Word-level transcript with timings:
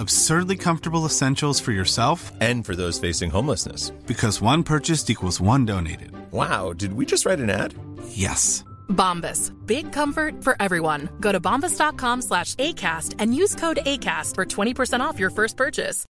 Absurdly 0.00 0.56
comfortable 0.56 1.04
essentials 1.06 1.58
for 1.58 1.72
yourself 1.72 2.30
and 2.40 2.64
for 2.64 2.76
those 2.76 3.00
facing 3.00 3.30
homelessness. 3.30 3.90
Because 4.06 4.40
one 4.40 4.62
purchased 4.62 5.10
equals 5.10 5.40
one 5.40 5.64
donated. 5.64 6.12
Wow, 6.30 6.72
did 6.72 6.92
we 6.92 7.04
just 7.04 7.26
write 7.26 7.40
an 7.40 7.50
ad? 7.50 7.74
Yes. 8.10 8.62
Bombas. 8.88 9.50
Big 9.66 9.90
comfort 9.92 10.44
for 10.44 10.54
everyone. 10.60 11.08
Go 11.20 11.32
to 11.32 11.40
bombas.com 11.40 12.22
slash 12.22 12.54
ACAST 12.54 13.16
and 13.18 13.34
use 13.34 13.56
code 13.56 13.80
ACAST 13.84 14.34
for 14.36 14.44
20% 14.44 15.00
off 15.00 15.18
your 15.18 15.30
first 15.30 15.56
purchase. 15.56 16.04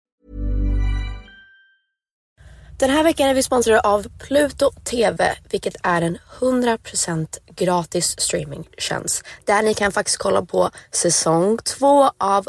Den 2.78 2.90
här 2.90 3.04
veckan 3.04 3.28
är 3.28 3.34
vi 3.34 3.42
sponsrade 3.42 3.80
av 3.80 4.06
Pluto 4.18 4.70
TV, 4.84 5.36
vilket 5.50 5.76
är 5.82 6.02
en 6.02 6.18
100% 6.40 7.26
gratis 7.56 8.20
streamingtjänst. 8.20 9.22
Där 9.44 9.62
ni 9.62 9.74
kan 9.74 9.92
faktiskt 9.92 10.18
kolla 10.18 10.42
på 10.42 10.70
säsong 10.92 11.58
två 11.58 12.10
av 12.18 12.48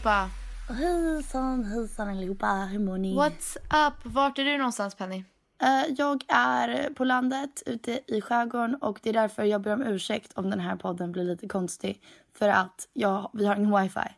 Allihopa! 0.00 0.30
Hejsan, 0.68 1.64
hejsan 1.64 2.08
allihopa. 2.08 2.46
Hur 2.46 2.78
mår 2.78 2.98
ni? 2.98 3.14
What's 3.14 3.56
up? 3.88 3.94
Vart 4.02 4.38
är 4.38 4.44
du 4.44 4.58
någonstans 4.58 4.94
Penny? 4.94 5.24
Uh, 5.62 5.94
jag 5.98 6.24
är 6.28 6.90
på 6.90 7.04
landet 7.04 7.62
ute 7.66 8.00
i 8.06 8.20
skärgården 8.20 8.74
och 8.74 9.00
det 9.02 9.08
är 9.08 9.12
därför 9.12 9.44
jag 9.44 9.60
ber 9.60 9.72
om 9.72 9.82
ursäkt 9.82 10.32
om 10.34 10.50
den 10.50 10.60
här 10.60 10.76
podden 10.76 11.12
blir 11.12 11.24
lite 11.24 11.48
konstig. 11.48 12.02
För 12.34 12.48
att 12.48 12.88
jag, 12.92 13.30
vi 13.32 13.46
har 13.46 13.56
ingen 13.56 13.82
wifi. 13.82 14.08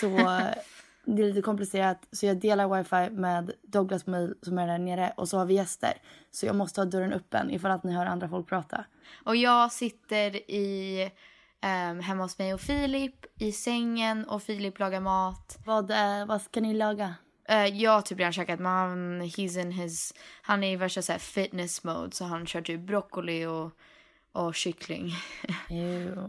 Så 0.00 0.08
det 1.04 1.22
är 1.22 1.26
lite 1.26 1.42
komplicerat. 1.42 2.06
Så 2.12 2.26
jag 2.26 2.36
delar 2.36 2.76
wifi 2.78 3.16
med 3.16 3.52
Douglas 3.62 4.06
Mail 4.06 4.34
som 4.42 4.58
är 4.58 4.66
där 4.66 4.78
nere 4.78 5.12
och 5.16 5.28
så 5.28 5.38
har 5.38 5.44
vi 5.44 5.54
gäster. 5.54 5.92
Så 6.30 6.46
jag 6.46 6.56
måste 6.56 6.80
ha 6.80 6.86
dörren 6.86 7.12
öppen 7.12 7.50
ifall 7.50 7.70
att 7.70 7.84
ni 7.84 7.92
hör 7.92 8.06
andra 8.06 8.28
folk 8.28 8.48
prata. 8.48 8.84
Och 9.24 9.36
jag 9.36 9.72
sitter 9.72 10.50
i 10.50 11.10
um, 11.62 12.00
hemma 12.00 12.22
hos 12.22 12.38
mig 12.38 12.54
och 12.54 12.60
Filip 12.60 13.26
i 13.38 13.52
sängen 13.52 14.24
och 14.24 14.42
Filip 14.42 14.78
lagar 14.78 15.00
mat. 15.00 15.58
Vad, 15.66 15.90
uh, 15.90 16.26
vad 16.26 16.42
ska 16.42 16.60
ni 16.60 16.74
laga? 16.74 17.14
Uh, 17.50 17.66
jag 17.66 17.90
har 17.90 18.02
typ 18.02 18.18
redan 18.18 18.32
käkat 18.32 18.60
men 18.60 18.72
han, 18.72 19.22
he's 19.22 19.60
in 19.60 19.72
his, 19.72 20.14
han 20.42 20.64
är 20.64 20.72
i 20.72 20.76
värsta 20.76 21.02
så 21.02 21.12
fitness 21.12 21.84
mode 21.84 22.16
så 22.16 22.24
han 22.24 22.46
kör 22.46 22.62
typ 22.62 22.80
broccoli 22.80 23.46
och, 23.46 23.70
och 24.32 24.54
kyckling. 24.54 25.06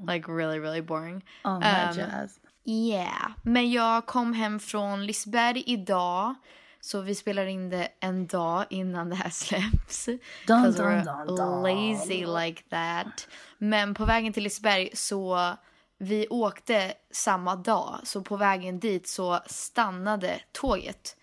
like 0.07 0.31
really 0.31 0.59
really 0.59 0.81
boring. 0.81 1.25
Oh 1.43 1.59
my 1.59 1.65
um, 1.65 1.97
jazz. 1.97 2.39
Yeah, 2.65 3.31
men 3.43 3.71
jag 3.71 4.05
kom 4.05 4.33
hem 4.33 4.59
från 4.59 5.05
Liseberg 5.05 5.63
idag. 5.65 6.35
Så 6.81 7.01
vi 7.01 7.15
spelar 7.15 7.45
in 7.45 7.69
det 7.69 7.87
en 7.99 8.27
dag 8.27 8.65
innan 8.69 9.09
det 9.09 9.15
här 9.15 9.29
släpps. 9.31 10.05
Dun, 10.47 10.71
dun, 10.71 11.05
dun, 11.05 11.35
dun. 11.35 11.63
lazy 11.63 12.25
like 12.25 12.63
that. 12.69 13.27
Men 13.57 13.93
på 13.93 14.05
vägen 14.05 14.33
till 14.33 14.43
Liseberg 14.43 14.89
så 14.93 15.53
vi 15.97 16.27
åkte 16.29 16.93
samma 17.11 17.55
dag. 17.55 17.99
Så 18.03 18.21
på 18.21 18.37
vägen 18.37 18.79
dit 18.79 19.07
så 19.07 19.39
stannade 19.45 20.41
tåget. 20.51 21.15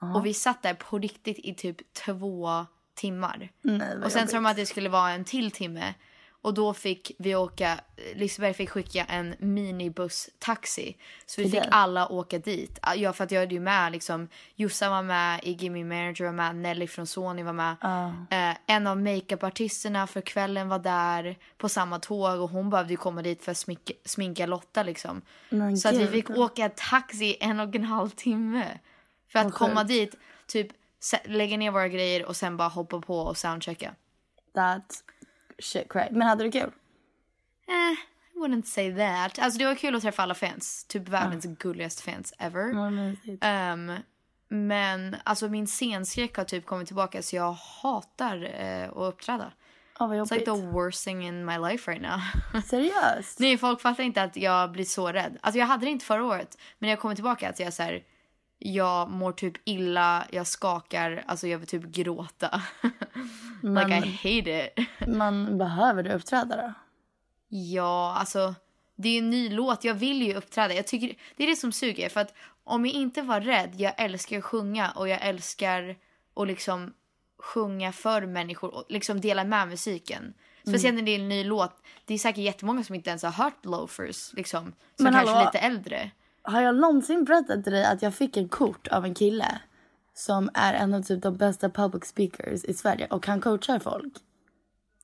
Ja. 0.00 0.14
Och 0.14 0.26
vi 0.26 0.34
satt 0.34 0.62
där 0.62 0.74
på 0.74 0.98
riktigt 0.98 1.38
i 1.38 1.54
typ 1.54 1.92
två 1.92 2.66
timmar. 2.94 3.50
Nej, 3.62 3.96
och 4.04 4.12
sen 4.12 4.28
sa 4.28 4.36
de 4.36 4.46
att 4.46 4.56
det 4.56 4.66
skulle 4.66 4.88
vara 4.88 5.10
en 5.10 5.24
till 5.24 5.50
timme. 5.50 5.94
Och 6.42 6.54
då 6.54 6.74
fick 6.74 7.12
vi 7.18 7.34
åka, 7.34 7.80
Liseberg 8.14 8.54
fick 8.54 8.70
skicka 8.70 9.04
en 9.04 9.34
minibuss-taxi. 9.38 10.96
Så 11.26 11.42
vi 11.42 11.50
fick 11.50 11.62
alla 11.70 12.08
åka 12.08 12.38
dit. 12.38 12.78
Ja, 12.96 13.12
för 13.12 13.24
att 13.24 13.30
jag 13.30 13.40
hade 13.40 13.54
ju 13.54 13.60
med 13.60 13.92
liksom, 13.92 14.28
Jossan 14.54 14.90
var 14.90 15.02
med, 15.02 15.40
Iggy 15.42 15.70
min 15.70 15.88
manager 15.88 16.24
var 16.24 16.32
med, 16.32 16.56
Nelly 16.56 16.86
från 16.86 17.06
Sony 17.06 17.42
var 17.42 17.52
med. 17.52 17.76
Ja. 17.80 18.06
Eh, 18.30 18.56
en 18.66 18.86
av 18.86 19.00
makeupartisterna 19.00 20.06
för 20.06 20.20
kvällen 20.20 20.68
var 20.68 20.78
där 20.78 21.38
på 21.58 21.68
samma 21.68 21.98
tåg 21.98 22.40
och 22.40 22.50
hon 22.50 22.70
behövde 22.70 22.92
ju 22.92 22.96
komma 22.96 23.22
dit 23.22 23.44
för 23.44 23.52
att 23.52 23.58
sminka, 23.58 23.92
sminka 24.04 24.46
Lotta 24.46 24.82
liksom. 24.82 25.22
Men 25.48 25.76
Så 25.76 25.88
att 25.88 25.94
vi 25.94 26.06
fick 26.06 26.30
åka 26.30 26.68
taxi 26.68 27.36
en 27.40 27.60
och 27.60 27.74
en 27.74 27.84
halv 27.84 28.08
timme. 28.08 28.78
För 29.28 29.38
att 29.38 29.44
Vad 29.44 29.54
komma 29.54 29.84
dit 29.84 30.14
typ 30.46 30.68
lägga 31.24 31.56
ner 31.56 31.70
våra 31.70 31.88
grejer 31.88 32.26
och 32.26 32.36
sen 32.36 32.56
bara 32.56 32.68
hoppa 32.68 33.00
på 33.00 33.18
och 33.18 33.36
soundchecka. 33.36 33.94
That 34.54 35.02
shit 35.62 35.88
crazy. 35.88 36.12
Men 36.12 36.28
hade 36.28 36.44
du 36.44 36.50
kul? 36.50 36.70
Eh, 37.68 37.92
I 38.34 38.38
wouldn't 38.38 38.66
say 38.66 38.96
that. 38.96 39.38
Alltså 39.38 39.58
det 39.58 39.64
var 39.64 39.74
kul 39.74 39.94
att 39.94 40.02
träffa 40.02 40.22
alla 40.22 40.34
fans. 40.34 40.84
Typ 40.84 41.08
världens 41.08 41.44
gulligaste 41.44 42.02
fans 42.02 42.34
ever. 42.38 42.90
Mysigt. 42.90 43.44
Ehm, 43.44 43.92
men 44.48 45.16
alltså 45.24 45.48
min 45.48 45.66
scenskräck 45.66 46.36
har 46.36 46.44
typ 46.44 46.66
kommit 46.66 46.86
tillbaka 46.86 47.22
så 47.22 47.36
jag 47.36 47.52
hatar 47.52 48.60
eh, 48.60 48.88
att 48.88 49.14
uppträda. 49.14 49.52
Vad 49.98 50.10
It's 50.10 50.34
like 50.34 50.44
the 50.44 50.66
worst 50.66 51.04
thing 51.04 51.26
in 51.26 51.44
my 51.44 51.58
life 51.58 51.90
right 51.90 52.02
now. 52.02 52.20
Seriöst? 52.62 53.38
Nej, 53.38 53.58
folk 53.58 53.80
fattar 53.80 54.02
inte 54.02 54.22
att 54.22 54.36
jag 54.36 54.72
blir 54.72 54.84
så 54.84 55.12
rädd. 55.12 55.38
Alltså 55.40 55.58
jag 55.58 55.66
hade 55.66 55.86
det 55.86 55.90
inte 55.90 56.04
förra 56.04 56.24
året. 56.24 56.58
Men 56.78 56.86
när 56.86 56.88
jag 56.88 57.00
kommer 57.00 57.14
tillbaka 57.14 57.48
att 57.48 57.60
jag 57.60 57.72
så 57.72 57.82
här, 57.82 58.02
jag 58.64 59.10
mår 59.10 59.32
typ 59.32 59.54
illa, 59.64 60.26
jag 60.30 60.46
skakar, 60.46 61.24
alltså 61.26 61.46
jag 61.48 61.58
vill 61.58 61.68
typ 61.68 61.82
gråta. 61.82 62.62
like 63.62 63.96
I 63.96 64.10
hate 64.10 64.72
it. 64.76 64.86
Man 65.08 65.58
behöver 65.58 66.02
du 66.02 66.12
uppträda 66.12 66.56
då? 66.56 66.72
Ja, 67.48 68.14
alltså 68.18 68.54
det 68.96 69.08
är 69.08 69.18
en 69.18 69.30
ny 69.30 69.48
låt. 69.50 69.84
Jag 69.84 69.94
vill 69.94 70.22
ju 70.22 70.34
uppträda. 70.34 70.74
Jag 70.74 70.86
tycker 70.86 71.14
det 71.36 71.42
är 71.42 71.46
det 71.46 71.56
som 71.56 71.72
suger 71.72 72.08
för 72.08 72.20
att 72.20 72.34
om 72.64 72.86
jag 72.86 72.94
inte 72.94 73.22
var 73.22 73.40
rädd, 73.40 73.74
jag 73.76 73.94
älskar 73.96 74.38
att 74.38 74.44
sjunga 74.44 74.90
och 74.90 75.08
jag 75.08 75.22
älskar 75.22 75.96
att 76.36 76.46
liksom 76.46 76.92
sjunga 77.38 77.92
för 77.92 78.26
människor 78.26 78.74
och 78.74 78.84
liksom 78.88 79.20
dela 79.20 79.44
med 79.44 79.68
musiken. 79.68 80.34
Speciellt 80.62 80.94
när 80.94 81.02
det 81.02 81.10
är 81.10 81.18
en 81.18 81.28
ny 81.28 81.44
låt. 81.44 81.82
Det 82.04 82.14
är 82.14 82.18
säkert 82.18 82.44
jättemånga 82.44 82.84
som 82.84 82.94
inte 82.94 83.10
ens 83.10 83.22
har 83.22 83.30
hört 83.30 83.64
Loafers 83.64 84.32
liksom. 84.32 84.62
Som 84.62 85.04
Men 85.04 85.12
kanske 85.12 85.30
hallå? 85.30 85.40
är 85.40 85.46
lite 85.46 85.58
äldre. 85.58 86.10
Har 86.44 86.60
jag 86.60 86.76
någonsin 86.76 87.24
berättat 87.24 87.64
till 87.64 87.72
dig 87.72 87.84
att 87.84 88.02
jag 88.02 88.14
fick 88.14 88.36
en 88.36 88.48
kort 88.48 88.88
av 88.88 89.04
en 89.04 89.14
kille 89.14 89.60
som 90.14 90.50
är 90.54 90.74
en 90.74 90.94
av 90.94 91.02
typ 91.02 91.22
de 91.22 91.36
bästa 91.36 91.70
public 91.70 92.04
speakers 92.04 92.64
i 92.64 92.74
Sverige 92.74 93.06
och 93.10 93.26
han 93.26 93.40
coachar 93.40 93.78
folk 93.78 94.12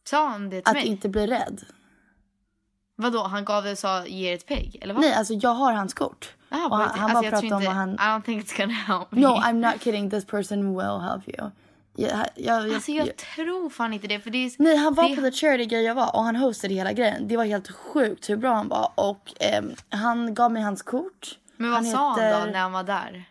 Sa 0.04 0.28
han 0.28 0.50
det 0.50 0.56
till 0.60 0.62
att 0.70 0.74
mig? 0.74 0.86
inte 0.86 1.08
bli 1.08 1.26
rädd. 1.26 1.60
Vadå, 2.96 3.22
han 3.22 3.44
gav 3.44 3.64
det 3.64 3.70
och 3.72 3.78
sa 3.78 4.06
ge 4.06 4.32
ett 4.32 4.46
peg? 4.46 4.78
Eller 4.82 4.94
vad? 4.94 5.00
Nej, 5.00 5.14
alltså 5.14 5.34
jag 5.34 5.50
har 5.50 5.72
hans 5.72 5.94
kort. 5.94 6.34
Jaha, 6.48 6.66
och 6.66 6.76
han, 6.76 6.98
han 6.98 7.16
alltså, 7.16 7.30
bara 7.30 7.40
tror 7.40 7.54
om 7.54 7.64
vad 7.64 7.74
han... 7.74 7.94
I 7.94 7.96
don't 7.96 8.22
think 8.22 8.44
it's 8.44 8.56
gonna 8.60 8.72
help 8.72 9.12
me. 9.12 9.20
No, 9.20 9.26
I'm 9.28 9.72
not 9.72 9.82
kidding. 9.82 10.10
This 10.10 10.24
person 10.24 10.78
will 10.78 11.00
help 11.00 11.28
you. 11.28 11.50
Jag, 12.00 12.10
jag, 12.34 12.66
jag, 12.68 12.74
Alltså 12.74 12.92
jag 12.92 13.16
tror 13.16 13.70
fan 13.70 13.92
inte 13.92 14.06
det 14.06 14.20
för 14.20 14.30
det 14.30 14.38
är... 14.38 14.52
Nej, 14.58 14.76
han 14.76 14.94
var 14.94 15.08
det... 15.08 15.16
på 15.16 15.22
the 15.22 15.30
charity 15.32 15.64
grej 15.66 15.82
jag 15.82 15.94
var 15.94 16.16
och 16.16 16.22
han 16.22 16.36
hostade 16.36 16.74
hela 16.74 16.92
grejen. 16.92 17.28
Det 17.28 17.36
var 17.36 17.44
helt 17.44 17.70
sjukt 17.70 18.30
hur 18.30 18.36
bra 18.36 18.54
han 18.54 18.68
var 18.68 18.92
och 18.94 19.34
ehm, 19.40 19.70
han 19.88 20.34
gav 20.34 20.52
mig 20.52 20.62
hans 20.62 20.82
kort. 20.82 21.38
Men 21.56 21.70
vad 21.70 21.76
han 21.84 21.92
sa 21.92 22.08
han 22.10 22.20
heter- 22.20 22.46
då 22.46 22.52
när 22.52 22.58
han 22.60 22.72
var 22.72 22.82
där? 22.82 23.24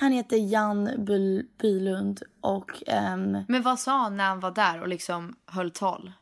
Han 0.00 0.12
heter 0.12 0.36
Jan 0.36 0.90
Byl- 0.98 1.46
Bylund 1.60 2.22
och 2.40 2.82
ehm, 2.86 3.38
Men 3.48 3.62
vad 3.62 3.78
sa 3.80 3.98
han 3.98 4.16
när 4.16 4.24
han 4.24 4.40
var 4.40 4.50
där 4.50 4.80
och 4.80 4.88
liksom 4.88 5.36
höll 5.46 5.70
tal? 5.70 6.12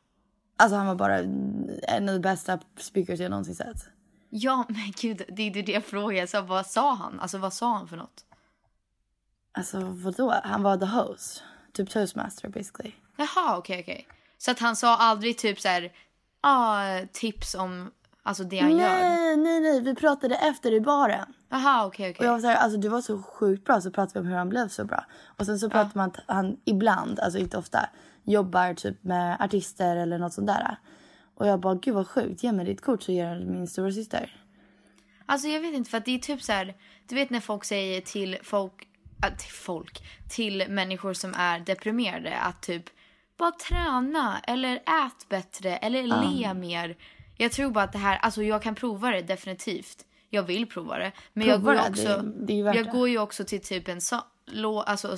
alltså 0.59 0.77
han 0.77 0.87
var 0.87 0.95
bara 0.95 1.19
en 1.19 2.09
av 2.09 2.15
de 2.15 2.19
bästa 2.21 2.59
speakers 2.79 3.21
jag 3.21 3.31
någonsin 3.31 3.55
sett. 3.55 3.89
Ja, 4.31 4.65
men 4.69 4.93
gud, 5.01 5.23
det 5.29 5.43
är 5.43 5.63
det 5.63 5.73
jag 5.73 5.85
frågar. 5.85 6.27
Så 6.27 6.41
vad 6.43 6.67
sa 6.67 6.95
han? 6.95 7.21
Alltså 7.21 7.39
vad 7.39 7.53
sa 7.53 7.73
han 7.77 7.89
för 7.89 7.97
något? 7.97 8.25
Alltså 9.53 9.81
vadå? 9.81 10.35
Han 10.45 10.63
var 10.63 10.77
the 10.77 10.87
host. 10.87 11.43
Typ 11.77 11.91
toastmaster 11.91 12.49
basically. 12.49 12.93
Jaha, 13.17 13.57
okej, 13.59 13.81
okej. 13.81 14.09
Så 14.39 14.51
att 14.51 14.59
han 14.59 14.77
sa 14.77 14.97
aldrig 14.97 15.39
typ 15.39 15.61
så 15.61 15.69
här, 15.69 15.93
ah, 16.41 16.99
tips 17.13 17.55
om 17.55 17.91
alltså 18.23 18.45
det 18.45 18.59
han 18.59 18.71
gör? 18.71 18.79
Nej, 18.79 19.37
nej, 19.37 19.61
nej. 19.61 19.81
Vi 19.81 19.95
pratade 19.95 20.35
efter 20.35 20.73
i 20.73 20.81
baren. 20.81 21.35
Jaha, 21.49 21.87
okej, 21.87 22.11
Och 22.11 22.17
okej. 22.17 22.27
jag 22.27 22.33
var 22.33 22.41
så 22.41 22.47
här, 22.47 22.57
alltså 22.57 22.79
du 22.79 22.89
var 22.89 23.01
så 23.01 23.23
sjukt 23.23 23.65
bra 23.65 23.81
så 23.81 23.91
pratade 23.91 24.21
vi 24.21 24.21
om 24.21 24.27
hur 24.31 24.39
han 24.39 24.49
blev 24.49 24.69
så 24.69 24.85
bra. 24.85 25.05
Och 25.39 25.47
sen 25.47 25.59
så 25.59 25.71
pratade 25.71 25.93
man 25.95 26.09
att 26.11 26.21
han 26.27 26.57
ibland, 26.65 27.21
alltså 27.21 27.39
inte 27.39 27.59
ofta, 27.59 27.89
jobbar 28.25 28.75
typ 28.75 29.05
med 29.05 29.41
artister 29.41 29.97
eller 29.97 30.19
något 30.19 30.33
sånt 30.35 30.47
där. 30.47 30.79
Och 31.35 31.47
jag 31.47 31.61
bara, 31.61 31.75
gud 31.75 31.95
vad 31.95 32.09
sjukt, 32.09 32.43
ge 32.43 32.53
mig 32.53 32.65
ditt 32.65 32.81
kort 32.81 33.03
så 33.03 33.13
ger 33.13 33.29
jag 33.29 33.39
det 33.41 33.45
min 33.47 33.67
stora 33.67 33.93
syster. 33.93 34.43
Alltså 35.27 35.49
jag 35.49 35.61
vet 35.61 35.75
inte 35.75 35.91
för 35.91 35.99
att 35.99 36.05
det 36.05 36.15
är 36.15 36.19
typ 36.19 36.43
så 36.43 36.53
här, 36.53 36.75
du 37.09 37.15
vet 37.15 37.31
när 37.31 37.41
folk 37.41 37.65
säger 37.65 38.01
till 38.01 38.39
folk, 38.43 38.89
till 39.39 39.53
folk, 39.53 40.03
till 40.29 40.65
människor 40.69 41.15
som 41.15 41.35
är 41.35 41.59
deprimerade 41.61 42.37
att 42.39 42.63
typ 42.63 42.85
bara 43.37 43.53
träna 43.53 44.41
eller 44.47 44.77
ät 44.77 45.29
bättre 45.29 45.77
eller 45.77 46.03
le 46.03 46.55
mer. 46.55 46.97
Jag 47.37 47.53
tror 47.53 47.71
bara 47.71 47.85
att 47.85 47.93
det 47.93 47.99
här, 47.99 48.17
alltså 48.17 48.43
jag 48.43 48.63
kan 48.63 48.75
prova 48.75 49.11
det 49.11 49.23
definitivt. 49.23 50.05
Jag 50.31 50.43
vill 50.43 50.67
prova 50.67 50.99
det. 50.99 51.13
Men 51.33 51.47
jag 51.47 51.57
Prova 51.61 51.75
går 51.75 51.83
ju 51.83 51.83
det, 51.83 51.91
också, 51.91 52.23
det- 52.23 52.47
det 52.47 52.79
jag 52.79 52.91
går 52.91 53.09
ju 53.09 53.19
också 53.19 53.45
till 53.45 53.61
typ 53.61 53.89
en 53.89 54.01
så, 54.01 54.21
lo, 54.47 54.81
alltså 54.81 55.17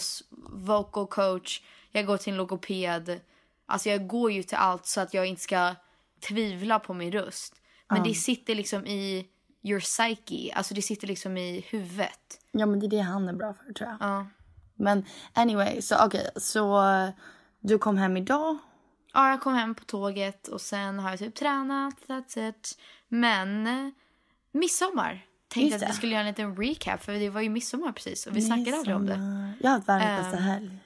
vocal 0.53 1.07
coach, 1.07 1.61
jag 1.93 2.07
går 2.07 2.17
till 2.17 2.33
en 2.33 2.37
logoped. 2.37 3.21
Alltså 3.67 3.89
jag 3.89 4.07
går 4.07 4.33
ju 4.33 4.43
till 4.43 4.57
allt 4.57 4.87
så 4.87 5.01
att 5.01 5.15
jag 5.15 5.27
inte 5.27 5.43
ska 5.43 5.75
tvivla 6.29 6.79
på 6.79 6.95
min 6.95 7.13
röst. 7.13 7.55
Men 7.89 8.03
det 8.03 8.15
sitter 8.15 8.55
liksom 8.55 8.87
i 8.87 9.27
your 9.63 9.81
psyche, 9.81 10.53
alltså 10.55 10.75
det 10.75 10.83
sitter 10.83 11.07
liksom 11.07 11.37
i 11.37 11.65
huvudet. 11.71 12.41
Ja 12.53 12.67
men 12.67 12.81
det 12.81 12.87
är 12.87 12.91
det 12.91 13.01
han 13.01 13.29
är 13.29 13.33
bra 13.33 13.55
för 13.55 13.73
tror 13.73 13.91
jag. 13.91 13.97
Ja. 14.01 14.27
Men 14.75 15.05
anyway, 15.33 15.83
så 15.83 16.05
okej, 16.07 16.31
så 16.37 16.89
eh, 16.91 17.09
du 17.61 17.79
kom 17.79 17.97
hem 17.97 18.17
idag. 18.17 18.59
Ja, 19.15 19.31
jag 19.31 19.41
kom 19.41 19.55
hem 19.55 19.75
på 19.75 19.85
tåget 19.85 20.49
och 20.49 20.61
sen 20.61 20.99
har 20.99 21.11
jag 21.11 21.19
typ 21.19 21.35
tränat, 21.35 21.95
that's 22.07 22.49
it. 22.49 22.79
Men 23.09 23.69
midsommar. 24.53 25.25
Tänkte 25.49 25.77
att 25.77 25.91
vi 25.91 25.95
skulle 25.95 26.13
göra 26.13 26.21
en 26.23 26.29
liten 26.29 26.57
recap 26.57 27.03
för 27.05 27.13
det 27.13 27.31
var 27.31 27.41
ju 27.41 27.49
midsommar 27.49 27.93
precis 27.93 28.27
och 28.27 28.37
vi 28.37 28.43
snackade 28.43 28.77
aldrig 28.77 28.97
om 28.97 29.07
det. 29.07 29.17
Midsommar. 29.17 29.53
Jag 29.61 29.71
har 29.71 29.77
haft 29.79 29.89
världens 29.89 30.27
bästa 30.27 30.37
Ehm, 30.39 30.43
helg. 30.45 30.79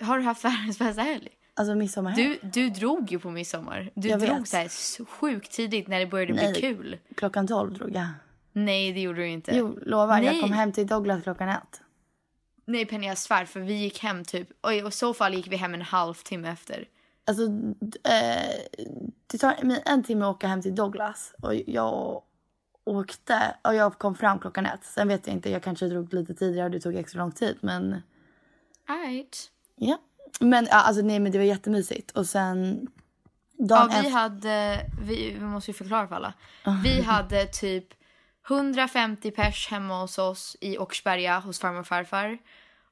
Har 0.00 0.18
du 0.18 0.24
haft 0.24 0.44
världens 0.44 0.78
bästa 0.78 1.02
helg? 1.02 1.28
Alltså 1.60 1.74
midsommarhelg. 1.74 2.38
Du, 2.42 2.48
du 2.50 2.70
drog 2.70 3.12
ju 3.12 3.18
på 3.18 3.30
midsommar. 3.30 3.90
Du 3.94 4.08
Jag 4.08 4.20
drog 4.20 4.38
vet. 4.38 4.48
så 4.48 4.56
här 4.56 5.04
sjukt 5.04 5.52
tidigt 5.52 5.88
när 5.88 6.00
det 6.00 6.06
började 6.06 6.32
Nej. 6.32 6.52
bli 6.52 6.60
kul. 6.60 6.98
Klockan 7.14 7.46
12 7.46 7.72
drog 7.74 7.94
jag. 7.94 8.06
Nej, 8.52 8.92
det 8.92 9.00
gjorde 9.00 9.20
du 9.20 9.28
inte. 9.28 9.56
Jo, 9.56 9.78
lovar. 9.82 10.16
Jag 10.16 10.32
Nej. 10.32 10.40
kom 10.40 10.52
hem 10.52 10.72
till 10.72 10.86
Douglas 10.86 11.22
klockan 11.22 11.48
ett. 11.48 11.80
Nej 12.64 12.86
Penny, 12.86 13.06
jag 13.06 13.18
svär 13.18 13.44
för 13.44 13.60
vi 13.60 13.74
gick 13.74 13.98
hem 14.02 14.24
typ, 14.24 14.48
och 14.60 14.74
i 14.74 14.90
så 14.90 15.14
fall 15.14 15.34
gick 15.34 15.52
vi 15.52 15.56
hem 15.56 15.74
en 15.74 15.82
halvtimme 15.82 16.48
efter. 16.48 16.88
Alltså, 17.26 17.42
eh, 18.04 18.50
det 19.26 19.38
tar 19.38 19.54
en 19.84 20.02
timme 20.04 20.24
att 20.24 20.36
åka 20.36 20.46
hem 20.48 20.62
till 20.62 20.74
Douglas. 20.74 21.34
Och 21.42 21.54
jag 21.54 22.22
åkte 22.84 23.56
och 23.64 23.74
jag 23.74 23.98
kom 23.98 24.14
fram 24.14 24.38
klockan 24.38 24.66
ett. 24.66 24.84
Sen 24.84 25.08
vet 25.08 25.26
jag 25.26 25.36
inte, 25.36 25.50
jag 25.50 25.62
kanske 25.62 25.86
drog 25.86 26.14
lite 26.14 26.34
tidigare 26.34 26.64
och 26.64 26.70
det 26.70 26.80
tog 26.80 26.94
extra 26.96 27.18
lång 27.18 27.32
tid. 27.32 27.56
Men 27.60 28.02
Alright. 28.88 29.50
ja. 29.76 29.98
Men 30.40 30.66
ja, 30.70 30.76
alltså 30.76 31.02
nej 31.02 31.18
men 31.20 31.32
det 31.32 31.38
var 31.38 31.44
jättemysigt. 31.44 32.10
Och 32.10 32.26
sen 32.26 32.86
Ja, 33.56 33.88
vi 33.90 33.96
efter. 33.98 34.10
hade, 34.10 34.80
vi, 35.02 35.30
vi 35.32 35.40
måste 35.40 35.70
ju 35.70 35.74
förklara 35.74 36.08
för 36.08 36.14
alla. 36.14 36.32
Vi 36.84 37.02
hade 37.02 37.46
typ 37.46 37.86
150 38.48 39.30
pers 39.30 39.68
hemma 39.70 40.00
hos 40.00 40.18
oss 40.18 40.56
i 40.60 40.78
Åkersberga 40.78 41.38
hos 41.38 41.58
farmor 41.60 41.80
och 41.80 41.86
farfar. 41.86 42.38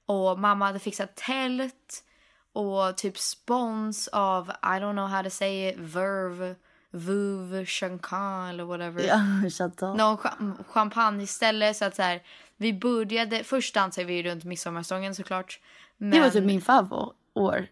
Och 0.06 0.38
mamma 0.38 0.66
hade 0.66 0.78
fixat 0.78 1.16
tält 1.16 2.04
och 2.52 2.96
typ 2.96 3.18
spons 3.18 4.08
av, 4.08 4.48
I 4.50 4.66
don't 4.66 4.92
know 4.92 5.06
how 5.08 5.22
to 5.22 5.30
say 5.30 5.68
it, 5.68 5.76
Verve, 5.78 6.54
Vuv, 6.90 7.64
Chancan 7.66 8.48
eller 8.48 8.64
whatever. 8.64 9.02
Ja, 9.02 9.20
Chateau. 9.50 9.94
Någon 9.96 10.16
cham- 10.16 10.64
champagne 10.68 11.22
istället 11.22 11.76
så 11.76 11.84
att 11.84 11.96
så 11.96 12.02
här, 12.02 12.22
vi 12.56 12.72
började, 12.72 13.44
först 13.44 13.74
dansade 13.74 14.06
vi 14.06 14.22
runt 14.22 14.44
midsommarstången 14.44 15.14
såklart. 15.14 15.60
Men, 15.96 16.10
Det 16.10 16.20
var 16.20 16.30
typ 16.30 16.44
min 16.44 16.60
favorit 16.60 17.14
år. 17.38 17.66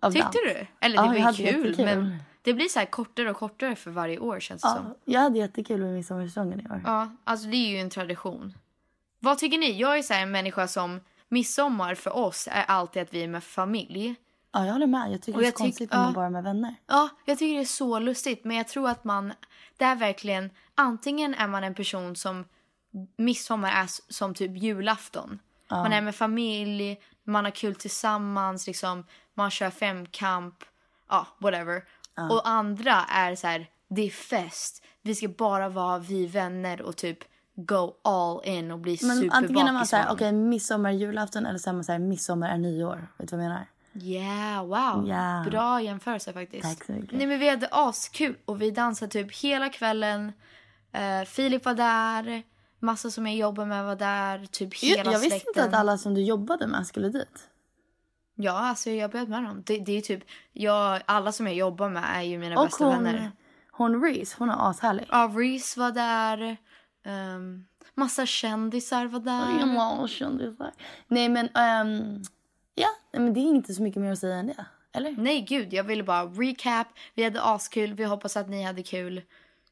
Av 0.00 0.10
Tyckte 0.10 0.24
dans. 0.24 0.34
du? 0.44 0.66
Eller 0.80 0.96
Ja, 0.96 1.02
det 1.02 1.08
var 1.08 1.14
jag 1.14 1.34
ju 1.34 1.52
kul 1.52 1.84
men 1.84 2.18
det 2.42 2.54
blir 2.54 2.68
så 2.68 2.78
här 2.78 2.86
kortare 2.86 3.30
och 3.30 3.36
kortare 3.36 3.76
för 3.76 3.90
varje 3.90 4.18
år 4.18 4.40
känns 4.40 4.62
det 4.62 4.68
som. 4.68 4.86
Ja, 4.86 4.94
jag 5.04 5.20
hade 5.20 5.38
jättekul 5.38 5.80
med 5.80 5.94
midsommarstången 5.94 6.60
i 6.60 6.64
år. 6.64 6.82
Ja, 6.84 7.16
alltså 7.24 7.46
det 7.46 7.56
är 7.56 7.68
ju 7.68 7.78
en 7.78 7.90
tradition. 7.90 8.54
Vad 9.20 9.38
tycker 9.38 9.58
ni? 9.58 9.72
Jag 9.72 9.98
är 9.98 10.02
så 10.02 10.14
här 10.14 10.22
en 10.22 10.30
människa 10.30 10.68
som 10.68 11.00
midsommar 11.28 11.94
för 11.94 12.16
oss 12.16 12.48
är 12.50 12.64
alltid 12.64 13.02
att 13.02 13.14
vi 13.14 13.22
är 13.22 13.28
med 13.28 13.44
familj. 13.44 14.14
Ja, 14.52 14.66
jag 14.66 14.72
håller 14.72 14.86
med. 14.86 15.12
Jag 15.12 15.22
tycker 15.22 15.38
Och 15.38 15.42
det 15.42 15.48
är 15.48 15.52
så 15.52 15.56
konstigt 15.56 15.90
när 15.90 15.98
man 15.98 16.08
ja. 16.08 16.14
bara 16.14 16.26
är 16.26 16.30
med 16.30 16.42
vänner. 16.44 16.74
Ja, 16.86 17.08
jag 17.24 17.38
tycker 17.38 17.54
det 17.54 17.60
är 17.60 17.64
så 17.64 17.98
lustigt 17.98 18.44
men 18.44 18.56
jag 18.56 18.68
tror 18.68 18.88
att 18.88 19.04
man, 19.04 19.32
det 19.76 19.84
är 19.84 19.96
verkligen, 19.96 20.50
antingen 20.74 21.34
är 21.34 21.46
man 21.46 21.64
en 21.64 21.74
person 21.74 22.16
som 22.16 22.44
midsommar 23.16 23.72
är 23.72 23.86
som 24.12 24.34
typ 24.34 24.56
julafton. 24.56 25.38
Man 25.70 25.92
är 25.92 26.00
med 26.00 26.14
familj, 26.14 27.00
man 27.24 27.44
har 27.44 27.52
kul 27.52 27.74
tillsammans, 27.74 28.66
liksom, 28.66 29.04
man 29.34 29.50
kör 29.50 29.70
femkamp, 29.70 30.54
ja, 31.08 31.26
whatever. 31.38 31.84
Och 32.30 32.48
andra 32.48 33.04
är 33.08 33.34
så 33.34 33.46
här, 33.46 33.70
det 33.88 34.02
är 34.02 34.10
fest, 34.10 34.84
vi 35.02 35.14
ska 35.14 35.28
bara 35.28 35.68
vara 35.68 35.98
vi 35.98 36.26
vänner 36.26 36.82
och 36.82 36.96
typ 36.96 37.18
go 37.54 37.94
all 38.04 38.40
in 38.44 38.70
och 38.70 38.78
bli 38.78 38.98
Men 39.02 39.30
antingen 39.30 39.66
är 39.66 39.72
man 39.72 39.86
såhär, 39.86 40.06
okej 40.10 40.32
midsommar 40.32 40.90
är 40.90 40.94
julafton 40.94 41.46
eller 41.46 41.58
så 41.58 41.70
är 41.70 41.74
man 41.74 41.84
såhär 41.84 41.98
midsommar 41.98 42.48
är 42.48 42.58
nyår. 42.58 43.08
Vet 43.18 43.30
du 43.30 43.36
vad 43.36 43.44
jag 43.44 43.48
menar? 43.48 43.66
Yeah, 43.94 44.66
wow. 44.66 45.08
Ja. 45.08 45.44
Bra 45.50 45.82
jämförelse 45.82 46.32
faktiskt. 46.32 46.62
Tack 46.62 46.84
så 46.84 46.92
mycket. 46.92 47.18
Nej 47.18 47.26
men 47.26 47.38
vi 47.38 47.48
hade 47.48 47.68
askul 47.70 48.36
och 48.44 48.62
vi 48.62 48.70
dansade 48.70 49.10
typ 49.10 49.36
hela 49.36 49.68
kvällen. 49.68 50.32
Eh, 50.92 51.24
Filip 51.24 51.64
var 51.64 51.74
där, 51.74 52.42
Massa 52.84 53.10
som 53.10 53.26
jag 53.26 53.36
jobbar 53.36 53.66
med 53.66 53.84
var 53.84 53.96
där. 53.96 54.46
Typ 54.46 54.82
Jag, 54.82 54.96
hela 54.96 55.12
jag 55.12 55.18
visste 55.18 55.30
släkten. 55.40 55.50
inte 55.50 55.64
att 55.64 55.80
alla 55.80 55.98
som 55.98 56.14
du 56.14 56.22
jobbade 56.22 56.66
med 56.66 56.86
skulle 56.86 57.08
dit. 57.08 57.48
Ja, 58.34 58.52
alltså 58.58 58.90
jag 58.90 58.98
jobbat 58.98 59.28
med 59.28 59.42
dem. 59.42 59.62
Det, 59.66 59.78
det 59.78 59.92
är 59.92 60.00
typ, 60.00 60.24
jag, 60.52 61.02
alla 61.06 61.32
som 61.32 61.46
jag 61.46 61.54
jobbar 61.56 61.88
med 61.88 62.04
är 62.14 62.22
ju 62.22 62.38
mina 62.38 62.60
Och 62.60 62.66
bästa 62.66 62.84
hon, 62.84 63.04
vänner. 63.04 63.32
hon 63.70 64.02
Reese, 64.04 64.34
hon 64.38 64.50
är 64.50 64.70
ashärlig. 64.70 65.06
Ja, 65.10 65.32
Reese 65.36 65.76
var 65.76 65.90
där. 65.90 66.56
Um, 67.36 67.66
massa 67.94 68.26
kändisar 68.26 69.06
var 69.06 69.20
där. 69.20 69.74
Ja, 69.76 70.08
kändisar. 70.08 70.72
Nej 71.08 71.28
men, 71.28 71.48
ehm, 71.54 72.22
ja, 72.74 72.88
men 73.12 73.34
det 73.34 73.40
är 73.40 73.48
inte 73.48 73.74
så 73.74 73.82
mycket 73.82 74.02
mer 74.02 74.12
att 74.12 74.18
säga 74.18 74.36
än 74.36 74.46
det. 74.46 74.66
Eller? 74.92 75.14
Nej, 75.18 75.40
gud. 75.40 75.72
Jag 75.72 75.84
ville 75.84 76.02
bara 76.02 76.24
recap. 76.24 76.86
Vi 77.14 77.24
hade 77.24 77.42
askul. 77.42 77.94
Vi 77.94 78.04
hoppas 78.04 78.36
att 78.36 78.48
ni 78.48 78.62
hade 78.62 78.82
kul. 78.82 79.22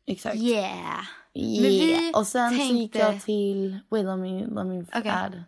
Exakt. 0.07 0.37
Yeah. 0.37 1.05
Yeah. 1.35 2.17
och 2.19 2.27
sen 2.27 2.51
så 2.51 2.57
gick 2.57 2.93
tänkte- 2.93 2.99
jag 2.99 3.23
till... 3.23 3.79
Wait, 3.89 4.05
let 4.05 4.19
me, 4.19 4.47
let 4.47 4.67
me 4.67 4.85
Okej. 4.97 5.11
add. 5.11 5.43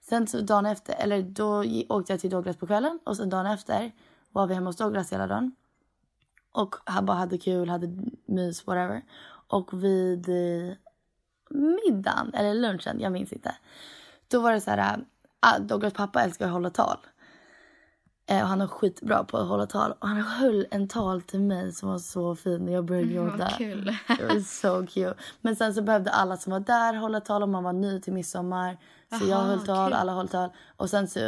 Sen 0.00 0.26
så 0.26 0.40
dagen 0.40 0.66
efter, 0.66 0.94
eller 0.94 1.22
då 1.22 1.64
åkte 1.88 2.12
jag 2.12 2.20
till 2.20 2.30
Douglas 2.30 2.56
på 2.56 2.66
kvällen 2.66 2.98
och 3.04 3.16
sen 3.16 3.30
dagen 3.30 3.46
efter 3.46 3.92
var 4.30 4.46
vi 4.46 4.54
hemma 4.54 4.68
hos 4.68 4.76
Douglas 4.76 5.12
hela 5.12 5.26
dagen. 5.26 5.52
Och 6.52 6.74
han 6.84 7.06
bara 7.06 7.16
hade 7.16 7.38
kul, 7.38 7.68
hade 7.68 7.88
mys, 8.26 8.66
whatever. 8.66 9.02
Och 9.48 9.84
vid 9.84 10.28
eh, 10.28 10.74
middagen, 11.50 12.34
eller 12.34 12.54
lunchen, 12.54 13.00
jag 13.00 13.12
minns 13.12 13.32
inte. 13.32 13.56
Då 14.28 14.40
var 14.40 14.52
det 14.52 14.60
så 14.60 14.70
här, 14.70 14.98
ah, 15.40 15.58
Douglas 15.58 15.92
pappa 15.92 16.22
älskar 16.22 16.46
att 16.46 16.52
hålla 16.52 16.70
tal. 16.70 16.98
Eh, 18.28 18.42
och 18.42 18.48
han 18.48 18.60
är 18.60 18.66
skitbra 18.66 19.24
på 19.24 19.38
att 19.38 19.48
hålla 19.48 19.66
tal. 19.66 19.92
Och 19.98 20.08
han 20.08 20.16
höll 20.22 20.66
en 20.70 20.88
tal 20.88 21.22
till 21.22 21.40
mig 21.40 21.72
som 21.72 21.88
var 21.88 21.98
så 21.98 22.36
fin 22.36 22.68
jag 22.68 22.84
började 22.84 23.06
gråta. 23.08 23.36
Vad 23.36 23.56
kul. 23.56 23.96
Det 24.18 24.24
var 24.24 24.40
så 24.40 24.86
cute. 24.86 25.14
Men 25.40 25.56
sen 25.56 25.74
så 25.74 25.82
behövde 25.82 26.10
alla 26.10 26.36
som 26.36 26.52
var 26.52 26.60
där 26.60 26.94
hålla 26.94 27.20
tal 27.20 27.42
om 27.42 27.50
man 27.50 27.64
var 27.64 27.72
ny 27.72 28.00
till 28.00 28.12
midsommar. 28.12 28.76
Så 29.18 29.26
jag 29.26 29.38
Aha, 29.38 29.46
höll 29.46 29.66
tal, 29.66 29.90
kul. 29.90 29.98
alla 29.98 30.12
höll 30.12 30.28
tal. 30.28 30.50
Och 30.76 30.90
sen 30.90 31.08
så, 31.08 31.20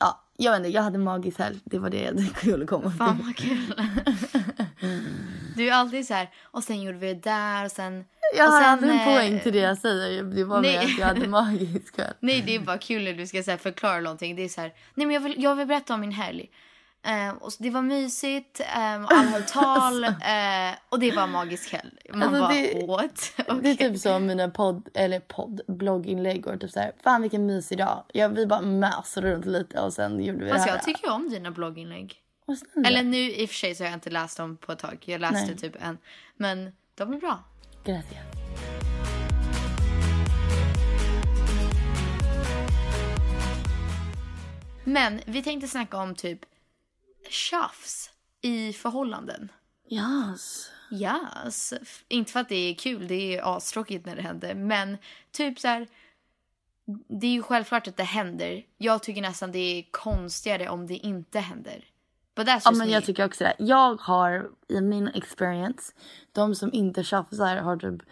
ja, 0.00 0.20
jag 0.36 0.50
vet 0.52 0.58
inte, 0.58 0.68
jag 0.70 0.82
hade 0.82 0.98
magisk 0.98 1.38
helg. 1.38 1.60
Det 1.64 1.78
var 1.78 1.90
det 1.90 2.02
jag 2.02 2.20
skulle 2.36 2.66
komma 2.66 2.90
till. 2.90 2.98
Fan 2.98 3.20
vad 3.24 3.36
kul. 3.36 3.74
Du 5.56 5.68
är 5.68 5.72
alltid 5.72 6.06
så 6.06 6.14
här. 6.14 6.30
Och 6.42 6.64
sen 6.64 6.82
gjorde 6.82 6.98
vi 6.98 7.14
det 7.14 7.20
där 7.20 7.64
och 7.64 7.70
sen... 7.70 8.04
Jag 8.36 8.44
har 8.44 8.60
sen, 8.60 8.70
aldrig 8.70 8.92
en 8.92 8.98
eh, 8.98 9.04
poäng 9.04 9.40
till 9.40 9.52
det 9.52 9.58
jag 9.58 9.78
säger. 9.78 10.22
Det 10.22 10.44
var 10.44 10.60
Nej. 10.60 10.78
mer 10.78 10.84
att 10.84 10.98
jag 10.98 11.06
hade 11.06 11.28
magisk 11.28 11.98
helg. 11.98 12.12
Nej, 12.20 12.42
det 12.46 12.54
är 12.54 12.58
bara 12.60 12.78
kul 12.78 13.04
när 13.04 13.12
du 13.12 13.26
ska 13.26 13.42
så 13.42 13.50
här, 13.50 13.58
förklara 13.58 14.00
någonting. 14.00 14.36
Det 14.36 14.42
är 14.44 14.48
så 14.48 14.60
här, 14.60 14.72
nej 14.94 15.06
men 15.06 15.14
jag 15.14 15.20
vill, 15.20 15.42
jag 15.42 15.54
vill 15.54 15.66
berätta 15.66 15.94
om 15.94 16.00
min 16.00 16.12
helg. 16.12 16.50
Eh, 17.06 17.34
och 17.40 17.52
det 17.58 17.70
var 17.70 17.82
mysigt, 17.82 18.60
um, 18.60 19.06
alla 19.10 19.22
höll 19.30 19.42
tal 19.46 20.04
eh, 20.04 20.10
och 20.88 20.98
det 21.00 21.10
var 21.16 21.26
magisk 21.26 21.72
helg. 21.72 21.92
Man 22.12 22.22
Alltså, 22.22 22.40
bara, 22.40 22.52
det- 22.52 22.86
what? 22.86 23.32
Det 23.62 23.70
är 23.70 23.74
typ 23.74 24.00
som 24.00 24.26
mina 24.26 24.48
podd, 24.50 24.88
eller 24.94 25.20
podd, 25.20 25.60
blogginlägg 25.68 26.42
går 26.42 26.56
typ 26.56 26.70
så 26.70 26.80
här. 26.80 26.92
Fan 27.04 27.22
vilken 27.22 27.46
mysig 27.46 27.78
dag. 27.78 28.04
Ja, 28.12 28.28
vi 28.28 28.46
bara 28.46 28.60
mös 28.60 29.16
runt 29.16 29.46
lite 29.46 29.80
och 29.80 29.92
sen 29.92 30.24
gjorde 30.24 30.44
vi 30.44 30.50
Fast 30.50 30.64
det 30.64 30.70
här. 30.70 30.76
jag 30.78 30.84
tycker 30.84 31.06
ju 31.06 31.12
om 31.12 31.28
dina 31.30 31.50
blogginlägg. 31.50 32.14
Eller 32.86 33.02
nu 33.02 33.32
i 33.32 33.44
och 33.44 33.48
för 33.48 33.54
sig 33.56 33.74
så 33.74 33.82
har 33.84 33.88
jag 33.90 33.96
inte 33.96 34.10
läst 34.10 34.36
dem 34.36 34.56
på 34.56 34.72
ett 34.72 34.78
tag. 34.78 34.98
Jag 35.04 35.20
läste 35.20 35.46
Nej. 35.46 35.56
typ 35.56 35.76
en. 35.82 35.98
Men 36.36 36.72
de 36.94 37.12
är 37.12 37.18
bra. 37.20 37.44
Gracias. 37.84 38.24
Men 44.84 45.20
vi 45.26 45.42
tänkte 45.42 45.68
snacka 45.68 45.96
om 45.96 46.14
typ 46.14 46.40
tjafs 47.28 48.10
i 48.40 48.72
förhållanden. 48.72 49.52
Yes. 49.90 50.70
Yes. 50.92 51.72
Inte 52.08 52.32
för 52.32 52.40
att 52.40 52.48
det 52.48 52.70
är 52.70 52.74
kul, 52.74 53.08
det 53.08 53.36
är 53.36 53.56
astråkigt 53.56 54.06
när 54.06 54.16
det 54.16 54.22
händer. 54.22 54.54
Men 54.54 54.98
typ 55.30 55.60
så 55.60 55.68
här. 55.68 55.88
Det 57.08 57.26
är 57.26 57.30
ju 57.30 57.42
självklart 57.42 57.88
att 57.88 57.96
det 57.96 58.04
händer. 58.04 58.66
Jag 58.78 59.02
tycker 59.02 59.22
nästan 59.22 59.52
det 59.52 59.58
är 59.58 59.84
konstigare 59.90 60.68
om 60.68 60.86
det 60.86 60.94
inte 60.94 61.40
händer. 61.40 61.84
Ja, 62.36 62.70
men 62.70 62.78
me. 62.78 62.92
jag 62.92 63.04
tycker 63.04 63.24
också 63.26 63.44
det. 63.44 63.54
Jag 63.58 63.96
har 64.00 64.50
i 64.68 64.80
min 64.80 65.08
experience, 65.08 65.92
de 66.32 66.54
som 66.54 66.72
inte 66.72 67.04
tjafsar 67.04 67.56
har 67.56 67.76
typ 67.76 68.02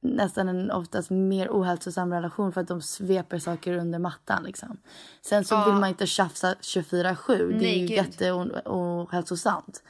nästan 0.00 0.48
en 0.48 0.70
oftast 0.70 1.10
mer 1.10 1.48
ohälsosam 1.50 2.12
relation 2.12 2.52
för 2.52 2.60
att 2.60 2.68
de 2.68 2.82
sveper 2.82 3.38
saker 3.38 3.72
under 3.76 3.98
mattan. 3.98 4.42
Liksom. 4.44 4.78
Sen 5.22 5.44
så 5.44 5.54
Ja. 5.54 5.64
vill 5.64 5.74
man 5.74 5.88
inte 5.88 6.06
tjafsa 6.06 6.54
24-7. 6.60 7.58
Det 7.58 7.66
är 7.66 7.78
ju 7.78 7.86
jätteohälsosamt. 7.96 9.82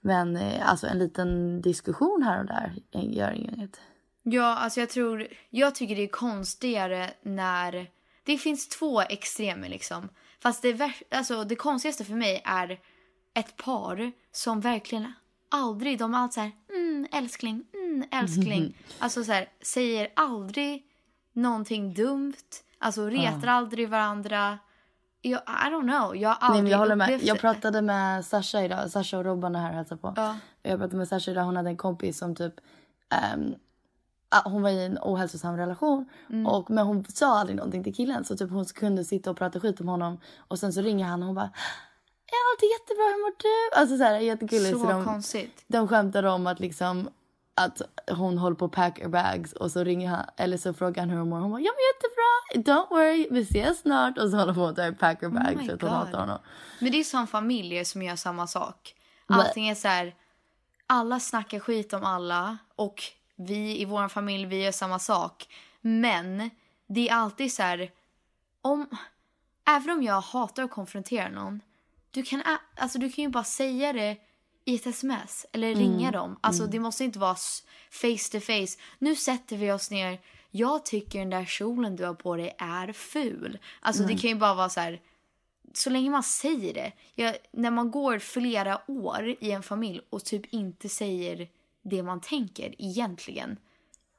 Men 0.00 0.36
eh, 0.36 0.70
alltså 0.70 0.86
en 0.86 0.98
liten 0.98 1.62
diskussion 1.62 2.22
här 2.22 2.40
och 2.40 2.46
där 2.46 2.72
gör 2.92 3.30
inget. 3.32 3.80
Ja, 4.22 4.56
alltså 4.56 4.80
jag 4.80 4.88
tror... 4.88 5.26
Jag 5.50 5.74
tycker 5.74 5.96
det 5.96 6.02
är 6.02 6.08
konstigare 6.08 7.10
när... 7.22 7.86
Det 8.24 8.38
finns 8.38 8.68
två 8.68 9.00
extremer 9.00 9.68
liksom. 9.68 10.08
Fast 10.42 10.62
det, 10.62 10.92
alltså, 11.10 11.44
det 11.44 11.56
konstigaste 11.56 12.04
för 12.04 12.14
mig 12.14 12.42
är 12.44 12.78
ett 13.34 13.56
par 13.56 14.12
som 14.32 14.60
verkligen 14.60 15.12
aldrig... 15.48 15.98
De 15.98 16.14
är 16.14 16.18
alltid 16.18 16.34
så 16.34 16.40
här, 16.40 16.52
mm, 16.68 17.06
älskling, 17.12 17.64
mm, 17.74 18.08
älskling. 18.10 18.76
Alltså 18.98 19.24
så 19.24 19.32
här, 19.32 19.48
säger 19.62 20.08
aldrig 20.16 20.86
någonting 21.32 21.94
dumt. 21.94 22.34
Alltså 22.78 23.06
retar 23.06 23.48
aldrig 23.48 23.88
varandra. 23.88 24.58
Jag, 25.22 25.40
I 25.40 25.70
don't 25.70 25.82
know. 25.82 26.16
Jag 26.16 26.28
har 26.28 26.34
Nej, 26.34 26.38
aldrig 26.40 26.62
men 26.62 26.72
jag 26.72 26.78
håller 26.78 26.96
med. 26.96 27.22
Jag 27.22 27.40
pratade 27.40 27.82
med 27.82 28.24
Sasha 28.24 28.62
idag. 28.62 28.90
Sasha 28.90 29.18
och 29.18 29.24
Robban 29.24 29.54
är 29.56 29.60
här 29.60 29.70
och 29.70 29.76
hälsar 29.76 29.96
på. 29.96 30.12
Ja. 30.16 30.36
Jag 30.62 30.78
pratade 30.78 30.96
med 30.96 31.08
Sasha 31.08 31.30
idag. 31.30 31.44
Hon 31.44 31.56
hade 31.56 31.70
en 31.70 31.76
kompis 31.76 32.18
som 32.18 32.34
typ... 32.34 32.54
ah, 34.28 34.50
hon 34.50 34.62
var 34.62 34.70
i 34.70 34.84
en 34.86 34.98
ohälsosam 35.02 35.56
relation. 35.56 36.08
Mm. 36.30 36.46
Och, 36.46 36.70
men 36.70 36.86
hon 36.86 37.04
sa 37.04 37.38
aldrig 37.38 37.56
någonting 37.56 37.84
till 37.84 37.94
killen. 37.94 38.24
Så 38.24 38.36
typ 38.36 38.50
hon 38.50 38.64
kunde 38.64 39.04
sitta 39.04 39.30
och 39.30 39.36
prata 39.36 39.60
skit 39.60 39.80
om 39.80 39.88
honom. 39.88 40.20
Och 40.38 40.58
sen 40.58 40.72
så 40.72 40.80
ringer 40.80 41.06
han 41.06 41.22
och 41.22 41.26
hon 41.26 41.34
bara... 41.34 41.50
Är 42.32 42.42
allt 42.52 42.62
jättebra? 42.80 43.04
Hur 43.04 43.22
mår 43.22 43.34
du? 43.38 43.80
Alltså 43.80 43.96
så 43.96 44.04
här, 44.04 44.18
jättegulligt. 44.18 44.78
Så 44.80 44.86
de, 44.86 45.04
konstigt. 45.04 45.64
de 45.66 45.88
skämtade 45.88 46.30
om 46.30 46.46
att 46.46 46.60
liksom... 46.60 47.10
Att 47.54 47.82
hon 48.10 48.38
håller 48.38 48.56
på 48.56 48.64
att 48.64 48.72
pack 48.72 48.98
her 48.98 49.08
bags 49.08 49.52
och 49.52 49.70
så 49.70 49.84
ringer 49.84 50.08
han 50.08 50.24
eller 50.36 50.56
så 50.56 50.74
frågar 50.74 51.02
han 51.02 51.10
hur 51.10 51.18
hon 51.18 51.28
mår. 51.28 51.38
Hon 51.38 51.50
bara 51.50 51.60
jag 51.60 51.74
mår 51.74 51.82
jättebra, 51.94 52.72
don't 52.72 52.90
worry, 52.90 53.28
vi 53.30 53.40
ses 53.40 53.80
snart. 53.80 54.18
Och 54.18 54.30
så 54.30 54.36
håller 54.36 54.52
hon 54.52 54.74
på 54.74 54.82
att 54.82 54.98
pack 54.98 55.22
her 55.22 55.28
bags 55.28 55.68
Oh 55.68 55.74
att 55.74 55.82
hon 55.82 55.90
hatar 55.90 56.20
honom. 56.20 56.38
Men 56.78 56.92
det 56.92 57.00
är 57.00 57.04
som 57.04 57.26
familjer 57.26 57.84
som 57.84 58.02
gör 58.02 58.16
samma 58.16 58.46
sak. 58.46 58.94
Allting 59.26 59.68
är 59.68 59.74
så 59.74 59.88
här, 59.88 60.14
alla 60.86 61.20
snackar 61.20 61.60
skit 61.60 61.92
om 61.92 62.04
alla 62.04 62.58
och 62.76 63.02
vi 63.36 63.80
i 63.80 63.84
vår 63.84 64.08
familj, 64.08 64.46
vi 64.46 64.64
gör 64.64 64.72
samma 64.72 64.98
sak. 64.98 65.48
Men 65.80 66.50
det 66.86 67.08
är 67.08 67.14
alltid 67.14 67.52
så 67.52 67.62
här, 67.62 67.90
om, 68.62 68.86
även 69.68 69.90
om 69.90 70.02
jag 70.02 70.20
hatar 70.20 70.62
att 70.62 70.70
konfrontera 70.70 71.28
någon, 71.28 71.60
du 72.12 72.22
kan, 72.22 72.42
alltså, 72.76 72.98
du 72.98 73.10
kan 73.12 73.22
ju 73.24 73.28
bara 73.28 73.44
säga 73.44 73.92
det 73.92 74.16
i 74.64 74.74
ett 74.74 74.86
sms 74.86 75.46
eller 75.52 75.74
ringa 75.74 76.10
dem. 76.10 76.38
Alltså 76.40 76.66
det 76.66 76.78
måste 76.80 77.04
inte 77.04 77.18
vara 77.18 77.36
face 77.90 78.30
to 78.32 78.40
face. 78.40 78.78
Nu 78.98 79.16
sätter 79.16 79.56
vi 79.56 79.72
oss 79.72 79.90
ner. 79.90 80.20
Jag 80.50 80.84
tycker 80.84 81.18
den 81.18 81.30
där 81.30 81.44
kjolen 81.44 81.96
du 81.96 82.04
har 82.04 82.14
på 82.14 82.36
dig 82.36 82.54
är 82.58 82.92
ful. 82.92 83.58
Alltså 83.80 84.02
det 84.02 84.18
kan 84.18 84.30
ju 84.30 84.36
bara 84.36 84.54
vara 84.54 84.68
så 84.68 84.80
här 84.80 85.00
så 85.74 85.90
länge 85.90 86.10
man 86.10 86.22
säger 86.22 86.74
det. 86.74 86.92
Jag, 87.14 87.36
när 87.52 87.70
man 87.70 87.90
går 87.90 88.18
flera 88.18 88.80
år 88.90 89.36
i 89.40 89.50
en 89.50 89.62
familj 89.62 90.00
och 90.10 90.24
typ 90.24 90.46
inte 90.54 90.88
säger 90.88 91.48
det 91.82 92.02
man 92.02 92.20
tänker 92.20 92.74
egentligen. 92.78 93.56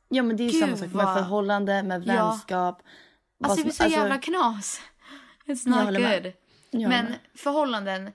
Ja 0.09 0.23
men 0.23 0.37
det 0.37 0.43
är 0.43 0.45
ju 0.45 0.51
Gud, 0.51 0.61
samma 0.61 0.77
sak 0.77 0.87
med 0.93 1.05
vad- 1.05 1.17
förhållande, 1.17 1.83
med 1.83 2.03
Ja. 2.07 2.13
vänskap. 2.29 2.81
vad 3.37 3.51
Alltså 3.51 3.57
det 3.57 3.63
blir 3.63 3.73
så 3.89 3.95
jävla 3.95 4.17
knas. 4.17 4.81
It's 5.45 5.69
not 5.69 5.83
håller 5.83 5.99
med. 5.99 6.33
Jag 6.73 6.89
Men 6.89 7.15
förhållanden, 7.33 8.11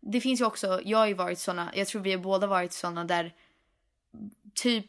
det 0.00 0.20
finns 0.20 0.40
ju 0.40 0.44
också, 0.44 0.80
jag 0.84 0.98
har 0.98 1.06
ju 1.06 1.14
varit 1.14 1.38
såna, 1.38 1.70
jag 1.74 1.86
tror 1.86 2.02
vi 2.02 2.12
har 2.12 2.18
båda 2.18 2.46
varit 2.46 2.72
såna 2.72 3.04
där 3.04 3.34
typ 4.54 4.86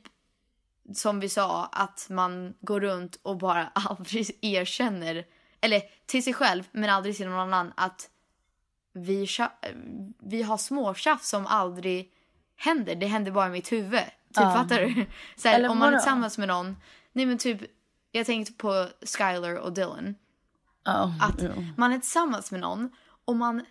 som 0.93 1.19
vi 1.19 1.29
sa 1.29 1.65
att 1.65 2.07
man 2.09 2.53
går 2.61 2.79
runt 2.79 3.19
och 3.21 3.37
bara 3.37 3.67
aldrig 3.75 4.37
erkänner, 4.41 5.25
eller 5.61 5.81
till 6.05 6.23
sig 6.23 6.33
själv 6.33 6.63
men 6.71 6.89
aldrig 6.89 7.17
till 7.17 7.27
någon 7.27 7.39
annan 7.39 7.73
att 7.75 8.09
vi, 8.93 9.27
vi 10.19 10.41
har 10.43 10.57
småtjafs 10.57 11.29
som 11.29 11.47
aldrig 11.47 12.11
händer. 12.55 12.95
Det 12.95 13.07
händer 13.07 13.31
bara 13.31 13.47
i 13.47 13.51
mitt 13.51 13.71
huvud. 13.71 13.99
Typ, 13.99 14.43
Ja. 14.43 14.53
fattar 14.53 14.79
du? 14.79 15.05
Så 15.35 15.47
här, 15.47 15.69
om 15.69 15.77
man 15.79 15.93
är 15.93 15.97
tillsammans 15.97 16.37
med 16.37 16.47
någon. 16.47 16.77
Nej 17.11 17.25
men 17.25 17.37
typ, 17.37 17.61
jag 18.11 18.25
tänkte 18.25 18.53
på 18.53 18.87
Skylar 19.01 19.55
och 19.55 19.73
Dylan. 19.73 20.15
Ja, 20.83 21.13
Att 21.21 21.41
ja. 21.41 21.49
man 21.77 21.91
är 21.93 21.99
tillsammans 21.99 22.51
med 22.51 22.59
någon 22.59 22.89
och 23.25 23.35
man 23.35 23.65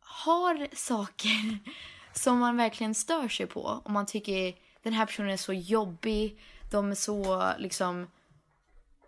har 0.00 0.68
saker 0.76 1.58
som 2.12 2.38
man 2.38 2.56
verkligen 2.56 2.94
stör 2.94 3.28
sig 3.28 3.46
på. 3.46 3.60
Och 3.84 3.90
man 3.90 4.06
tycker 4.06 4.54
den 4.82 4.92
här 4.92 5.06
personen 5.06 5.30
är 5.30 5.36
så 5.36 5.52
jobbig. 5.52 6.40
De 6.70 6.90
är 6.90 6.94
så 6.94 7.52
liksom, 7.58 8.10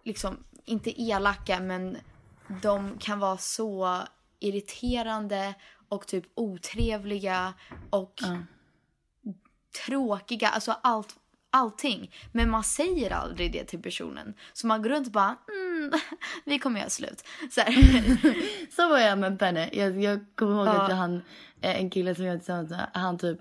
liksom 0.02 0.44
inte 0.64 1.02
elaka 1.02 1.60
men 1.60 1.98
de 2.62 2.98
kan 2.98 3.18
vara 3.18 3.38
så 3.38 4.02
irriterande 4.40 5.54
och 5.88 6.06
typ 6.06 6.24
otrevliga 6.34 7.54
och 7.90 8.22
tråkiga. 9.86 10.48
Alltså 10.48 10.76
allt, 10.82 11.16
allting. 11.50 12.14
Men 12.32 12.50
man 12.50 12.64
säger 12.64 13.10
aldrig 13.10 13.52
det 13.52 13.64
till 13.64 13.82
personen. 13.82 14.34
Så 14.52 14.66
man 14.66 14.82
går 14.82 14.90
runt 14.90 15.06
och 15.06 15.12
bara 15.12 15.36
mm, 15.48 15.63
vi 16.44 16.58
kommer 16.58 16.80
göra 16.80 16.90
slut. 16.90 17.24
Så. 17.50 17.60
Så 18.76 18.88
var 18.88 18.98
jag 18.98 19.18
med 19.18 19.36
Benny. 19.36 19.68
Jag, 19.72 20.02
jag 20.02 20.24
kommer 20.34 20.54
ihåg 20.56 20.66
Ja. 20.66 20.82
att 20.82 20.92
han, 20.92 21.22
eh, 21.60 21.80
en 21.80 21.90
kille 21.90 22.14
som 22.14 22.24
jag 22.24 22.38
tillsammans 22.38 22.70
med, 22.70 22.90
han 22.94 23.18
typ 23.18 23.38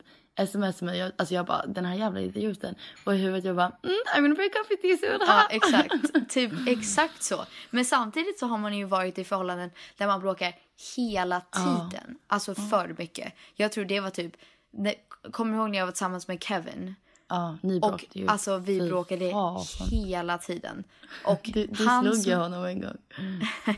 smsade 0.47 0.85
mig. 0.85 0.97
Jag, 0.99 1.11
alltså 1.17 1.33
jag 1.35 1.45
bara, 1.45 1.65
den 1.65 1.85
här 1.85 1.95
jävla 1.95 2.19
idioten. 2.19 2.75
Och 3.03 3.15
i 3.15 3.17
huvudet 3.17 3.45
jag 3.45 3.55
bara, 3.55 3.71
mm, 3.83 3.95
I'm 4.15 4.21
gonna 4.21 4.35
break 4.35 4.51
up 4.55 4.71
with 4.71 4.85
you 4.85 4.97
soon. 4.97 5.19
Ja, 5.27 5.47
exakt. 5.49 6.29
Typ 6.29 6.51
exakt 6.67 7.23
så. 7.23 7.45
Men 7.69 7.85
samtidigt 7.85 8.39
så 8.39 8.45
har 8.47 8.57
man 8.57 8.77
ju 8.77 8.85
varit 8.85 9.17
i 9.17 9.23
förhållanden 9.23 9.71
där 9.97 10.07
man 10.07 10.19
bråkar 10.21 10.53
hela 10.95 11.41
tiden. 11.41 12.17
Alltså 12.27 12.55
för 12.55 12.95
mycket. 12.97 13.33
Jag 13.55 13.71
tror 13.71 13.85
det 13.85 13.99
var 13.99 14.09
typ, 14.09 14.33
det- 14.71 14.95
kommer 15.31 15.51
du 15.53 15.57
ihåg 15.59 15.69
när 15.69 15.77
jag 15.77 15.85
var 15.85 15.91
tillsammans 15.91 16.27
med 16.27 16.43
Kevin? 16.43 16.95
Ja, 17.27 17.57
ni 17.61 17.79
Och 17.81 18.05
ju. 18.13 18.27
alltså 18.27 18.57
vi 18.57 18.79
Fy 18.79 18.87
bråkade 18.87 19.31
fasen. 19.31 19.87
hela 19.87 20.37
tiden. 20.37 20.83
Och 21.25 21.49
Du, 21.53 21.65
du 21.67 21.85
han 21.87 22.03
slog 22.03 22.15
som- 22.17 22.31
ju 22.31 22.37
honom 22.37 22.65
en 22.65 22.81
gång. 22.81 22.97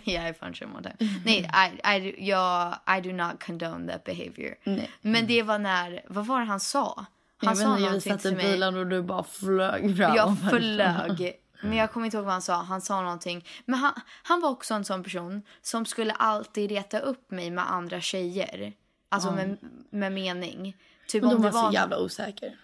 I 0.04 0.34
punch 0.40 0.62
him 0.62 0.76
one 0.76 0.84
time. 0.98 1.12
Nej, 1.26 1.50
I, 1.86 2.08
I, 2.08 2.30
jag, 2.30 2.76
I 2.98 3.02
do 3.02 3.12
not 3.14 3.44
condone 3.44 3.92
that 3.94 4.04
behavior. 4.04 4.56
Nej. 4.64 4.92
Men 5.02 5.28
det 5.28 5.44
var 5.44 5.60
när, 5.60 6.02
vad 6.08 6.26
var 6.26 6.40
det 6.40 6.46
han 6.46 6.60
sa? 6.60 7.06
Han 7.38 7.48
Jag 7.50 7.58
sa 7.58 7.76
vi 7.76 7.82
någonting 7.84 8.14
satt 8.18 8.26
i 8.26 8.32
bilen 8.36 8.78
och 8.78 8.88
du 8.88 9.02
bara 9.02 9.24
flög 9.24 9.98
fram. 9.98 10.16
Jag 10.16 10.38
flög. 10.50 11.34
Men 11.62 11.74
jag 11.78 11.92
kommer 11.92 12.06
inte 12.06 12.18
ihåg 12.18 12.26
vad 12.26 12.34
han 12.34 12.42
sa. 12.42 12.56
Han 12.56 12.82
sa 12.82 13.02
någonting. 13.02 13.46
Men 13.66 13.80
han, 13.80 13.94
han 14.24 14.42
var 14.42 14.50
också 14.50 14.74
en 14.74 14.86
sån 14.86 15.04
person 15.04 15.42
som 15.62 15.86
skulle 15.86 16.14
alltid 16.14 16.70
reta 16.72 17.00
upp 17.00 17.32
mig 17.32 17.52
med 17.52 17.72
andra 17.72 18.02
tjejer. 18.02 18.74
Alltså 19.10 19.32
med, 19.32 19.58
med 19.90 20.12
mening. 20.12 20.78
Typ 21.08 21.24
Men 21.24 21.32
om 21.36 21.42
de 21.42 21.48
det 21.48 21.52
var 21.54 21.62
var 21.64 21.70
så 21.70 21.74
jävla 21.74 22.00
osäker. 22.00 22.56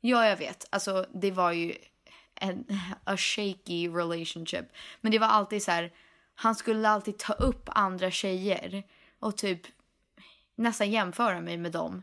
Ja, 0.00 0.26
jag 0.26 0.36
vet. 0.36 0.66
Alltså, 0.70 1.06
det 1.14 1.30
var 1.30 1.52
ju 1.52 1.74
en 2.34 2.64
a 3.04 3.16
shaky 3.16 3.88
relationship. 3.88 4.66
Men 5.00 5.12
det 5.12 5.18
var 5.18 5.26
alltid 5.26 5.62
så 5.62 5.70
här, 5.70 5.92
han 6.34 6.54
skulle 6.54 6.88
alltid 6.88 7.18
ta 7.18 7.32
upp 7.32 7.68
andra 7.72 8.10
tjejer 8.10 8.82
och 9.20 9.36
typ 9.36 9.60
nästan 10.54 10.90
jämföra 10.90 11.40
mig 11.40 11.56
med 11.56 11.72
dem. 11.72 12.02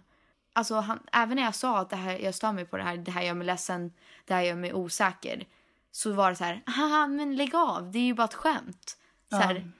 Alltså, 0.53 0.75
han, 0.75 0.99
även 1.11 1.35
när 1.35 1.43
jag 1.43 1.55
sa 1.55 1.79
att 1.79 1.89
det 1.89 1.95
här, 1.95 2.19
jag 2.19 2.35
stör 2.35 2.51
mig 2.51 2.65
på 2.65 2.77
det 2.77 2.83
här, 2.83 2.97
det 2.97 3.11
här 3.11 3.21
gör 3.21 3.33
mig 3.33 3.47
ledsen, 3.47 3.93
det 4.25 4.33
här 4.33 4.41
gör 4.41 4.55
mig 4.55 4.73
osäker. 4.73 5.47
Så 5.91 6.13
var 6.13 6.29
det 6.29 6.35
så 6.35 6.43
här, 6.43 6.61
haha, 6.65 7.07
men 7.07 7.35
lägg 7.35 7.55
av, 7.55 7.91
det 7.91 7.99
är 7.99 8.03
ju 8.03 8.13
bara 8.13 8.25
ett 8.25 8.33
skämt. 8.33 8.97
Så 9.29 9.35
här, 9.35 9.71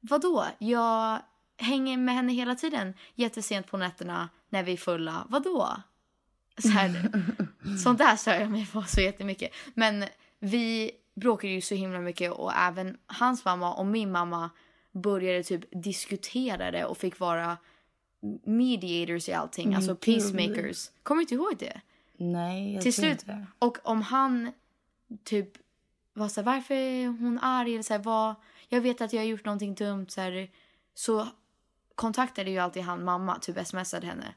vadå? 0.00 0.46
Jag 0.58 1.22
hänger 1.56 1.96
med 1.96 2.14
henne 2.14 2.32
hela 2.32 2.54
tiden, 2.54 2.94
jättesent 3.14 3.66
på 3.66 3.76
nätterna 3.76 4.28
när 4.48 4.62
vi 4.62 4.72
är 4.72 4.76
fulla. 4.76 5.26
Vadå? 5.28 5.76
Så 6.60 6.68
här, 6.68 7.12
sånt 7.82 7.98
där 7.98 8.16
stör 8.16 8.34
jag 8.34 8.50
mig 8.50 8.66
på 8.66 8.82
så 8.82 9.00
jättemycket. 9.00 9.50
Men 9.74 10.04
vi 10.38 10.90
bråkade 11.14 11.52
ju 11.52 11.60
så 11.60 11.74
himla 11.74 12.00
mycket 12.00 12.32
och 12.32 12.52
även 12.54 12.96
hans 13.06 13.44
mamma 13.44 13.74
och 13.74 13.86
min 13.86 14.12
mamma 14.12 14.50
började 14.92 15.42
typ 15.42 15.64
diskutera 15.82 16.70
det 16.70 16.84
och 16.84 16.98
fick 16.98 17.18
vara 17.18 17.56
mediators 18.44 19.28
i 19.28 19.32
allting, 19.32 19.74
alltså 19.74 19.90
gud. 19.92 20.00
peacemakers. 20.00 20.90
Kommer 21.02 21.18
du 21.18 21.22
inte 21.22 21.34
ihåg 21.34 21.56
det? 21.58 21.80
Nej, 22.16 22.74
jag 22.74 22.82
Till 22.82 22.94
slut, 22.94 23.22
inte 23.22 23.46
och 23.58 23.78
om 23.82 24.02
han 24.02 24.52
typ 25.24 25.48
var 26.12 26.28
så 26.28 26.40
här, 26.40 26.46
varför 26.46 26.74
är 26.74 27.06
hon 27.06 27.38
arg? 27.38 27.72
Eller 27.72 27.82
så 27.82 27.94
här, 27.94 28.02
vad, 28.02 28.34
jag 28.68 28.80
vet 28.80 29.00
att 29.00 29.12
jag 29.12 29.20
har 29.20 29.26
gjort 29.26 29.44
någonting 29.44 29.74
dumt. 29.74 30.06
Så, 30.08 30.20
här, 30.20 30.50
så 30.94 31.28
kontaktade 31.94 32.50
ju 32.50 32.58
alltid 32.58 32.82
han 32.82 33.04
mamma, 33.04 33.38
typ 33.38 33.66
smsade 33.66 34.06
henne. 34.06 34.34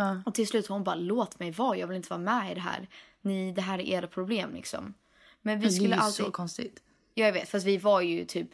Ja. 0.00 0.22
Och 0.26 0.34
till 0.34 0.46
slut 0.46 0.66
hon 0.66 0.84
bara, 0.84 0.94
låt 0.94 1.38
mig 1.38 1.50
vara, 1.50 1.76
jag 1.76 1.86
vill 1.86 1.96
inte 1.96 2.10
vara 2.10 2.20
med 2.20 2.52
i 2.52 2.54
det 2.54 2.60
här. 2.60 2.88
Ni, 3.20 3.52
det 3.52 3.62
här 3.62 3.78
är 3.78 3.82
era 3.82 4.06
problem 4.06 4.54
liksom. 4.54 4.94
Men 5.42 5.58
vi 5.58 5.64
Men 5.64 5.68
det 5.68 5.74
skulle 5.74 5.94
är 5.94 5.96
ju 5.96 6.02
alltid... 6.02 6.24
så 6.24 6.30
konstigt. 6.30 6.82
Ja, 7.14 7.26
jag 7.26 7.32
vet, 7.32 7.48
fast 7.48 7.66
vi 7.66 7.78
var 7.78 8.00
ju 8.00 8.24
typ 8.24 8.50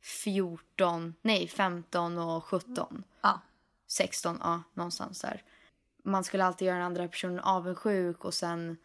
14, 0.00 1.14
nej 1.22 1.48
15 1.48 2.18
och 2.18 2.44
17. 2.44 3.04
Ja. 3.20 3.40
16, 3.86 4.38
ja 4.40 4.62
någonstans 4.74 5.20
där. 5.20 5.42
Man 6.02 6.24
skulle 6.24 6.44
alltid 6.44 6.66
göra 6.66 6.76
den 6.76 6.86
andra 6.86 7.08
personen 7.08 7.40
avundsjuk 7.40 8.24
och 8.24 8.34
sen, 8.34 8.76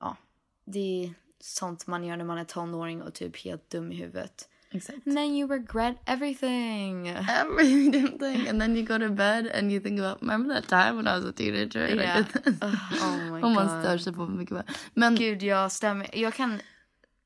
ja, 0.00 0.16
det 0.64 1.04
är 1.04 1.14
sånt 1.40 1.86
man 1.86 2.04
gör 2.04 2.16
när 2.16 2.24
man 2.24 2.38
är 2.38 2.44
tonåring 2.44 3.02
och 3.02 3.14
typ 3.14 3.36
helt 3.36 3.70
dum 3.70 3.92
i 3.92 3.94
huvudet. 3.94 4.48
Exakt. 4.70 5.06
And 5.06 5.16
then 5.16 5.34
you 5.34 5.46
regret 5.46 5.96
everything. 6.06 7.08
Every 7.28 7.90
damn 7.90 8.18
thing. 8.18 8.48
And 8.48 8.60
then 8.60 8.76
you 8.76 8.82
go 8.84 8.98
to 8.98 9.08
bed 9.08 9.46
and 9.54 9.72
you 9.72 9.80
think 9.80 9.98
about, 9.98 10.20
remember 10.20 10.54
that 10.54 10.68
time 10.68 10.96
when 10.96 11.06
I 11.08 11.16
was 11.16 11.24
a 11.24 11.32
teenager? 11.32 11.84
and 11.86 12.00
I 12.00 12.04
Yeah. 12.04 12.16
did 12.16 12.44
this? 12.44 12.58
Oh 13.02 13.30
my 13.30 13.42
Om 13.42 13.52
man 13.54 13.66
God. 13.66 13.80
stör 13.80 13.98
sig 13.98 14.12
på 14.12 14.26
mycket. 14.26 14.66
Men 14.94 15.14
Gud, 15.14 15.42
jag 15.42 15.72
stämmer. 15.72 16.06
Jag 16.12 16.34
kan, 16.34 16.60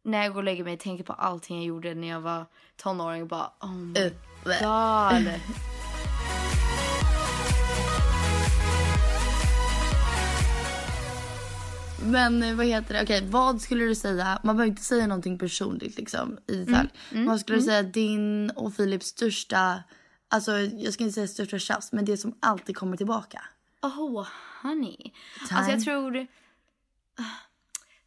när 0.04 0.22
jag 0.22 0.32
går 0.32 0.40
och 0.40 0.44
lägger 0.44 0.64
mig, 0.64 0.76
tänka 0.78 1.04
på 1.04 1.12
allting 1.12 1.56
jag 1.56 1.66
gjorde 1.66 1.94
när 1.94 2.08
jag 2.08 2.20
var 2.20 2.46
tonåring 2.76 3.22
och 3.22 3.28
bara, 3.28 3.50
oh 3.60 3.74
my 3.74 4.00
Uh, 4.00 4.10
god. 4.44 5.32
Men 12.04 12.42
eh, 12.42 12.54
vad 12.54 12.66
heter 12.66 12.94
det? 12.94 13.02
Okej, 13.02 13.26
vad 13.30 13.60
skulle 13.60 13.84
du 13.84 13.94
säga? 13.94 14.40
Man 14.42 14.56
behöver 14.56 14.70
inte 14.70 14.82
säga 14.82 15.06
någonting 15.06 15.38
personligt 15.38 15.96
liksom 15.96 16.38
i 16.46 16.56
detalj. 16.56 16.88
vad 17.26 17.40
skulle 17.40 17.58
du 17.58 17.62
säga 17.62 17.82
din 17.82 18.50
och 18.50 18.76
Philips 18.76 19.06
största, 19.06 19.82
alltså 20.28 20.58
jag 20.58 20.92
ska 20.94 21.04
inte 21.04 21.14
säga 21.14 21.28
största 21.28 21.58
tjafs, 21.58 21.92
men 21.92 22.04
det 22.04 22.16
som 22.16 22.38
alltid 22.40 22.76
kommer 22.76 22.96
tillbaka? 22.96 23.42
Oh, 23.82 24.26
honey. 24.62 25.12
Alltså 25.50 25.72
jag 25.72 25.84
tror... 25.84 26.26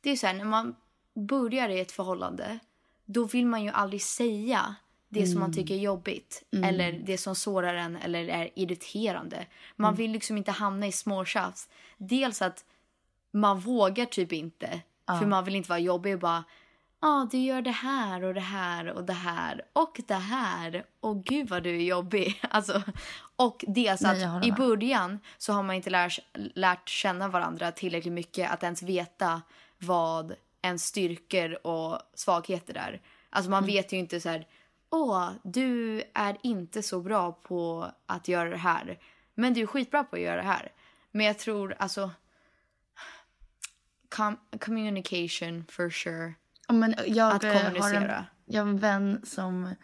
Det 0.02 0.10
är 0.10 0.16
så 0.16 0.28
här, 0.28 0.34
när 0.34 0.46
man 0.46 0.76
börjar 1.16 1.70
i 1.70 1.80
ett 1.80 1.92
förhållande, 1.92 2.60
då 3.06 3.26
vill 3.26 3.46
man 3.46 3.64
ju 3.64 3.70
aldrig 3.70 4.02
säga 4.02 4.76
det 5.10 5.28
som 5.28 5.40
man 5.40 5.54
tycker 5.54 5.76
är 5.76 5.80
jobbigt. 5.80 6.44
Eller 6.64 6.92
det 6.92 7.18
som 7.18 7.36
sårar 7.36 7.74
en 7.74 7.96
eller 7.96 8.28
är 8.28 8.50
irriterande. 8.56 9.46
Man 9.76 9.96
vill 9.96 10.12
liksom 10.12 10.38
inte 10.38 10.52
hamna 10.52 10.88
i 10.88 10.92
små 10.92 11.26
tjafs. 11.26 11.70
Dels 11.98 12.42
att 12.42 12.66
man 13.36 13.60
vågar 13.60 14.06
typ 14.06 14.34
inte. 14.34 14.82
För 15.20 15.26
man 15.26 15.46
vill 15.46 15.56
inte 15.56 15.70
vara 15.70 15.80
jobbig 15.80 16.14
och 16.14 16.20
bara 16.20 16.44
Ja, 17.02 17.28
du 17.32 17.38
gör 17.38 17.62
det 17.62 17.72
här 17.72 18.24
och 18.24 18.34
det 18.34 18.40
här 18.40 18.90
och 18.90 19.04
det 19.04 19.14
här 19.14 19.62
och 19.74 20.00
det 20.08 20.14
här. 20.14 20.86
Och 21.00 21.24
gud 21.24 21.50
vad 21.50 21.64
du 21.64 21.76
är 21.76 21.84
jobbig. 21.84 22.42
Alltså, 22.50 22.82
och 23.36 23.66
dels 23.68 24.02
Nej, 24.02 24.22
jag 24.22 24.38
att 24.38 24.46
i 24.46 24.52
början 24.52 25.20
så 25.38 25.54
har 25.54 25.64
man 25.64 25.76
inte 25.76 25.90
lärt, 25.90 26.20
lärt 26.34 26.90
känna 26.90 27.28
varandra 27.28 27.72
tillräckligt 27.72 28.14
mycket 28.14 28.52
att 28.52 28.64
ens 28.64 28.84
veta 28.84 29.42
vad 29.78 30.36
ens 30.62 30.86
styrkor 30.86 31.68
och 31.68 32.00
svagheter 32.14 32.78
är. 32.78 33.02
Alltså 33.30 33.52
man 33.52 33.66
vet 33.66 33.94
ju 33.94 33.98
inte 33.98 34.22
så 34.22 34.30
här, 34.30 34.48
åh, 34.90 35.30
du 35.44 36.04
är 36.14 36.38
inte 36.42 36.84
så 36.84 37.00
bra 37.00 37.32
på 37.32 37.92
att 38.06 38.28
göra 38.28 38.50
det 38.50 38.58
här. 38.58 39.00
Men 39.34 39.54
du 39.54 39.62
är 39.62 39.66
skitbra 39.66 40.04
på 40.04 40.16
att 40.16 40.22
göra 40.22 40.36
det 40.36 40.48
här. 40.48 40.72
Men 41.12 41.26
jag 41.26 41.40
tror 41.40 41.76
alltså 41.80 42.12
com- 44.18 44.60
communication 44.66 45.66
for 45.72 45.90
sure. 45.90 46.34
Ja, 46.68 46.74
Men 46.74 46.96
jag 47.08 47.36
Att 47.36 47.44
eh, 47.44 47.50
har 47.50 47.60
en, 47.60 47.66
kommunicera. 47.74 48.26
jag 48.46 48.62
har 48.62 48.70
en 48.70 48.78
vän 48.78 49.22
som 49.24 49.76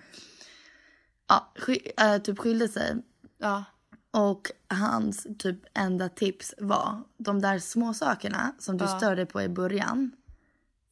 ja, 1.28 1.52
sk- 1.56 1.92
äh, 2.16 2.22
typ 2.22 2.40
skilde 2.40 2.68
sig. 2.68 2.96
Ja. 3.38 3.64
Och 4.12 4.52
hans 4.68 5.28
typ 5.40 5.58
enda 5.74 6.10
tips 6.10 6.54
var 6.58 7.04
de 7.18 7.42
där 7.42 7.60
små 7.60 7.94
sakerna 7.94 8.54
som 8.60 8.78
du 8.78 8.86
Ja. 8.86 8.98
stör 8.98 9.16
dig 9.16 9.26
på 9.26 9.42
i 9.42 9.50
början. 9.50 10.12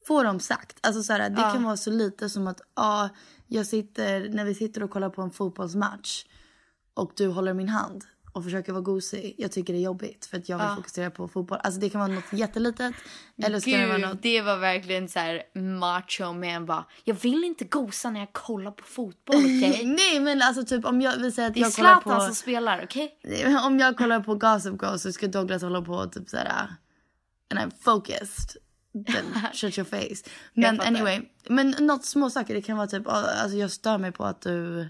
Får 0.06 0.24
de 0.24 0.40
sagt. 0.40 0.78
Alltså 0.86 1.02
så 1.02 1.12
här, 1.12 1.30
det 1.30 1.40
Ja. 1.40 1.52
kan 1.52 1.64
vara 1.64 1.76
så 1.76 1.90
lite 1.90 2.28
som 2.30 2.46
att 2.46 2.60
ja, 2.76 3.08
jag 3.46 3.66
sitter, 3.66 4.28
när 4.28 4.44
vi 4.44 4.54
sitter 4.54 4.82
och 4.82 4.90
kollar 4.90 5.10
på 5.10 5.22
en 5.22 5.30
fotbollsmatch 5.30 6.24
och 6.94 7.12
du 7.16 7.26
håller 7.28 7.54
min 7.54 7.68
hand 7.68 8.04
och 8.32 8.44
försöker 8.44 8.72
vara 8.72 8.82
gosig. 8.82 9.34
Jag 9.38 9.52
tycker 9.52 9.72
det 9.72 9.78
är 9.78 9.82
jobbigt 9.82 10.26
för 10.26 10.36
att 10.38 10.48
jag 10.48 10.58
vill 10.58 10.66
Ja. 10.66 10.76
fokusera 10.76 11.10
på 11.10 11.28
fotboll. 11.28 11.58
Alltså 11.62 11.80
det 11.80 11.90
kan 11.90 12.00
vara 12.00 12.12
något 12.12 12.32
jättelitet. 12.32 12.94
Eller 13.42 13.60
så 13.60 13.70
kan 13.70 13.80
det 13.80 13.86
vara 13.86 13.98
Gud, 13.98 14.08
något 14.08 14.22
det 14.22 14.40
var 14.42 14.56
verkligen 14.56 15.08
så 15.08 15.18
här 15.18 15.42
macho 15.78 16.32
man 16.32 16.66
bara, 16.66 16.84
jag 17.04 17.14
vill 17.14 17.44
inte 17.44 17.64
gosa 17.64 18.10
när 18.10 18.20
jag 18.20 18.32
kollar 18.32 18.70
på 18.70 18.84
fotboll, 18.84 19.36
okej? 19.36 19.82
Nej 19.98 20.20
men 20.20 20.42
alltså 20.42 20.64
typ 20.64 20.84
om 20.84 21.00
jag 21.00 21.16
vill 21.18 21.32
säga 21.32 21.46
att 21.46 21.54
Det 21.54 21.60
är 21.60 21.64
jag 21.64 21.72
kollar 21.74 22.00
på... 22.00 22.20
som 22.20 22.34
spelar, 22.34 22.84
okej? 22.84 23.18
Men 23.22 23.56
Om 23.64 23.78
jag 23.78 23.96
kollar 23.98 24.20
på 24.20 24.34
Gossip 24.34 24.82
Girl 24.82 24.96
så 24.96 25.12
ska 25.12 25.26
Douglas 25.26 25.62
hålla 25.62 25.82
på 25.82 26.06
typ 26.06 26.28
såhär... 26.28 26.66
And 27.50 27.60
I'm 27.60 27.72
focused. 27.80 28.56
Then 29.06 29.24
shut 29.52 29.78
your 29.78 29.84
face. 29.84 30.30
Men 30.54 30.80
anyway. 30.80 31.20
Men 31.48 31.74
något 31.78 32.04
små 32.04 32.30
saker. 32.30 32.54
Det 32.54 32.62
kan 32.62 32.76
vara 32.76 32.86
typ, 32.86 33.02
alltså 33.08 33.56
jag 33.56 33.70
stör 33.70 33.98
mig 33.98 34.12
på 34.12 34.24
att 34.24 34.40
du 34.42 34.88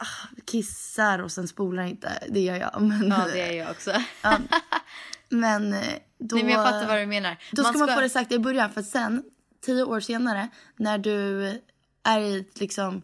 ah, 0.00 0.28
kissar 0.44 1.18
och 1.18 1.32
sen 1.32 1.48
spolar 1.48 1.82
inte. 1.84 2.12
Det 2.28 2.40
gör 2.40 2.56
jag. 2.56 2.82
Men, 2.82 3.08
Ja, 3.08 3.26
det 3.32 3.40
är 3.40 3.52
jag 3.52 3.70
också. 3.70 3.92
men 5.28 5.72
eh, 5.72 5.80
då... 6.18 6.36
Nej, 6.36 6.44
men 6.44 6.52
jag 6.52 6.64
fattar 6.64 6.86
vad 6.86 6.98
du 6.98 7.06
menar. 7.06 7.36
Då 7.52 7.64
ska 7.64 7.78
man, 7.78 7.94
få 7.94 8.00
det 8.00 8.08
sagt 8.08 8.32
i 8.32 8.38
början. 8.38 8.70
För 8.72 8.82
sen, 8.82 9.22
tio 9.60 9.82
år 9.82 10.00
senare, 10.00 10.48
när 10.76 10.98
du 10.98 11.46
är 12.02 12.20
i 12.20 12.40
ett 12.40 12.60
liksom... 12.60 13.02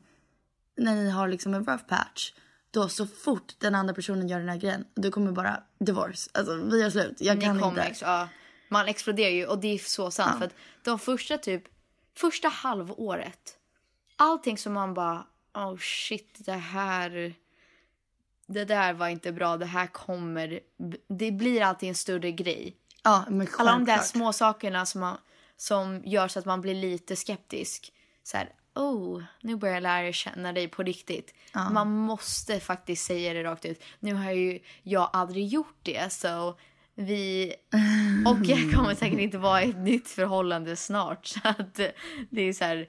När 0.77 0.95
ni 0.95 1.11
har 1.11 1.29
liksom 1.29 1.55
en 1.55 1.65
rough 1.65 1.85
patch. 1.85 2.33
Då 2.71 2.89
så 2.89 3.07
fort 3.07 3.55
den 3.59 3.75
andra 3.75 3.95
personen 3.95 4.29
gör 4.29 4.39
den 4.39 4.49
här 4.49 4.57
grejen, 4.57 4.85
du 4.95 5.11
kommer 5.11 5.33
bara 5.33 5.63
divorce. 5.79 6.31
Alltså 6.35 6.55
vi 6.57 6.81
gör 6.81 6.91
slut. 6.91 7.17
Jag 7.21 7.39
Ni 7.39 7.45
kan 7.45 7.61
kommer 7.61 7.89
inte. 7.89 8.05
ja. 8.05 8.29
Man 8.69 8.89
exploderar 8.89 9.31
ju 9.31 9.47
och 9.47 9.59
det 9.59 9.75
är 9.75 9.79
så 9.79 10.11
sant. 10.11 10.39
För 10.39 10.47
att 10.47 10.55
de 10.85 10.99
första 10.99 11.39
typ, 11.39 11.65
första 12.17 12.49
halvåret. 12.49 13.57
Allting 14.17 14.59
som 14.59 14.73
man 14.73 14.95
bara, 14.95 15.27
oh 15.55 15.77
shit 15.79 16.37
det 16.39 16.53
här. 16.53 17.35
Det 18.47 18.65
där 18.65 18.93
var 18.93 19.09
inte 19.09 19.33
bra, 19.33 19.57
det 19.57 19.67
här 19.67 19.87
kommer. 19.87 20.61
Det 21.09 21.33
blir 21.33 21.63
alltid 21.63 21.89
en 21.89 21.95
större 21.95 22.33
grej. 22.33 22.77
Ja, 23.03 23.25
men 23.29 23.49
Alla 23.59 23.73
de 23.73 23.85
där 23.85 23.99
små 23.99 24.33
sakerna 24.33 24.87
som, 24.87 25.01
man, 25.01 25.17
som 25.57 26.03
gör 26.05 26.29
så 26.29 26.39
att 26.39 26.45
man 26.45 26.61
blir 26.61 26.75
lite 26.75 27.17
skeptisk. 27.17 27.93
Så 28.23 28.37
här, 28.37 28.53
oh, 28.75 29.23
nu 29.41 29.57
börjar 29.57 29.75
jag 29.75 29.83
lära 29.83 30.13
känna 30.13 30.53
dig 30.53 30.69
på 30.69 30.83
riktigt. 30.83 31.35
Man 31.71 31.91
måste 31.91 32.61
faktiskt 32.61 33.05
säga 33.05 33.35
det 33.35 33.45
rakt 33.45 33.65
ut. 33.65 33.83
Nu 34.01 34.15
har 34.15 34.33
ju 34.33 34.59
jag 34.83 35.11
aldrig 35.13 35.47
gjort 35.47 35.79
det, 35.83 36.13
så 36.13 36.59
vi... 36.95 37.55
Och 38.27 38.39
jag 38.45 38.73
kommer 38.75 38.95
säkert 38.95 39.19
inte 39.19 39.39
vara 39.39 39.63
i 39.63 39.71
ett 39.71 39.79
nytt 39.79 40.09
förhållande 40.09 40.77
snart. 40.77 41.27
Så 41.27 41.41
att 41.43 41.81
det 42.31 42.43
är 42.43 42.53
så 42.53 42.65
här... 42.65 42.89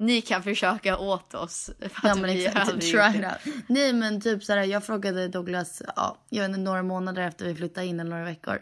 Ni 0.00 0.20
kan 0.20 0.42
försöka 0.42 0.98
åt 0.98 1.34
oss. 1.34 1.70
För 1.78 1.86
att 1.86 1.92
Ja 2.02 2.14
men 2.14 2.30
exakt, 2.30 2.80
try 2.80 3.18
it 3.18 3.24
out. 3.24 3.54
Nej 3.66 3.92
men 3.92 4.20
typ 4.20 4.44
såhär, 4.44 4.64
jag 4.64 4.84
frågade 4.84 5.28
Douglas, 5.28 5.82
ja, 5.96 6.18
jag 6.28 6.42
vet 6.42 6.48
inte, 6.48 6.60
några 6.60 6.82
månader 6.82 7.22
efter 7.22 7.44
vi 7.44 7.54
flyttade 7.54 7.86
in 7.86 8.00
eller 8.00 8.10
några 8.10 8.24
veckor. 8.24 8.58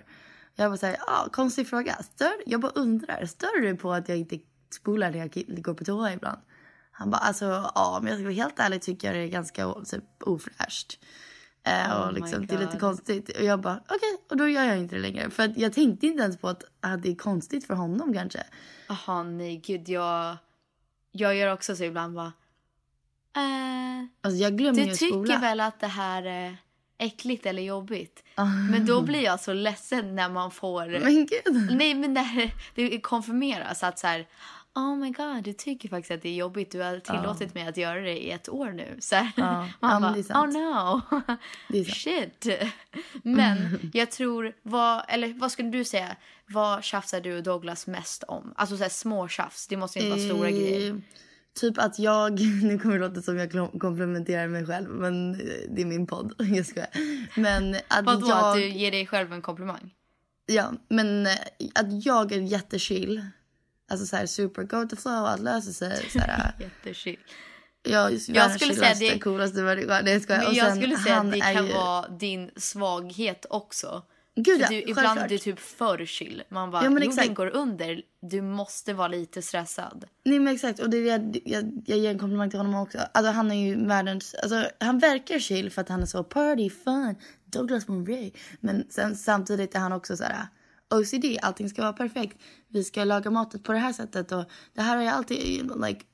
Jag 0.55 0.71
var 0.71 0.77
såhär, 0.77 0.97
ja 1.07 1.29
konstig 1.33 1.69
fråga. 1.69 1.97
Stör, 2.03 2.33
jag 2.47 2.61
bara 2.61 2.73
undrar, 2.73 3.27
stör 3.27 3.61
du 3.61 3.77
på 3.77 3.93
att 3.93 4.09
jag 4.09 4.19
inte 4.19 4.39
spolar 4.71 5.11
när 5.11 5.19
jag 5.19 5.63
går 5.63 5.75
på 5.75 5.85
toa 5.85 6.13
ibland? 6.13 6.39
Han 6.91 7.11
bara, 7.11 7.19
alltså 7.19 7.45
ja 7.75 7.99
men 8.03 8.11
jag 8.11 8.19
ska 8.19 8.25
vara 8.25 8.35
helt 8.35 8.59
ärlig 8.59 8.83
tycker 8.83 9.09
jag 9.09 9.17
det 9.17 9.23
är 9.23 9.29
ganska 9.29 9.75
typ, 9.91 10.05
ofräscht. 10.21 10.99
Eh, 11.63 11.73
Oh 11.73 12.07
och 12.07 12.13
liksom, 12.13 12.47
det 12.47 12.55
är 12.55 12.59
lite 12.59 12.79
konstigt. 12.79 13.37
Och 13.37 13.45
jag 13.45 13.61
bara, 13.61 13.81
okej, 13.85 14.25
och 14.31 14.37
då 14.37 14.49
gör 14.49 14.65
jag 14.65 14.79
inte 14.79 14.95
det 14.95 15.01
längre. 15.01 15.31
För 15.31 15.43
att 15.43 15.57
jag 15.57 15.73
tänkte 15.73 16.07
inte 16.07 16.23
ens 16.23 16.39
på 16.39 16.49
att 16.49 16.65
ah, 16.81 16.97
det 16.97 17.11
är 17.11 17.15
konstigt 17.15 17.67
för 17.67 17.75
honom 17.75 18.15
kanske. 18.15 18.43
Jaha, 18.89 19.23
nej 19.23 19.57
gud. 19.57 19.89
Jag, 19.89 20.37
jag 21.13 21.35
gör 21.37 21.53
också 21.53 21.77
så 21.77 21.85
ibland 21.85 22.15
bara... 22.15 22.33
Eh, 23.37 24.05
Alltså 24.21 24.43
jag 24.43 24.59
glömmer 24.59 24.79
ju 24.79 24.85
Du 24.85 24.93
att 24.93 24.99
tycker 24.99 25.41
väl 25.41 25.61
att 25.61 25.81
det 25.81 25.87
här 25.87 26.23
är 26.23 26.57
äckligt 26.99 27.47
eller 27.47 27.63
jobbigt? 27.63 28.25
Men 28.71 28.87
då 28.87 29.03
blir 29.03 29.21
jag 29.25 29.41
så 29.41 29.53
ledsen 29.53 30.15
när 30.15 30.29
man 30.29 30.51
får... 30.51 30.87
Men 30.87 31.27
gud. 31.27 31.71
Nej, 31.71 31.95
men 31.95 32.15
när 32.15 32.51
det 32.75 33.01
konfirmeras 33.01 33.83
att 33.83 33.99
så 33.99 34.07
här... 34.07 34.27
Oh 34.75 34.97
my 34.97 35.11
god, 35.11 35.45
du 35.45 35.53
tycker 35.53 35.89
faktiskt 35.89 36.11
att 36.11 36.23
det 36.23 36.29
är 36.29 36.35
jobbigt. 36.35 36.71
Du 36.71 36.81
har 36.81 36.99
tillåtit 37.01 37.55
mig 37.55 37.67
att 37.67 37.77
göra 37.77 38.01
det 38.01 38.25
i 38.25 38.31
ett 38.31 38.49
år 38.49 38.71
nu. 38.73 38.97
Så 39.01 39.17
här. 39.17 39.33
Man 39.81 40.03
bara, 40.03 40.43
oh 40.43 40.47
no. 40.49 41.85
Shit. 41.85 42.47
Men 43.23 43.79
jag 43.93 44.11
tror, 44.11 44.53
vad, 44.63 45.05
eller 45.09 45.35
vad 45.35 45.53
skulle 45.53 45.71
du 45.71 45.85
säga, 45.85 46.17
vad 46.49 46.85
tjafsar 46.85 47.21
du 47.21 47.37
och 47.37 47.43
Douglas 47.43 47.87
mest 47.87 48.23
om? 48.23 48.53
Alltså 48.57 48.77
så 48.77 48.83
här, 48.83 48.91
små 48.91 49.29
tjafs, 49.29 49.67
det 49.67 49.77
måste 49.77 49.99
inte 49.99 50.11
vara 50.11 50.21
stora 50.21 50.49
Eh, 50.49 50.55
grejer. 50.55 51.03
Typ 51.61 51.79
att 51.79 51.99
jag, 51.99 52.41
nu 52.63 52.79
kommer 52.79 52.99
det 52.99 53.09
låta 53.09 53.23
som 53.23 53.39
jag 53.39 53.53
komplimenterar 53.81 54.49
mig 54.49 54.67
själv 54.67 54.89
men 54.91 55.35
eh, 55.35 55.41
det 55.71 55.83
är 55.83 55.87
min 55.87 56.07
podd, 56.07 56.35
jag 56.39 56.67
skojar. 56.67 56.89
Men 57.41 57.75
att 57.89 58.05
Vadå, 58.05 58.29
jag, 58.29 58.45
att 58.45 58.55
du 58.55 58.69
ger 58.69 58.91
dig 58.91 59.07
själv 59.07 59.33
en 59.33 59.43
komplimang? 59.43 59.95
ja, 60.47 60.73
men 60.89 61.27
eh, 61.27 61.33
att 61.75 62.05
jag 62.07 62.33
är 62.33 62.41
jättechill. 62.41 63.27
Alltså 63.89 64.07
såhär 64.07 64.27
super 64.27 64.63
go 64.63 64.87
the 64.89 64.97
flow, 64.97 65.15
allt 65.27 65.43
löser 65.43 65.73
sig. 65.73 66.07
Såhär, 66.13 66.53
Jättechill. 66.61 67.17
jag, 67.83 68.13
Jag 68.29 68.51
skulle 68.53 68.75
säga 68.75 68.95
det- 68.95 69.19
coolaste 69.19 69.61
människan. 69.63 70.05
Nej 70.05 70.13
jag. 70.29 70.45
Men 70.47 70.55
jag 70.55 70.77
skulle 70.77 70.97
säga 70.97 71.21
att 71.21 71.33
det 71.33 71.41
kan 71.41 71.67
ju- 71.67 71.73
vara 71.73 72.09
din 72.09 72.51
svaghet 72.57 73.47
också. 73.51 74.03
Gud, 74.41 74.61
ja, 74.61 74.69
du, 74.69 74.75
ibland 74.83 74.97
självklart. 74.99 75.25
är 75.25 75.29
du 75.29 75.39
typ 75.39 75.59
för 75.61 76.07
chill. 76.07 76.43
Man 76.49 76.71
bara, 76.71 76.85
Ja, 76.85 76.91
men 76.91 77.03
exakt. 77.03 77.35
går 77.35 77.47
under. 77.57 78.03
Du 78.21 78.43
måste 78.43 78.93
vara 78.93 79.09
lite 79.09 79.43
stressad. 79.43 80.05
Nej 80.25 80.39
men 80.39 80.55
exakt 80.55 80.79
och 80.79 80.91
det 80.91 80.97
är 80.97 81.19
det 81.19 81.41
jag, 81.45 81.63
jag, 81.65 81.83
jag 81.87 81.99
ger 81.99 82.11
en 82.11 82.19
komplimang 82.19 82.51
till 82.51 82.59
honom 82.59 82.75
också. 82.75 82.99
Alltså 83.13 83.33
han 83.33 83.51
är 83.51 83.67
ju 83.67 83.87
världens, 83.87 84.35
alltså 84.35 84.65
han 84.81 84.99
verkar 84.99 85.39
chill 85.39 85.71
för 85.71 85.83
att 85.83 85.89
han 85.89 86.03
är 86.03 86.07
så 86.07 86.25
party, 86.25 86.71
fun, 86.71 87.15
Douglas 87.45 87.89
Murray. 87.89 88.31
Men 88.61 88.87
sen 88.91 89.17
samtidigt 89.17 89.75
är 89.75 89.79
han 89.79 89.93
också 89.93 90.17
så 90.17 90.25
här 90.25 90.47
OCD, 90.91 91.39
allting 91.43 91.69
ska 91.69 91.83
vara 91.83 91.93
perfekt. 91.93 92.39
Vi 92.69 92.85
ska 92.85 93.05
laga 93.05 93.31
maten 93.31 93.63
på 93.63 93.73
det 93.73 93.79
här 93.79 93.93
sättet 93.93 94.33
och 94.33 94.45
det 94.75 94.83
här 94.83 94.97
har 94.97 95.03
jag 95.03 95.15
alltid, 95.15 95.71
like, 95.87 96.05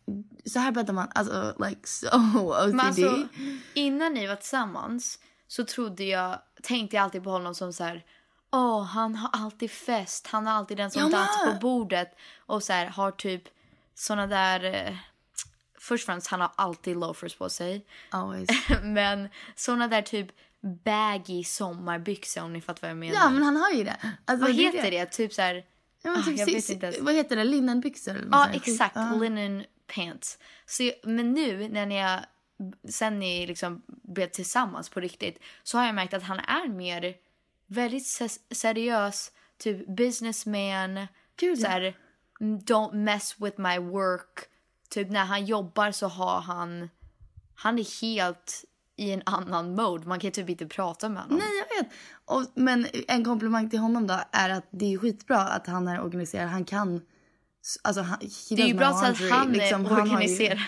så 0.45 0.59
här 0.59 0.73
bäddar 0.73 0.95
man, 0.95 1.09
alltså 1.15 1.55
like 1.59 1.81
so 1.85 2.07
OCD. 2.07 2.75
Men 2.75 2.81
alltså, 2.81 3.29
innan 3.75 4.15
ni 4.15 4.27
var 4.27 4.37
tillsammans 4.37 5.19
så 5.49 5.65
trodde 5.65 6.05
jag, 6.05 6.39
tänkte 6.63 6.97
jag 6.97 7.03
alltid 7.03 7.25
på 7.25 7.31
honom 7.31 7.55
som 7.55 7.73
så 7.73 7.85
här. 7.85 8.05
Åh, 8.53 8.83
han 8.83 9.15
har 9.15 9.31
alltid 9.33 9.71
fest. 9.71 10.27
Han 10.27 10.47
är 10.47 10.51
alltid 10.51 10.77
den 10.77 10.91
som 10.91 11.03
Jag 11.03 11.11
dansar 11.11 11.53
på 11.53 11.59
bordet. 11.61 12.17
Och 12.39 12.63
så 12.63 12.73
här, 12.73 12.87
har 12.87 13.11
typ 13.11 13.43
såna 13.95 14.27
där... 14.27 14.65
Eh, 14.65 14.97
först 15.79 16.03
och 16.03 16.07
främst, 16.07 16.27
han 16.27 16.41
har 16.41 16.53
alltid 16.57 16.97
loafers 16.97 17.37
på 17.37 17.49
sig. 17.49 17.87
Always. 18.11 18.49
Men 18.83 19.29
såna 19.57 19.89
där 19.89 20.03
typ 20.03 20.29
baggy 20.85 21.45
sommarbyxor 21.45 22.43
om 22.43 22.53
ni 22.53 22.61
fattar 22.61 22.81
vad 22.83 22.91
jag 22.91 22.97
menar. 22.97 23.15
Ja 23.15 23.31
men 23.31 23.43
han 23.43 23.57
har 23.57 23.71
ju 23.71 23.85
det. 23.85 23.97
Alltså, 24.25 24.47
vad 24.47 24.51
är 24.59 24.63
heter 24.73 24.91
det? 24.91 25.07
Typ 25.07 25.33
så 25.33 25.43
här... 25.43 25.65
Ja, 26.03 26.13
Ah, 26.19 26.23
typ, 26.23 26.39
jag 26.39 26.49
inte 26.49 26.87
ens. 26.87 27.01
Vad 27.01 27.15
heter 27.15 27.37
det? 27.37 27.45
Linnenbyxor? 27.45 28.29
Ja, 28.33 28.47
där. 28.47 28.57
exakt. 28.57 28.97
Ja. 28.97 29.15
Linen 29.21 29.65
pants. 29.95 30.39
Så, 30.67 30.83
jag- 30.83 30.95
men 31.05 31.33
nu 31.33 31.69
när 31.69 31.87
ni, 31.87 32.21
sen 32.93 33.19
ni 33.19 33.47
liksom 33.47 33.83
blev 33.87 34.27
tillsammans 34.29 34.89
på 34.89 35.01
riktigt 35.01 35.39
så 35.63 35.79
har 35.79 35.87
jag 35.87 35.95
märkt 35.95 36.15
att 36.15 36.23
han 36.23 36.39
är 36.41 36.69
mer 36.69 37.15
väldigt 37.67 38.07
se- 38.07 38.29
seriös, 38.55 39.33
typ 39.59 39.97
businessman. 39.97 41.07
Gud, 41.37 41.59
så 41.59 41.67
här, 41.67 41.97
"Mm, 42.41 42.59
don't 42.59 42.95
mess 42.95 43.35
with 43.41 43.61
my 43.61 43.79
work. 43.79 44.39
Typ 44.89 45.11
när 45.11 45.25
han 45.25 45.47
jobbar 45.47 45.93
så 45.93 46.09
har 46.09 46.41
han, 46.41 46.91
han 47.55 47.79
är 47.79 48.01
helt 48.03 48.65
i 48.97 49.11
en 49.13 49.23
annan 49.27 49.75
mode. 49.75 50.07
Man 50.09 50.21
kan 50.21 50.31
typ 50.31 50.49
inte 50.49 50.67
prata 50.67 51.09
med 51.09 51.23
honom. 51.23 51.39
Nej, 51.39 51.49
jag 51.59 51.83
vet. 51.85 51.93
Och, 52.25 52.45
men 52.55 52.87
en 53.09 53.25
komplimang 53.25 53.71
till 53.71 53.79
honom 53.79 54.07
då 54.07 54.21
är 54.33 54.51
att 54.51 54.67
det 54.71 54.95
är 54.95 54.99
skitbra 54.99 55.39
att 55.41 55.67
han 55.67 55.89
är 55.89 56.01
organiserad. 56.05 56.49
Han 56.49 56.65
kan... 56.65 57.01
Alltså, 57.83 58.03
han, 58.03 58.19
det 58.51 58.63
är 58.63 58.67
ju 58.67 58.75
bra 58.75 58.93
så 58.93 59.05
att 59.07 59.31
han 59.31 59.53
Liksom, 59.53 59.87
är 59.87 59.89
han 59.91 59.99
har 59.99 60.07
ju- 60.07 60.13
organiserad 60.13 60.59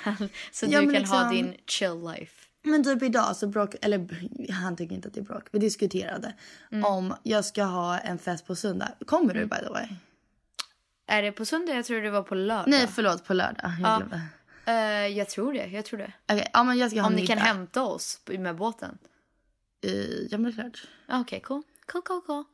så 0.53 0.67
Ja, 0.69 0.81
du 0.81 0.93
kan 0.93 1.05
ha 1.05 1.31
liksom- 1.31 1.31
din 1.31 1.55
chill 1.67 2.01
life. 2.17 2.33
Men 2.65 2.85
typ 2.85 3.03
idag 3.03 3.37
så 3.37 3.47
bråk, 3.47 3.75
eller 3.83 4.09
han 4.53 4.77
tycker 4.77 4.95
inte 4.95 5.09
att 5.09 5.15
det 5.15 5.21
är 5.21 5.25
bråk. 5.25 5.45
Vi 5.53 5.59
diskuterade 5.59 6.35
Mm. 6.73 6.85
om 6.85 7.15
jag 7.23 7.45
ska 7.45 7.63
ha 7.65 7.99
en 7.99 8.19
fest 8.19 8.47
på 8.47 8.57
söndag. 8.57 8.89
Kommer 9.07 9.35
du 9.35 9.45
by 9.47 9.57
the 9.67 9.69
way? 9.73 9.87
Är 11.09 11.23
det 11.23 11.33
på 11.33 11.45
söndag? 11.45 11.73
Jag 11.75 11.85
tror 11.85 12.01
det 12.01 12.11
var 12.11 12.23
på 12.23 12.35
lördag. 12.35 12.65
Nej 12.69 12.87
förlåt, 12.87 13.25
på 13.25 13.35
lördag. 13.35 13.73
Jag 13.81 13.91
Ja. 13.91 13.97
glömde. 13.97 14.21
Eh, 14.67 15.07
jag 15.07 15.29
tror 15.29 15.53
det. 15.53 15.67
Jag 15.67 15.85
tror 15.85 15.99
det. 15.99 16.13
Okej, 16.29 16.51
ja 16.53 16.65
men 16.65 16.79
jag 16.79 16.91
ska 16.91 17.01
ha 17.01 17.09
Om 17.09 17.15
ni 17.15 17.27
kan 17.27 17.39
hämta 17.39 17.83
oss 17.83 18.21
med 18.27 18.57
båten. 18.57 18.99
Eh, 19.85 19.93
ja 20.31 20.39
men 20.39 20.43
det 20.43 20.51
är 20.51 20.53
klart. 20.53 20.83
Okej, 21.09 21.41
cool. 21.41 21.63
Cool, 21.87 22.03
cool, 22.03 22.21
cool. 22.27 22.45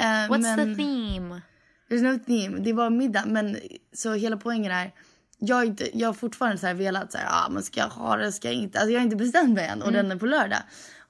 Eh, 0.00 0.04
What's 0.04 0.38
men- 0.38 0.76
the 0.76 0.82
theme? 0.82 1.40
There's 1.88 2.02
no 2.02 2.18
theme. 2.26 2.58
Det 2.58 2.72
var 2.72 2.90
middag. 2.90 3.24
Men 3.26 3.56
så 3.92 4.12
hela 4.14 4.36
poängen 4.36 4.72
är. 4.72 4.94
Jag 5.38 5.56
har, 5.56 5.64
inte, 5.64 5.98
jag 5.98 6.08
har 6.08 6.14
fortfarande 6.14 6.58
så 6.58 6.66
här 6.66 6.74
velat 6.74 7.12
så 7.12 7.18
här, 7.18 7.26
ah, 7.30 7.48
men 7.50 7.62
ska 7.62 7.80
jag 7.80 7.88
ha 7.88 8.16
det, 8.16 8.32
ska 8.32 8.48
jag 8.48 8.54
inte? 8.54 8.78
Alltså 8.78 8.92
jag 8.92 9.00
har 9.00 9.04
inte 9.04 9.16
bestämt 9.16 9.54
mig 9.54 9.66
än 9.66 9.82
och 9.82 9.92
den 9.92 10.10
är 10.10 10.16
på 10.16 10.26
lördag. 10.26 10.58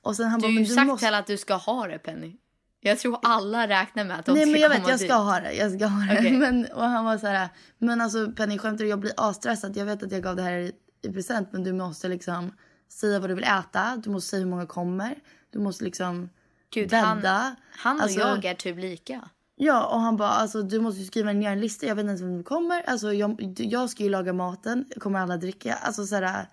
Och 0.03 0.16
sen 0.16 0.29
han 0.29 0.40
Mm. 0.40 0.51
Du 0.51 0.57
har 0.57 0.66
ju 0.68 0.75
sagt 0.75 0.87
måste... 0.87 1.18
att 1.18 1.27
du 1.27 1.37
ska 1.37 1.55
ha 1.55 1.87
det, 1.87 1.99
Penny. 1.99 2.37
Jag 2.81 2.99
tror 2.99 3.19
alla 3.23 3.69
räknar 3.69 4.05
med 4.05 4.19
att 4.19 4.27
de 4.27 4.33
Nej 4.33 4.43
ska 4.43 4.53
men 4.53 4.61
jag 4.61 4.71
komma 4.73 4.81
vet, 4.81 4.90
jag 4.90 4.99
dit. 4.99 5.09
ska 5.09 5.16
ha 5.16 5.40
det. 5.40 5.53
Jag 5.53 5.73
ska 5.73 5.87
ha 5.87 6.01
det. 6.14 6.19
Okej. 6.19 6.33
Men, 6.38 6.66
och 6.66 6.85
han 6.85 7.05
var 7.05 7.19
så 7.19 7.27
här, 7.27 7.49
men 7.79 8.01
alltså 8.01 8.33
Penny 8.33 8.59
skämtar? 8.59 8.85
Jag 8.85 8.99
blir 9.01 9.12
asstressad. 9.16 9.77
Jag 9.77 9.85
vet 9.85 10.03
att 10.03 10.12
jag 10.12 10.23
gav 10.23 10.37
det 10.37 10.43
här 10.43 10.53
i, 10.53 10.73
i 11.03 11.12
present 11.12 11.53
men 11.53 11.64
du 11.64 11.73
måste 11.73 12.09
liksom 12.09 12.53
säga 12.88 13.19
vad 13.21 13.31
du 13.31 13.35
vill 13.35 13.45
äta. 13.45 13.97
Du 14.05 14.11
måste 14.11 14.31
säga 14.31 14.40
hur 14.40 14.51
många 14.51 14.66
kommer. 14.66 15.14
Du 15.51 15.59
måste 15.59 15.85
liksom 15.85 16.31
Gud, 16.75 16.90
bädda. 16.90 17.31
han, 17.31 17.55
han 17.71 17.97
och 17.97 18.03
Alltså- 18.03 18.19
jag 18.21 18.45
är 18.45 18.55
typ 18.55 18.77
lika. 18.79 19.29
Ja, 19.57 19.87
och 19.87 20.01
han 20.01 20.16
bara 20.16 20.29
alltså 20.29 20.62
du 20.62 20.81
måste 20.81 21.01
ju 21.01 21.07
skriva 21.07 21.33
ner 21.33 21.51
en 21.51 21.61
lista. 21.61 21.87
Jag 21.87 21.95
vet 21.95 22.01
inte 22.03 22.09
ens 22.11 22.23
vem 22.23 22.37
du 22.38 22.43
kommer. 22.45 22.83
Alltså 22.90 23.12
jag, 23.12 23.55
jag 23.59 23.90
ska 23.90 24.03
ju 24.03 24.09
laga 24.11 24.33
maten. 24.33 24.85
Kommer 25.01 25.19
alla 25.19 25.37
dricka? 25.37 25.75
Alltså 25.75 26.07
så 26.07 26.14
här. 26.14 26.47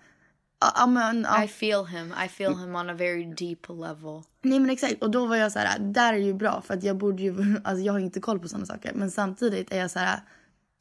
Ja, 0.76 0.86
men, 0.86 1.26
ja. 1.30 1.44
I 1.44 1.48
feel 1.48 1.84
him. 1.86 2.14
I 2.24 2.28
feel 2.28 2.56
him 2.58 2.76
on 2.76 2.90
a 2.90 2.94
very 2.94 3.34
deep 3.34 3.68
level. 3.68 4.22
Nej 4.48 4.60
men 4.60 4.70
exakt 4.70 5.02
och 5.02 5.10
då 5.10 5.26
var 5.26 5.36
jag 5.36 5.52
så 5.52 5.58
här, 5.58 5.78
där 5.78 6.12
är 6.14 6.18
ju 6.18 6.34
bra 6.34 6.62
för 6.62 6.74
att 6.74 6.82
jag 6.82 6.96
borde 6.96 7.22
ju, 7.22 7.60
alltså 7.64 7.84
jag 7.84 7.92
har 7.92 8.00
inte 8.00 8.20
koll 8.20 8.38
på 8.40 8.48
sådana 8.48 8.66
saker. 8.66 8.92
Men 8.94 9.10
samtidigt 9.10 9.72
är 9.72 9.78
jag 9.78 9.90
så 9.90 9.98
här, 9.98 10.20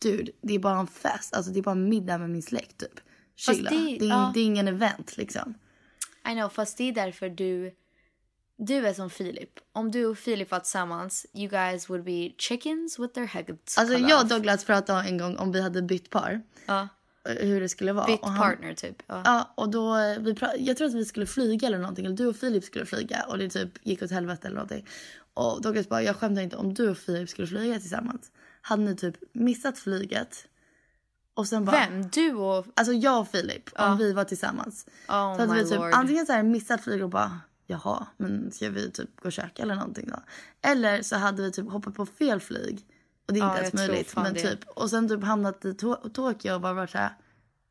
dude 0.02 0.32
det 0.42 0.54
är 0.56 0.60
bara 0.60 0.80
en 0.80 0.88
fest, 0.88 1.34
alltså 1.36 1.52
det 1.52 1.60
är 1.60 1.64
bara 1.64 1.72
en 1.72 1.90
middag 1.90 2.18
med 2.18 2.30
min 2.30 2.42
släkt 2.42 2.78
typ. 2.78 3.00
Chilla. 3.36 3.70
det- 3.70 3.76
Det, 4.00 4.06
är, 4.06 4.10
ja. 4.10 4.32
det 4.34 4.40
är 4.40 4.46
ingen 4.46 4.68
event 4.68 5.18
liksom. 5.18 5.54
I 6.30 6.34
know, 6.34 6.50
fast 6.50 6.78
det 6.78 6.84
är 6.84 6.92
därför 6.92 7.30
du... 7.30 7.72
Du 8.60 8.88
är 8.88 8.94
som 8.94 9.10
Filip. 9.10 9.50
Om 9.74 9.92
du 9.92 10.06
och 10.06 10.18
Filip 10.18 10.52
var 10.52 10.60
tillsammans, 10.60 11.26
you 11.34 11.48
guys 11.50 11.90
would 11.90 12.04
be 12.04 12.30
chickens 12.38 13.00
with 13.00 13.14
their 13.14 13.26
heads 13.26 13.78
Alltså 13.78 13.98
jag 13.98 14.22
och. 14.22 14.28
Douglas 14.30 14.66
pratade 14.66 15.08
en 15.08 15.18
gång 15.18 15.38
om 15.38 15.52
vi 15.52 15.62
hade 15.62 15.82
bytt 15.82 16.10
par. 16.10 16.42
Ja. 16.66 16.88
Hur 17.30 17.62
det 17.62 17.70
skulle 17.70 17.94
vara. 17.94 18.06
Bytt 18.06 18.22
Och 18.22 18.30
han- 18.30 18.38
partner 18.42 18.74
typ. 18.74 19.04
Ja. 19.08 19.22
Ja, 19.26 19.54
och 19.58 19.70
då, 19.70 19.94
vi 20.20 20.34
pra- 20.34 20.56
jag 20.60 20.78
tror 20.78 20.88
att 20.88 20.94
vi 20.94 21.06
skulle 21.06 21.26
flyga 21.26 21.68
eller 21.68 21.78
någonting. 21.78 22.06
Eller 22.06 22.16
du 22.16 22.26
och 22.28 22.36
Filip 22.36 22.64
skulle 22.64 22.86
flyga. 22.86 23.26
Och 23.30 23.38
det 23.38 23.50
typ 23.50 23.70
gick 23.84 24.02
åt 24.02 24.12
helvete 24.12 24.48
eller 24.48 24.56
någonting. 24.56 24.88
Och 25.34 25.62
Douglas 25.62 25.90
bara, 25.90 26.04
jag 26.04 26.16
skämtar 26.16 26.42
inte 26.42 26.56
om 26.56 26.74
du 26.74 26.90
och 26.90 26.98
Filip 26.98 27.30
skulle 27.30 27.48
flyga 27.48 27.80
tillsammans. 27.80 28.32
Hade 28.62 28.84
ni 28.84 28.96
typ 28.96 29.16
missat 29.34 29.78
flyget. 29.80 30.46
Och 31.34 31.48
sen 31.48 31.66
bara, 31.66 31.78
Vem? 31.90 32.10
Du 32.10 32.34
och... 32.34 32.66
Alltså 32.76 32.94
jag 32.94 33.20
och 33.22 33.28
Filip, 33.28 33.70
om 33.80 33.98
vi 33.98 34.14
var 34.14 34.24
tillsammans. 34.24 34.86
Oh 35.08 35.36
så 35.36 35.42
hade 35.42 35.54
vi 35.54 35.70
typ 35.70 35.80
lord. 35.80 35.92
antingen 35.94 36.26
så 36.26 36.34
här 36.34 36.44
missat 36.44 36.82
flyg 36.84 37.04
och 37.04 37.10
bara, 37.10 37.40
jaha, 37.68 38.08
men 38.18 38.52
ska 38.52 38.70
vi 38.70 38.92
typ 38.92 39.20
gå 39.20 39.26
och 39.28 39.32
käka 39.32 39.64
eller 39.64 39.76
någonting 39.76 40.10
då? 40.10 40.20
Eller 40.62 41.02
så 41.02 41.16
hade 41.16 41.42
vi 41.44 41.52
typ 41.52 41.70
hoppat 41.72 41.96
på 41.96 42.06
fel 42.06 42.40
flyg. 42.40 42.86
Och 43.28 43.34
det 43.34 43.40
är 43.40 43.42
Ja, 43.42 43.48
inte 43.50 43.60
ens 43.62 43.74
möjligt. 43.74 44.16
Men 44.16 44.34
det. 44.34 44.40
typ, 44.40 44.60
och 44.76 44.90
sen 44.90 45.10
typ 45.10 45.24
hamnat 45.24 45.66
i 45.66 45.72
to- 45.74 46.10
Tokyo 46.14 46.54
och 46.54 46.62
bara 46.62 46.74
varit 46.74 46.90
så 46.90 46.98
här, 46.98 47.14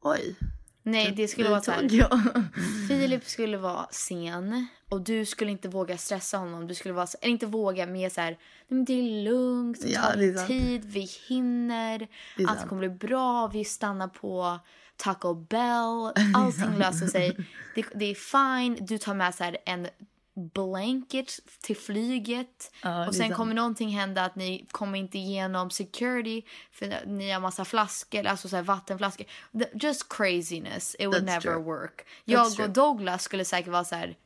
oj. 0.02 0.36
Nej, 0.82 1.12
det 1.16 1.28
skulle 1.28 1.48
vara 1.50 1.60
så 1.62 1.70
här. 1.70 1.82
Tokyo. 1.82 2.06
Filip 2.88 3.24
skulle 3.28 3.56
vara 3.58 3.86
sen 3.90 4.66
och 4.90 5.00
du 5.00 5.24
skulle 5.24 5.50
inte 5.50 5.68
våga 5.68 5.98
stressa 5.98 6.36
honom. 6.38 6.66
Du 6.66 6.74
skulle 6.74 6.94
vara, 6.94 7.06
eller 7.20 7.32
inte 7.32 7.46
våga, 7.46 7.86
mer 7.86 8.08
så 8.10 8.20
här, 8.20 8.30
nej 8.30 8.38
men 8.68 8.84
det 8.84 8.92
är 8.92 9.24
lugnt, 9.24 9.78
Ja, 9.86 10.00
ta 10.02 10.16
det 10.16 10.24
är 10.24 10.46
tid, 10.46 10.84
vi 10.84 11.00
hinner, 11.28 11.98
Det 12.36 12.44
allt 12.46 12.58
sant. 12.58 12.68
kommer 12.68 12.88
bli 12.88 13.08
bra, 13.08 13.46
vi 13.46 13.64
stannar 13.64 14.08
på 14.08 14.58
Taco 14.96 15.34
Bell, 15.34 16.12
allting 16.34 16.78
löser 16.78 17.06
sig. 17.06 17.36
Det, 17.74 17.86
det 17.94 18.04
är 18.04 18.14
fine, 18.14 18.86
du 18.86 18.98
tar 18.98 19.14
med 19.14 19.34
så 19.34 19.54
en 19.66 19.88
blanket 20.36 21.40
till 21.60 21.76
flyget 21.76 22.72
Ja, 22.82 23.06
och 23.06 23.14
sen 23.14 23.34
kommer 23.34 23.54
någonting 23.54 23.88
hända 23.88 24.24
att 24.24 24.36
ni 24.36 24.66
kommer 24.70 24.98
inte 24.98 25.18
igenom 25.18 25.70
security 25.70 26.42
för 26.72 27.06
ni 27.06 27.30
har 27.30 27.40
massa 27.40 27.64
flaskor, 27.64 28.26
alltså 28.26 28.48
så 28.48 28.62
vattenflaskor. 28.62 29.26
Just 29.74 30.08
craziness, 30.08 30.96
it 30.98 31.06
would 31.06 31.22
That's 31.22 31.26
never 31.26 31.40
true. 31.40 31.62
work. 31.62 32.00
That's 32.00 32.04
Jag 32.24 32.52
true. 32.52 32.66
och 32.66 32.72
Douglas 32.72 33.22
skulle 33.22 33.44
säkert 33.44 33.72
vara 33.72 33.84
så 33.84 33.94
här 33.94 34.16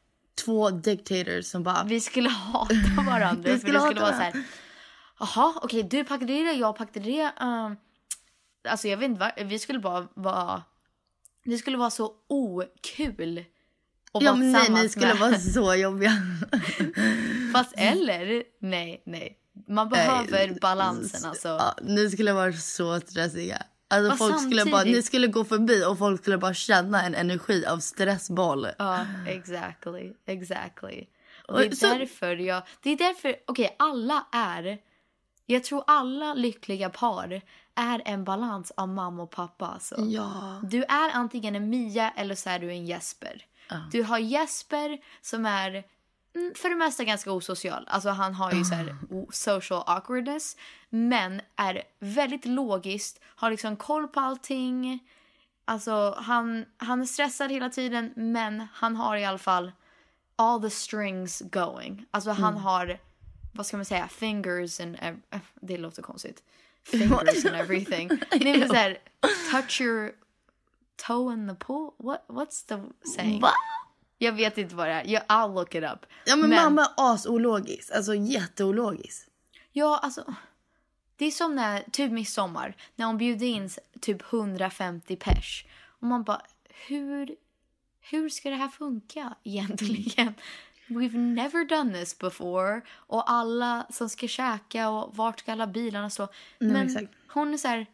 Två 0.44 0.70
dictators 0.70 1.46
som 1.46 1.62
bara, 1.62 1.84
vi 1.84 2.00
skulle 2.00 2.28
hata 2.28 2.74
varandra. 3.06 3.42
Vi 3.44 3.50
för 3.50 3.58
skulle 3.58 3.78
det 3.78 3.84
skulle 3.84 4.00
vara 4.00 4.12
så 4.12 4.18
här. 4.22 4.44
Jaha, 5.18 5.54
okej, 5.62 5.82
du 5.82 6.04
packade 6.04 6.32
det, 6.32 6.52
jag 6.52 6.76
packade 6.76 7.06
det. 7.06 7.32
Um, 7.40 7.76
alltså 8.68 8.88
jag 8.88 8.96
vet 8.96 9.10
inte 9.10 9.32
vi 9.44 9.58
skulle 9.58 9.78
bara 9.78 10.08
vara... 10.14 10.62
Det 11.44 11.58
skulle 11.58 11.76
vara 11.76 11.90
så 11.90 12.14
okul. 12.28 13.44
Att 14.14 14.22
ja 14.22 14.34
men 14.34 14.52
nej, 14.52 14.70
ni 14.70 14.88
skulle 14.88 15.06
med. 15.06 15.16
vara 15.18 15.38
så 15.38 15.74
jobbiga. 15.82 16.12
Fast 17.52 17.72
eller, 17.76 18.42
nej, 18.60 19.02
nej. 19.06 19.36
Man 19.68 19.88
behöver 19.88 20.30
Nej, 20.48 20.58
balansen 20.60 21.24
alltså. 21.30 21.48
Ja, 21.48 21.74
ni 21.82 22.10
skulle 22.10 22.32
vara 22.32 22.52
så 22.52 23.00
stressiga. 23.00 23.62
Alltså 23.88 24.12
Och 24.12 24.18
folk 24.18 24.40
skulle 24.40 24.64
bara, 24.64 24.70
samtidigt- 24.70 24.96
ni 24.96 25.02
skulle 25.02 25.26
gå 25.26 25.44
förbi 25.44 25.84
och 25.84 25.98
folk 25.98 26.20
skulle 26.20 26.38
bara 26.38 26.54
känna 26.54 27.02
en 27.02 27.14
energi 27.14 27.66
av 27.66 27.78
stressboll. 27.78 28.66
Ja, 28.78 29.06
exactly, 29.26 30.12
exactly. 30.26 31.06
Och 31.48 31.54
Och 31.54 31.60
det 31.60 31.66
är 31.66 31.70
så- 31.74 31.86
därför 31.86 32.36
jag... 32.36 32.62
Det 32.82 32.90
är 32.90 32.96
därför, 32.96 33.34
okej, 33.46 33.76
alla 33.78 34.26
är... 34.32 34.78
Jag 35.46 35.64
tror 35.64 35.84
alla 35.86 36.34
lyckliga 36.34 36.90
par 36.90 37.40
är 37.74 38.02
en 38.04 38.24
balans 38.24 38.72
av 38.76 38.88
mamma 38.88 39.22
och 39.22 39.30
pappa. 39.30 39.66
Alltså. 39.66 39.94
Ja. 40.08 40.60
Du 40.62 40.82
är 40.84 41.10
antingen 41.12 41.56
en 41.56 41.70
Mia 41.70 42.10
eller 42.16 42.34
så 42.34 42.50
är 42.50 42.58
du 42.58 42.70
en 42.70 42.86
Jesper. 42.86 43.44
Du 43.92 44.02
har 44.02 44.18
Jesper 44.18 44.98
som 45.20 45.46
är 45.46 45.70
mm, 46.35 46.54
för 46.56 46.68
det 46.68 46.74
mesta 46.76 47.04
ganska 47.04 47.33
osocial. 47.33 47.85
Alltså 47.88 48.09
han 48.09 48.35
har 48.35 48.52
ju 48.52 48.64
så 48.64 48.74
här 48.74 48.96
o- 49.11 49.28
social 49.33 49.83
awkwardness. 49.87 50.56
Men 50.88 51.40
är 51.56 51.83
väldigt 51.98 52.44
logiskt, 52.44 53.20
har 53.24 53.50
liksom 53.50 53.76
koll 53.76 54.09
på 54.09 54.20
allting. 54.20 54.98
Alltså 55.64 56.14
han, 56.18 56.64
han 56.76 57.00
är 57.00 57.06
stressad 57.06 57.50
hela 57.52 57.70
tiden 57.70 58.12
men 58.16 58.66
han 58.72 58.96
har 58.96 59.16
i 59.16 59.24
alla 59.24 59.38
fall 59.38 59.72
all 60.37 60.62
the 60.62 60.70
strings 60.70 61.42
going. 61.50 62.06
Alltså 62.11 62.30
han 62.30 62.56
har, 62.56 62.98
vad 63.52 63.66
ska 63.66 63.76
man 63.76 63.85
säga, 63.87 64.09
fingers 64.09 64.80
and... 64.80 64.96
eh, 65.30 65.40
det 65.54 65.78
låter 65.78 66.02
konstigt. 66.02 66.42
Fingers 66.85 67.44
and 67.44 67.56
everything. 67.61 68.09
Nej 68.40 68.59
men 68.59 68.68
såhär, 68.68 68.98
touch 69.50 69.80
your 69.80 70.12
toe 71.06 71.32
in 71.32 71.48
the 71.48 71.54
pool? 71.54 71.94
What, 71.98 72.24
what's 72.28 72.66
the 72.66 72.78
saying? 73.16 73.40
Va? 73.40 73.52
Jag 74.18 74.32
vet 74.32 74.58
inte 74.58 74.74
vad 74.74 74.86
det 74.86 74.92
är. 74.92 75.04
Jag, 75.06 75.22
I'll 75.22 75.54
look 75.54 75.74
it 75.74 75.84
up. 75.84 76.06
Ja 76.24 76.36
men, 76.36 76.50
mamma 76.50 76.82
är 76.82 76.90
asologisk, 76.96 77.90
alltså 77.90 78.14
jätteologisk. 78.14 79.28
Ja, 79.72 80.00
alltså. 80.02 80.34
Det 81.16 81.24
är 81.24 81.30
som 81.30 81.54
när, 81.56 81.82
typ 81.92 82.12
midsommar, 82.12 82.76
när 82.96 83.06
hon 83.06 83.18
bjuder 83.18 83.46
in 83.46 83.70
typ 84.00 84.32
150 84.32 85.16
pers. 85.16 85.64
Och 86.00 86.06
man 86.06 86.22
bara, 86.22 86.42
hur, 86.88 87.36
hur 88.00 88.28
ska 88.28 88.50
det 88.50 88.56
här 88.56 88.68
funka 88.68 89.34
egentligen? 89.44 90.34
We've 90.88 91.16
never 91.16 91.64
done 91.64 91.98
this 91.98 92.18
before. 92.18 92.80
Och 92.90 93.30
alla 93.30 93.86
som 93.90 94.08
ska 94.08 94.28
käka 94.28 94.88
och 94.88 95.16
vart 95.16 95.40
ska 95.40 95.52
alla 95.52 95.66
bilarna 95.66 96.10
stå? 96.10 96.28
Nej, 96.58 96.72
Men 96.72 96.86
exakt. 96.86 97.12
hon 97.28 97.54
är 97.54 97.58
så 97.58 97.68
här, 97.68 97.86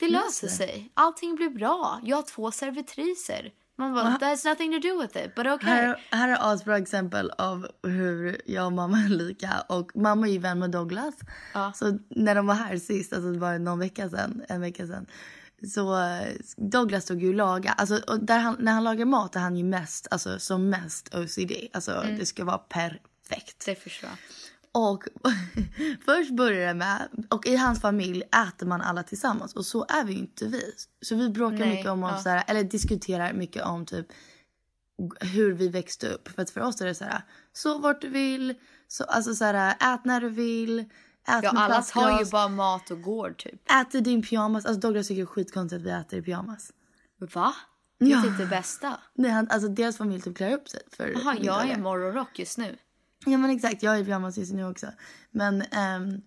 det 0.00 0.08
löser 0.08 0.48
sig. 0.48 0.90
Allting 0.94 1.34
blir 1.34 1.50
bra. 1.50 2.00
Jag 2.04 2.16
har 2.16 2.22
två 2.22 2.50
servitriser. 2.50 3.52
Man 3.78 3.94
bara, 3.94 4.28
has 4.28 4.44
nothing 4.44 4.72
to 4.72 4.88
do 4.88 5.00
with 5.00 5.16
it, 5.16 5.34
but 5.34 5.46
okay. 5.46 5.70
Här, 5.70 6.06
här 6.10 6.28
är 6.28 6.52
asbra 6.52 6.78
exempel 6.78 7.30
av 7.38 7.68
hur 7.82 8.40
jag 8.46 8.66
och 8.66 8.72
mamma 8.72 8.98
är 8.98 9.08
lika. 9.08 9.64
Och 9.68 9.96
mamma 9.96 10.28
är 10.28 10.32
ju 10.32 10.38
vän 10.38 10.58
med 10.58 10.70
Douglas. 10.70 11.14
Ja. 11.54 11.72
Så 11.74 11.98
när 12.08 12.34
de 12.34 12.46
var 12.46 12.54
här 12.54 12.76
sist, 12.76 13.12
alltså 13.12 13.32
det 13.32 13.38
var 13.38 13.58
någon 13.58 13.78
vecka 13.78 14.10
sedan, 14.10 14.42
en 14.48 14.60
vecka 14.60 14.86
sedan. 14.86 15.06
Så 15.74 15.98
Douglas 16.56 17.04
stod 17.04 17.22
ju 17.22 17.28
och 17.28 17.34
laga. 17.34 17.70
Alltså, 17.70 17.94
och 17.96 18.30
han, 18.30 18.56
när 18.58 18.72
han 18.72 18.84
lagar 18.84 19.04
mat 19.04 19.36
är 19.36 19.40
han 19.40 19.56
ju 19.56 19.64
mest, 19.64 20.06
alltså 20.10 20.38
som 20.38 20.70
mest 20.70 21.14
OCD. 21.14 21.52
Alltså 21.72 22.04
det 22.18 22.26
ska 22.26 22.44
vara 22.44 22.58
perfekt. 22.58 23.66
Det 23.66 23.74
förstår. 23.74 24.10
Och 24.72 25.04
först 26.04 26.30
börjar 26.30 26.66
det 26.68 26.74
med, 26.74 27.08
och 27.30 27.46
i 27.46 27.56
hans 27.56 27.80
familj 27.80 28.22
äter 28.22 28.66
man 28.66 28.80
alla 28.80 29.02
tillsammans 29.02 29.54
och 29.54 29.66
så 29.66 29.86
är 29.88 30.04
vi 30.04 30.12
ju 30.12 30.18
inte 30.18 30.46
vi. 30.46 30.62
Så 31.02 31.14
vi 31.14 31.28
bråkar 31.28 31.56
Nej, 31.58 31.70
mycket 31.76 31.90
om, 31.90 32.02
ja. 32.02 32.16
oss, 32.16 32.22
så 32.22 32.28
här, 32.28 32.44
eller 32.46 32.64
diskuterar 32.64 33.32
mycket 33.32 33.62
om 33.64 33.86
typ 33.86 34.06
hur 35.20 35.52
vi 35.52 35.68
växte 35.68 36.08
upp. 36.08 36.28
För 36.28 36.42
att 36.42 36.50
för 36.50 36.60
oss 36.60 36.80
är 36.80 36.86
det 36.86 36.94
så 36.94 37.04
här, 37.04 37.22
sov 37.52 37.80
vart 37.82 38.00
du 38.00 38.08
vill, 38.08 38.54
så, 38.88 39.04
alltså 39.04 39.34
så 39.34 39.44
här, 39.44 39.94
ät 39.94 40.04
när 40.04 40.20
du 40.20 40.28
vill, 40.28 40.78
ät 40.80 40.86
Ja, 41.42 41.52
med 41.52 41.62
alla 41.62 41.82
tar 41.82 42.18
ju 42.18 42.24
bara 42.30 42.48
mat 42.48 42.90
och 42.90 43.02
går 43.02 43.30
typ. 43.30 43.70
ät 43.70 43.94
i 43.94 44.00
din 44.00 44.22
pyjamas. 44.22 44.66
Alltså 44.66 44.80
Douglas 44.80 45.08
tycker 45.08 45.20
det 45.22 45.24
är 45.24 45.26
skitkonstigt 45.26 45.80
att 45.80 45.86
vi 45.86 45.90
äter 45.90 46.18
i 46.18 46.22
pyjamas. 46.22 46.72
Va? 47.34 47.54
Det 47.98 48.04
är 48.04 48.08
Ja. 48.10 48.22
typ 48.22 48.38
det 48.38 48.46
bästa. 48.46 49.00
Nej, 49.14 49.30
han, 49.30 49.48
alltså 49.50 49.68
deras 49.68 49.96
familj 49.96 50.22
typ 50.22 50.36
klär 50.36 50.52
upp 50.54 50.68
sig 50.68 50.80
för 50.92 51.08
Jaha, 51.08 51.36
jag 51.40 51.68
är 51.70 51.74
i 51.74 51.80
morgonrock 51.80 52.38
just 52.38 52.58
nu. 52.58 52.76
Ja 53.26 53.38
men 53.38 53.50
exakt, 53.50 53.82
jag 53.82 53.96
är 53.96 54.00
i 54.00 54.04
pyjamas 54.04 54.38
just 54.38 54.52
nu 54.52 54.66
också. 54.66 54.86
Men 55.30 55.54
um, 55.54 56.22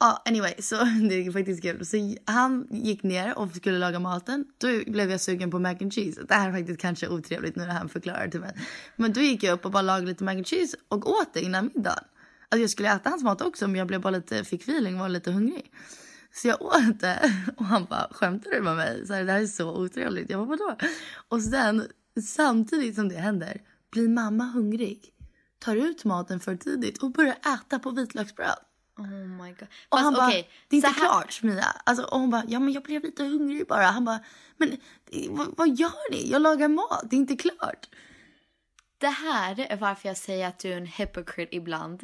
ja 0.00 0.22
anyway, 0.24 0.54
så 0.58 0.76
det 1.08 1.14
är 1.14 1.32
faktiskt 1.32 1.62
kul. 1.62 1.86
Så 1.86 2.16
han 2.24 2.66
gick 2.70 3.02
ner 3.02 3.38
och 3.38 3.54
skulle 3.56 3.78
laga 3.78 3.98
maten. 3.98 4.44
Då 4.58 4.68
blev 4.92 5.10
jag 5.10 5.20
sugen 5.20 5.50
på 5.50 5.58
mac 5.58 5.76
and 5.80 5.92
cheese. 5.92 6.22
Det 6.28 6.34
här 6.34 6.48
är 6.48 6.52
faktiskt 6.52 6.80
kanske 6.80 7.08
otrevligt 7.08 7.56
nu 7.56 7.66
när 7.66 7.72
han 7.72 7.88
förklarar 7.88 8.28
till 8.28 8.40
mig. 8.40 8.54
Men 8.96 9.12
då 9.12 9.20
gick 9.20 9.42
jag 9.42 9.52
upp 9.52 9.64
och 9.64 9.70
bara 9.70 9.82
lagade 9.82 10.06
lite 10.06 10.24
mac 10.24 10.32
and 10.32 10.46
cheese 10.46 10.76
och 10.88 11.10
åt 11.10 11.34
det 11.34 11.40
innan 11.40 11.70
middagen. 11.74 12.04
Alltså 12.48 12.62
jag 12.62 12.70
skulle 12.70 12.92
äta 12.94 13.10
hans 13.10 13.22
mat 13.22 13.42
också 13.42 13.68
men 13.68 13.76
jag 13.76 13.86
blev 13.86 14.00
bara 14.00 14.10
lite, 14.10 14.44
fick 14.44 14.62
feeling 14.62 14.94
och 14.94 15.00
var 15.00 15.08
lite 15.08 15.30
hungrig. 15.30 15.72
Så 16.32 16.48
jag 16.48 16.62
åt 16.62 17.00
det 17.00 17.34
och 17.56 17.64
han 17.64 17.84
bara 17.84 18.08
skämtar 18.10 18.50
du 18.50 18.60
med 18.60 18.76
mig? 18.76 19.06
Så 19.06 19.14
här, 19.14 19.24
det 19.24 19.32
här 19.32 19.42
är 19.42 19.46
så 19.46 19.76
otrevligt. 19.76 20.30
Jag 20.30 20.46
bara 20.46 20.56
vadå? 20.56 20.76
Och 21.28 21.42
sen 21.42 21.86
samtidigt 22.22 22.94
som 22.94 23.08
det 23.08 23.16
händer 23.16 23.60
blir 23.90 24.08
mamma 24.08 24.44
hungrig 24.44 25.14
tar 25.60 25.76
ut 25.76 26.04
maten 26.04 26.40
för 26.40 26.56
tidigt 26.56 27.02
och 27.02 27.10
börjar 27.12 27.34
äta 27.54 27.78
på 27.78 27.90
vitlöksbröd. 27.90 28.56
Oh 28.98 29.08
my 29.10 29.48
god. 29.48 29.62
Och 29.88 29.98
Fast 29.98 30.04
han 30.04 30.14
bara, 30.14 30.26
det 30.28 30.36
är 30.36 30.74
inte 30.76 30.88
här- 30.88 30.94
klart 30.94 31.42
Mia. 31.42 31.64
Alltså, 31.84 32.04
och 32.04 32.20
hon 32.20 32.30
bara, 32.30 32.42
ja 32.48 32.60
men 32.60 32.72
jag 32.74 32.82
blev 32.82 33.02
lite 33.02 33.24
hungrig 33.24 33.66
bara. 33.66 33.86
Han 33.86 34.04
bara, 34.04 34.20
men 34.56 34.76
det- 35.10 35.26
vad, 35.30 35.54
vad 35.56 35.68
gör 35.78 36.12
ni? 36.12 36.30
Jag 36.30 36.42
lagar 36.42 36.68
mat, 36.68 37.02
det 37.10 37.16
är 37.16 37.18
inte 37.18 37.36
klart. 37.36 37.88
Det 38.98 39.08
här 39.08 39.60
är 39.68 39.76
varför 39.76 40.08
jag 40.08 40.16
säger 40.16 40.48
att 40.48 40.58
du 40.58 40.72
är 40.72 40.76
en 40.76 40.86
hypocrite 40.86 41.56
ibland. 41.56 42.00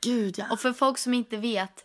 Gud 0.00 0.38
ja. 0.38 0.44
Och 0.50 0.60
för 0.60 0.72
folk 0.72 0.98
som 0.98 1.14
inte 1.14 1.36
vet 1.36 1.84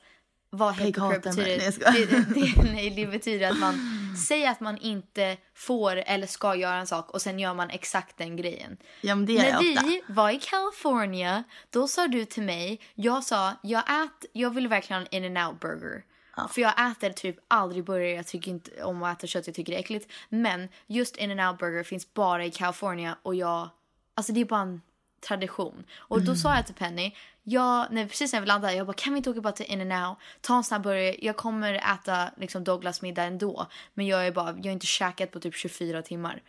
vad 0.50 0.76
hypocrite 0.76 1.30
betyder. 1.30 1.92
Nej, 1.92 2.06
det, 2.10 2.34
det, 2.36 2.72
nej, 2.72 2.90
det 2.90 3.06
betyder 3.08 3.52
att 3.52 3.60
man 3.60 3.74
säger 4.16 4.52
att 4.52 4.60
man 4.60 4.78
inte 4.78 5.38
får 5.54 5.96
eller 5.96 6.28
ska 6.28 6.56
göra 6.56 6.76
en 6.76 6.88
sak 6.88 7.12
och 7.12 7.22
sen 7.22 7.40
gör 7.40 7.54
man 7.54 7.70
exakt 7.70 8.18
den 8.18 8.36
grejen. 8.36 8.78
Ja 9.02 9.16
men 9.16 9.26
det 9.26 9.34
gör 9.34 9.42
När 9.42 9.50
jag 9.50 9.60
ofta. 9.72 9.88
vi 9.88 10.02
var 10.08 10.30
i 10.30 10.40
California, 10.40 11.44
då 11.70 11.88
sa 11.88 12.08
du 12.08 12.26
till 12.26 12.44
mig, 12.44 12.80
jag 12.96 13.24
sa, 13.24 13.54
jag 13.64 13.80
ät, 14.04 14.26
jag 14.34 14.50
vill 14.56 14.68
verkligen 14.68 15.02
ha 15.02 15.08
en 15.12 15.24
in 15.26 15.38
and 15.38 15.48
out 15.48 15.60
burger. 15.60 16.04
För 16.50 16.62
jag 16.62 16.92
äter 16.92 17.10
typ 17.10 17.38
aldrig 17.48 17.84
burgare, 17.84 18.12
jag 18.12 18.28
tycker 18.28 18.52
inte 18.52 18.84
om 18.84 19.04
att 19.04 19.18
äta 19.18 19.28
kött, 19.28 19.48
jag 19.48 19.56
tycker 19.56 19.72
det 19.74 19.78
är 19.78 19.80
äckligt. 19.80 20.12
Men 20.30 20.70
just 20.88 21.18
in 21.18 21.40
and 21.40 21.50
out 21.52 21.60
burger 21.60 21.84
finns 21.84 22.14
bara 22.14 22.46
i 22.46 22.52
California 22.52 23.18
och 23.22 23.36
jag, 23.36 23.70
alltså 24.16 24.34
det 24.34 24.42
är 24.42 24.46
bara 24.46 24.62
en 24.62 24.82
tradition. 25.28 25.84
Och 25.98 26.22
då 26.22 26.36
sa 26.36 26.56
jag 26.56 26.66
till 26.66 26.76
Penny, 26.76 27.16
jag, 27.44 27.88
när, 27.92 28.06
precis 28.08 28.34
när 28.34 28.42
vi 28.42 28.48
landade, 28.48 28.74
jag 28.74 28.88
bara 28.88 28.94
kan 28.94 29.14
vi 29.14 29.18
inte 29.18 29.30
åka 29.30 29.42
bara 29.42 29.54
till 29.54 29.66
in 29.66 29.92
and 29.92 30.08
out, 30.10 30.18
ta 30.42 30.58
en 30.58 30.64
snabb 30.64 30.84
burgare, 30.84 31.16
jag 31.22 31.36
kommer 31.38 31.74
äta 31.74 32.30
liksom 32.38 32.64
Douglas 32.64 33.02
middag 33.02 33.24
ändå. 33.24 33.68
Men 33.94 34.08
jag 34.08 34.28
är 34.28 34.32
bara, 34.32 34.50
jag 34.58 34.66
har 34.66 34.72
inte 34.72 34.86
käkat 34.86 35.32
på 35.32 35.40
typ 35.40 35.56
24 35.56 36.02
timmar. 36.02 36.42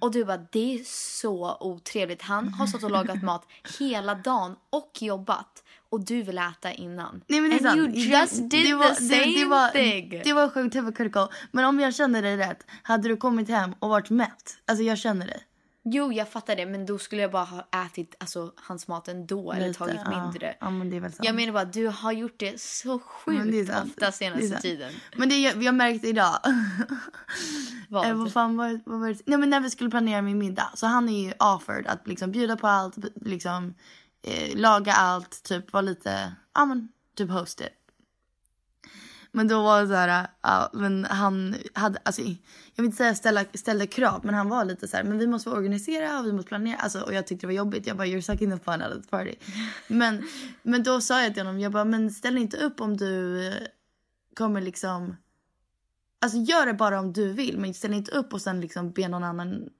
Och 0.00 0.10
du 0.12 0.24
bara, 0.24 0.36
det 0.52 0.74
är 0.74 0.82
så 0.84 1.56
otrevligt. 1.60 2.22
Han 2.22 2.48
har 2.48 2.66
stått 2.66 2.82
och 2.82 2.90
lagat 2.90 3.22
mat 3.22 3.46
hela 3.78 4.14
dagen 4.14 4.56
och 4.70 4.90
jobbat. 5.00 5.62
Och 5.90 6.00
du 6.04 6.22
vill 6.22 6.38
äta 6.38 6.72
innan. 6.72 7.22
Nej, 7.26 7.40
men 7.40 7.50
det 7.62 7.68
And 7.70 7.78
you 7.78 7.88
just 7.90 8.36
did 8.50 8.50
det 8.66 8.74
var- 8.74 8.88
the 8.94 9.04
det- 9.04 9.08
same 9.20 9.38
det 9.40 9.44
var, 9.44 9.68
thing. 9.68 10.20
Det 10.24 10.32
var 10.32 10.48
sjukt 10.48 10.76
hypocritical. 10.76 11.28
Men 11.50 11.64
om 11.64 11.80
jag 11.80 11.94
känner 11.94 12.22
dig 12.22 12.36
rätt, 12.36 12.66
hade 12.82 13.08
du 13.08 13.16
kommit 13.16 13.48
hem 13.48 13.74
och 13.78 13.88
varit 13.88 14.10
mätt? 14.10 14.56
Alltså 14.66 14.84
jag 14.84 14.98
känner 14.98 15.26
dig. 15.26 15.42
Jo, 15.84 16.12
jag 16.12 16.28
fattar 16.28 16.56
det. 16.56 16.66
Men 16.66 16.86
då 16.86 16.98
skulle 16.98 17.22
jag 17.22 17.30
bara 17.30 17.44
ha 17.44 17.68
ätit 17.86 18.14
alltså, 18.18 18.52
hans 18.56 18.88
mat 18.88 19.08
ändå. 19.08 19.52
Eller 19.52 19.66
Lite, 19.66 19.78
tagit 19.78 20.00
ja. 20.04 20.22
mindre. 20.22 20.56
Ja, 20.60 20.70
men 20.70 20.90
det 20.90 20.96
är 20.96 21.00
väl 21.00 21.12
sant. 21.12 21.26
Jag 21.26 21.34
menar 21.34 21.52
bara, 21.52 21.64
du 21.64 21.86
har 21.86 22.12
gjort 22.12 22.34
det 22.38 22.60
så 22.60 22.98
sjukt 22.98 23.68
sant. 23.68 23.90
ofta 23.90 24.12
senaste 24.12 24.60
tiden. 24.60 24.92
Men 25.16 25.28
det 25.28 25.38
jag, 25.38 25.62
jag 25.62 25.74
märkte 25.74 26.08
idag. 26.08 26.38
Vad? 27.88 28.06
Eh, 28.12 28.14
vad 28.14 28.32
fan 28.32 28.56
var, 28.56 28.80
vad 28.86 29.00
var 29.00 29.08
det? 29.08 29.20
Nej 29.26 29.38
men 29.38 29.50
när 29.50 29.60
vi 29.60 29.70
skulle 29.70 29.90
planera 29.90 30.22
min 30.22 30.38
middag. 30.38 30.70
Så 30.74 30.86
han 30.86 31.08
är 31.08 31.26
ju 31.26 31.32
offered 31.38 31.86
att 31.86 32.08
liksom 32.08 32.32
bjuda 32.32 32.56
på 32.56 32.66
allt, 32.66 32.96
liksom 33.14 33.74
eh, 34.22 34.56
laga 34.56 34.92
allt, 34.92 35.42
typ 35.42 35.72
vara 35.72 35.80
lite, 35.80 36.32
ja 36.54 36.64
men 36.64 36.88
typ 37.16 37.30
host 37.30 37.60
it. 37.60 37.81
Men 39.34 39.48
då 39.48 39.62
var 39.62 39.82
det 39.82 39.88
så 39.88 39.94
här, 39.94 40.26
ja, 40.42 40.70
men 40.72 41.04
han 41.04 41.54
hade, 41.74 41.98
alltså 42.02 42.22
jag 42.22 42.36
vill 42.76 42.84
inte 42.84 42.96
säga 42.96 43.14
ställa, 43.14 43.44
ställde 43.54 43.86
krav, 43.86 44.20
men 44.24 44.34
han 44.34 44.48
var 44.48 44.64
lite 44.64 44.88
så 44.88 44.96
här, 44.96 45.04
men 45.04 45.18
vi 45.18 45.26
måste 45.26 45.50
organisera 45.50 46.18
och 46.18 46.26
vi 46.26 46.32
måste 46.32 46.48
planera. 46.48 46.76
Alltså, 46.76 47.00
och 47.00 47.14
jag 47.14 47.26
tyckte 47.26 47.46
det 47.46 47.48
var 47.48 47.54
jobbigt. 47.54 47.86
Jag 47.86 47.96
bara, 47.96 48.06
you're 48.06 48.20
sucking 48.20 48.58
the 48.58 48.64
fun 48.64 48.82
out 48.82 48.96
of 48.96 49.02
the 49.04 49.08
party. 49.08 49.34
Men, 49.88 50.28
men 50.62 50.82
då 50.82 51.00
sa 51.00 51.22
jag 51.22 51.34
till 51.34 51.42
honom, 51.46 51.60
jag 51.60 51.72
bara, 51.72 51.84
men 51.84 52.10
ställ 52.10 52.38
inte 52.38 52.56
upp 52.56 52.80
om 52.80 52.96
du 52.96 53.52
kommer 54.34 54.60
liksom 54.60 55.16
Alltså 56.22 56.38
gör 56.38 56.66
det 56.66 56.74
bara 56.74 57.00
om 57.00 57.12
du 57.12 57.32
vill 57.32 57.58
men 57.58 57.74
ställ 57.74 57.94
inte 57.94 58.10
upp 58.10 58.32
och 58.32 58.40
sen 58.40 58.60
liksom 58.60 58.92
be 58.92 59.08
någon 59.08 59.24
annan 59.24 59.70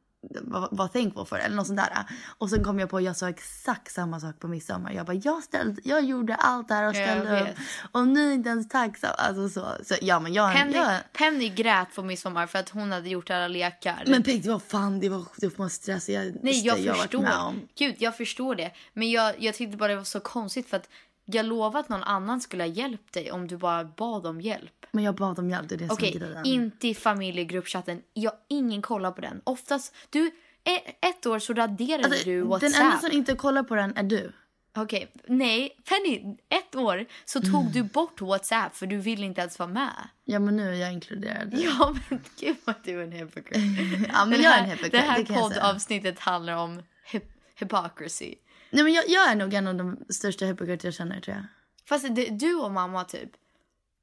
vara 0.71 0.89
thankful 0.89 1.27
för 1.27 1.39
eller 1.39 1.57
något 1.57 1.67
sånt 1.67 1.79
där. 1.79 2.05
Och 2.39 2.51
sen 2.51 2.65
kom 2.65 2.79
jag 2.79 2.91
på 2.91 2.97
att 2.97 3.03
jag 3.03 3.17
sa 3.17 3.29
exakt 3.29 3.93
samma 3.93 4.21
sak 4.21 4.39
på 4.39 4.49
midsommar. 4.49 4.93
Jag 4.93 5.07
bara 5.07 5.17
jag 5.17 5.43
ställde, 5.43 5.83
jag 5.85 6.05
gjorde 6.05 6.35
allt 6.35 6.69
det 6.69 6.75
här 6.75 6.89
och 6.89 6.95
Jag 6.97 7.09
ställde 7.09 7.41
upp. 7.41 7.57
Och 7.93 8.09
ni 8.09 8.29
är 8.29 8.33
inte 8.33 8.49
ens 8.49 8.69
tacksamma. 8.69 9.15
Alltså 9.15 9.49
så. 9.49 9.85
så 9.85 9.95
ja 10.03 10.21
men 10.21 10.33
jag, 10.33 10.55
Penny, 10.55 10.77
jag 10.77 11.01
Penny 11.13 11.49
grät 11.49 11.95
på 11.95 12.03
midsommar 12.03 12.47
för 12.47 12.59
att 12.59 12.69
hon 12.69 12.93
hade 12.93 13.09
gjort 13.09 13.31
alla 13.31 13.49
lekar. 13.49 14.05
men 14.07 14.23
Peg, 14.23 14.43
det 14.43 14.49
var 14.49 14.59
fan, 14.59 15.01
det 15.01 15.09
var, 15.09 15.25
det 15.37 15.59
var 15.59 15.69
stress. 15.69 16.09
Jag, 16.09 16.35
Nej, 16.43 16.67
jag 16.67 16.77
varit 16.77 17.01
förstår. 17.01 17.55
Gud, 17.79 17.95
jag 17.99 18.17
förstår 18.17 18.55
det. 18.55 18.73
Men 18.93 19.11
jag, 19.11 19.35
jag 19.39 19.55
tyckte 19.55 19.77
bara 19.77 19.89
det 19.89 19.97
var 19.97 20.05
så 20.05 20.21
konstigt 20.21 20.69
för 20.69 20.77
att 20.77 20.89
jag 21.25 21.47
lovade 21.47 21.79
att 21.79 21.89
någon 21.89 22.03
annan 22.03 22.41
skulle 22.41 22.63
ha 22.63 22.69
hjälpt 22.69 23.13
dig 23.13 23.33
om 23.33 23.49
du 23.49 23.57
bara 23.57 23.85
bad 23.85 24.27
om 24.27 24.41
hjälp. 24.41 24.87
Men 24.91 25.05
jag 25.05 25.15
bad 25.15 25.39
om 25.39 25.51
hjälp, 25.51 25.69
det 25.69 25.75
är 25.75 25.79
det 25.79 25.89
som 25.89 26.05
är 26.05 26.13
grejen. 26.19 26.45
inte 26.45 26.89
i 26.89 26.95
familjegruppchatten. 26.95 28.03
Jag, 28.15 28.33
ingen 28.49 28.83
kollar 28.83 29.11
på 29.11 29.21
den. 29.21 29.41
Oftast, 29.45 29.95
du, 30.11 30.27
e- 30.65 30.93
ett 31.09 31.27
år 31.27 31.39
så 31.39 31.53
raderade 31.55 32.05
Alltså, 32.05 32.25
du 32.25 32.39
den 32.41 32.49
WhatsApp. 32.49 32.81
enda 32.81 32.99
som 32.99 33.13
inte 33.13 33.35
kollar 33.35 33.63
på 33.63 33.75
den 33.75 33.97
är 33.97 34.03
du. 34.03 34.33
Okej, 34.77 35.13
nej. 35.27 35.77
Penny, 35.89 36.37
ett 36.49 36.75
år 36.77 37.07
så 37.25 37.41
tog 37.41 37.73
du 37.73 37.83
bort 37.83 38.21
WhatsApp 38.21 38.77
för 38.77 38.87
du 38.87 38.97
ville 38.99 39.27
inte 39.27 39.41
ens 39.41 39.59
vara 39.59 39.69
med. 39.69 40.09
Ja 40.25 40.39
men 40.39 40.57
nu 40.57 40.69
är 40.69 40.75
jag 40.81 40.93
inkluderad. 40.93 41.55
Ja, 41.59 41.95
men 42.09 42.21
gud 42.41 42.57
vad 42.65 42.75
du 42.85 42.99
är 43.01 43.05
en 43.05 43.13
hypocrite. 43.13 43.59
Ja, 44.13 44.25
men 44.25 44.31
det 44.39 44.45
jag 44.45 44.55
är 44.59 44.63
en 44.63 44.71
hypocrite, 44.71 44.97
Det 44.97 45.03
här 45.03 45.19
det 45.19 45.25
kan 45.25 45.37
jag 45.37 45.49
säga. 45.53 45.61
poddavsnittet 45.63 46.19
handlar 46.21 46.57
om 46.57 46.83
hyp- 47.13 47.33
hypocrisy. 47.55 48.35
Nej 48.75 48.85
men 48.85 48.93
jag, 48.93 49.09
jag 49.09 49.31
är 49.31 49.37
nog 49.37 49.55
en 49.55 49.67
av 49.67 49.75
de 49.75 49.99
största 50.09 50.45
hypocriter 50.45 50.87
jag 50.87 50.95
känner 50.95 51.21
tror 51.21 51.37
jag. 51.37 51.45
Fast 51.89 52.15
det, 52.15 52.29
du 52.31 52.55
och 52.55 52.71
mamma 52.71 53.05
typ. 53.05 53.31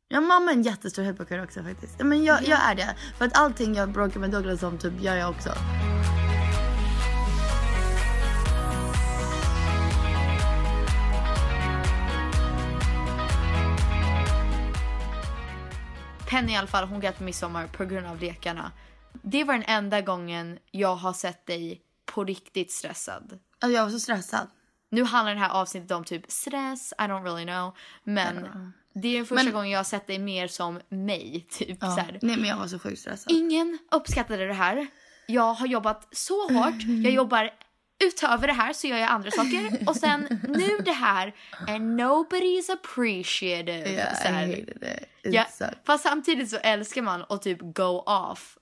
Ja, 0.08 0.22
mamma 0.22 0.52
är 0.52 0.56
en 0.56 0.64
jättestor 0.64 1.04
hypocrite 1.04 1.44
också 1.44 1.64
faktiskt. 1.64 2.00
Men 2.00 2.24
jag, 2.24 2.44
jag 2.48 2.60
är 2.70 2.76
det. 2.76 2.96
För 3.18 3.26
att 3.26 3.38
allting 3.38 3.76
jag 3.76 3.90
bråkar 3.90 4.20
med 4.20 4.32
Douglas 4.32 4.64
om 4.64 4.78
typ 4.78 5.02
gör 5.02 5.16
jag 5.16 5.30
också. 5.30 5.50
Penny 16.30 16.54
i 16.54 16.56
alla 16.56 16.68
fall, 16.68 16.88
hon 16.88 17.00
grät 17.00 17.18
på 17.18 17.24
midsommar 17.24 17.68
på 17.68 17.86
grund 17.86 18.08
av 18.08 18.20
lekarna. 18.20 18.72
Det 19.22 19.44
var 19.44 19.54
den 19.54 19.64
enda 19.64 20.02
gången 20.02 20.60
jag 20.72 20.96
har 20.96 21.14
sett 21.14 21.46
dig 21.46 21.82
på 22.06 22.24
riktigt 22.24 22.72
stressad. 22.72 23.40
Alltså, 23.60 23.76
jag 23.76 23.84
var 23.84 23.92
så 23.92 24.00
stressad. 24.00 24.48
Nu 24.90 25.04
handlar 25.04 25.34
det 25.34 25.40
här 25.42 25.50
avsnittet 25.50 25.92
om 25.92 26.04
typ 26.04 26.32
stress, 26.32 26.94
I 26.98 27.02
don't 27.02 27.24
really 27.24 27.46
know. 27.46 27.76
Men 28.04 28.48
det 28.94 29.18
är 29.18 29.24
första 29.24 29.44
Men- 29.44 29.54
gången 29.54 29.70
jag 29.72 29.80
har 29.80 29.84
sett 29.84 30.08
dig 30.08 30.20
mer 30.20 30.48
som 30.48 30.80
mig. 30.90 31.46
Typ 31.52 31.78
Ja. 31.82 31.96
så 31.96 32.02
här. 32.02 32.20
Nej 32.22 32.38
men 32.38 32.50
jag 32.50 32.58
var 32.58 32.68
så 32.68 32.80
sjukt 32.80 33.00
stressad. 33.02 33.32
Ingen 33.34 33.78
uppskattade 33.92 34.48
det 34.48 34.54
här. 34.54 34.88
Jag 35.28 35.54
har 35.54 35.68
jobbat 35.68 36.08
så 36.12 36.54
hårt. 36.54 36.84
Jag 37.04 37.14
jobbar 37.14 37.50
utöver 38.04 38.48
det 38.48 38.54
här 38.54 38.74
så 38.74 38.88
gör 38.88 38.98
jag 38.98 39.10
andra 39.10 39.32
saker. 39.32 39.90
Och 39.90 39.96
sen 39.96 40.40
nu 40.48 40.78
det 40.86 40.92
här 40.92 41.36
and 41.68 42.02
nobody's 42.02 42.72
appreciative. 42.74 43.90
Yeah, 43.90 44.16
så 44.16 44.28
här. 44.28 44.48
I 44.48 44.50
hated 44.50 44.70
it. 44.70 45.10
It 45.28 45.34
Ja, 45.34 45.46
sucked. 45.52 45.78
fast 45.86 46.04
samtidigt 46.04 46.50
så 46.50 46.58
älskar 46.58 47.02
man 47.02 47.26
att 47.30 47.42
typ 47.42 47.58
go 47.62 48.00
off 48.06 48.58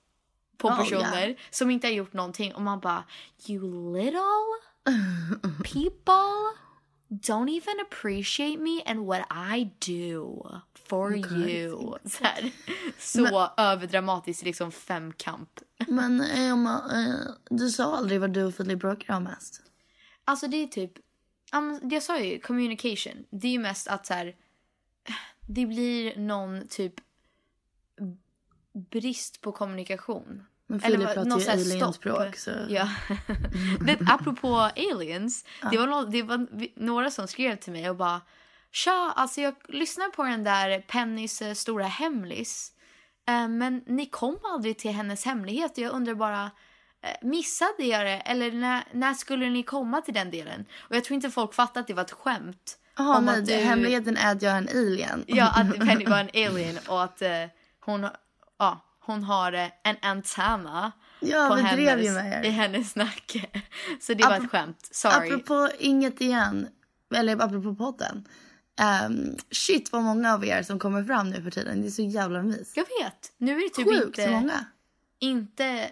på 0.58 0.68
Oh, 0.68 0.76
personer 0.78 1.26
yeah. 1.28 1.38
som 1.50 1.70
inte 1.70 1.86
har 1.86 1.92
gjort 1.92 2.12
någonting 2.12 2.54
och 2.54 2.62
man 2.62 2.80
bara 2.80 3.04
you 3.48 3.92
little 3.96 4.20
people 5.64 6.52
don't 7.20 7.48
even 7.48 7.80
appreciate 7.80 8.60
me 8.60 8.82
and 8.86 9.06
what 9.06 9.26
I 9.30 9.70
do 9.78 10.60
for 10.88 11.16
you. 11.16 11.98
Så, 12.04 12.24
här. 12.24 12.50
så 12.98 13.50
överdramatiskt 13.56 14.44
liksom 14.44 14.72
femkamp. 14.72 15.60
Men 15.88 16.20
Emma, 16.20 16.82
eh, 16.92 17.34
du 17.50 17.70
sa 17.70 17.96
aldrig 17.96 18.20
vad 18.20 18.32
du 18.32 18.44
och 18.44 18.54
Filip 18.54 18.78
bråkar 18.78 19.16
om 19.16 19.24
mest. 19.24 19.62
Alltså 20.24 20.48
det 20.48 20.56
är 20.56 20.66
typ, 20.66 20.92
ja, 21.52 21.60
men 21.60 21.90
jag 21.90 22.02
sa 22.02 22.18
ju 22.18 22.40
communication. 22.40 23.24
Det 23.30 23.48
är 23.48 23.52
ju 23.52 23.58
mest 23.58 23.88
att 23.88 24.06
så 24.06 24.14
här, 24.14 24.36
det 25.40 25.66
blir 25.66 26.16
någon 26.16 26.68
typ 26.68 26.94
brist 28.72 29.40
på 29.40 29.52
kommunikation. 29.52 30.44
Men 30.70 30.80
Eller 30.80 30.96
Filip 30.96 31.06
vad- 31.06 31.14
pratar 31.14 31.40
ju 31.40 31.50
alienspråk, 31.50 32.36
så- 32.36 32.50
Ja. 32.68 32.88
det, 33.80 33.98
apropå 34.08 34.56
aliens, 34.76 35.44
det 35.70 35.78
var, 35.78 35.86
nå- 35.86 36.04
det 36.04 36.22
var 36.22 36.46
några 36.76 37.10
som 37.10 37.28
skrev 37.28 37.56
till 37.56 37.72
mig 37.72 37.90
och 37.90 37.96
bara 37.96 38.20
Tja, 38.72 39.12
alltså 39.16 39.40
jag 39.40 39.54
lyssnar 39.68 40.08
på 40.08 40.22
den 40.24 40.44
där 40.44 40.80
Pennys 40.80 41.42
eh, 41.42 41.54
stora 41.54 41.84
hemlis. 41.86 42.72
Eh, 43.28 43.48
men 43.48 43.82
ni 43.86 44.06
kom 44.06 44.38
aldrig 44.44 44.78
till 44.78 44.90
hennes 44.92 45.24
hemlighet. 45.24 45.78
Jag 45.78 45.92
undrar 45.92 46.14
bara, 46.14 46.50
eh, 47.02 47.10
missade 47.28 47.82
jag 47.84 48.06
det? 48.06 48.16
Eller 48.24 48.52
när, 48.52 48.84
när 48.92 49.14
skulle 49.14 49.50
ni 49.50 49.62
komma 49.62 50.00
till 50.00 50.14
den 50.14 50.30
delen? 50.30 50.64
Och 50.78 50.96
jag 50.96 51.04
tror 51.04 51.14
inte 51.14 51.30
folk 51.30 51.54
fattade 51.54 51.80
att 51.80 51.86
det 51.86 51.94
var 51.94 52.02
ett 52.02 52.10
skämt. 52.12 52.78
Jaha, 52.96 53.18
om 53.18 53.24
nej, 53.24 53.38
att 53.38 53.46
det- 53.46 53.56
du- 53.56 53.62
hemligheten 53.64 54.16
är 54.16 54.32
att 54.32 54.42
jag 54.42 54.52
är 54.52 54.58
en 54.58 54.68
alien. 54.68 55.24
Ja, 55.26 55.48
att 55.56 55.78
Penny 55.88 56.04
var 56.04 56.18
en 56.18 56.46
alien 56.48 56.78
och 56.88 57.02
att 57.04 57.22
hon, 57.84 58.08
ja, 58.58 58.80
hon 59.12 59.24
har 59.24 59.52
eh, 59.52 59.66
en 59.84 59.96
antenna 60.02 60.92
Ja, 61.20 61.48
på 61.48 61.54
hennes, 61.54 62.06
ju 62.06 62.10
med 62.12 62.44
i 62.46 62.48
hennes 62.48 62.96
nacke. 62.96 63.46
Så 64.00 64.14
det 64.14 64.24
var 64.24 64.30
Apro- 64.38 64.44
ett 64.44 64.50
skämt. 64.50 64.88
Sorry. 64.92 65.28
Apropå 65.32 65.68
inget 65.78 66.20
igen, 66.20 66.68
eller 67.14 67.42
apropå 67.42 67.74
podden. 67.74 68.28
Um, 69.06 69.36
shit 69.50 69.92
vad 69.92 70.02
många 70.02 70.34
av 70.34 70.44
er 70.44 70.62
som 70.62 70.78
kommer 70.78 71.04
fram 71.04 71.30
nu 71.30 71.42
för 71.42 71.50
tiden. 71.50 71.80
Det 71.80 71.86
är 71.88 71.90
så 71.90 72.02
jävla 72.02 72.42
mys. 72.42 72.72
Jag 72.76 72.84
vet. 73.02 73.32
Nu 73.38 73.52
är 73.58 73.62
det 73.62 73.74
typ 73.74 73.88
Sjukt 73.88 74.06
inte, 74.06 74.24
så 74.24 74.30
många. 74.30 74.64
inte 75.18 75.90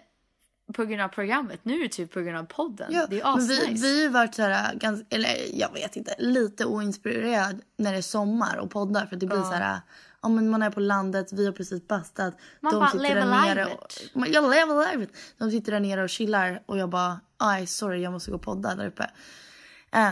på 0.75 0.85
grund 0.85 1.03
av 1.03 1.09
programmet. 1.09 1.61
Nu 1.63 1.75
är 1.79 1.83
det 1.83 1.89
typ 1.89 2.13
på 2.13 2.21
grund 2.21 2.37
av 2.39 2.45
podden. 2.45 2.87
Ja, 2.93 3.07
det 3.11 3.21
är 3.21 3.37
vi, 3.39 3.43
asnice. 3.57 3.83
vi 3.83 3.95
har 3.97 4.03
ju 4.03 4.09
varit 4.09 4.35
så 4.35 4.43
här, 4.43 4.75
ganska, 4.75 5.07
eller 5.17 5.31
jag 5.59 5.73
vet 5.73 5.97
inte, 5.97 6.15
lite 6.19 6.65
oinspirerad 6.65 7.61
när 7.79 7.93
det 7.93 7.99
är 7.99 8.03
sommar 8.03 8.57
och 8.57 8.71
poddar. 8.71 9.07
För 9.07 9.17
det 9.17 9.27
blir 9.27 9.39
Ja. 9.39 9.45
så 9.45 9.51
här, 9.53 9.73
ja 9.73 9.81
men 10.29 10.51
man 10.51 10.63
är 10.63 10.71
på 10.71 10.81
landet, 10.81 11.33
vi 11.33 11.47
har 11.47 11.53
precis 11.53 11.89
bastat. 11.89 12.37
Man 12.61 12.73
de 12.73 12.79
bara 12.79 12.91
sitter 12.91 13.03
lever 13.09 13.21
där 13.21 13.55
nere 13.55 13.65
och, 13.67 14.29
Jag 14.29 14.51
lever 14.51 14.93
livet. 14.93 15.11
De 15.39 15.51
sitter 15.51 15.73
där 15.73 15.81
nere 15.81 16.03
och 16.03 16.11
chillar 16.11 16.63
och 16.67 16.79
jag 16.79 16.89
bara, 16.91 17.21
aj 17.39 17.67
sorry 17.67 18.01
jag 18.03 18.13
måste 18.13 18.31
gå 18.31 18.37
och 18.37 18.43
podda 18.43 18.75
där 18.75 18.87
uppe. 18.87 19.11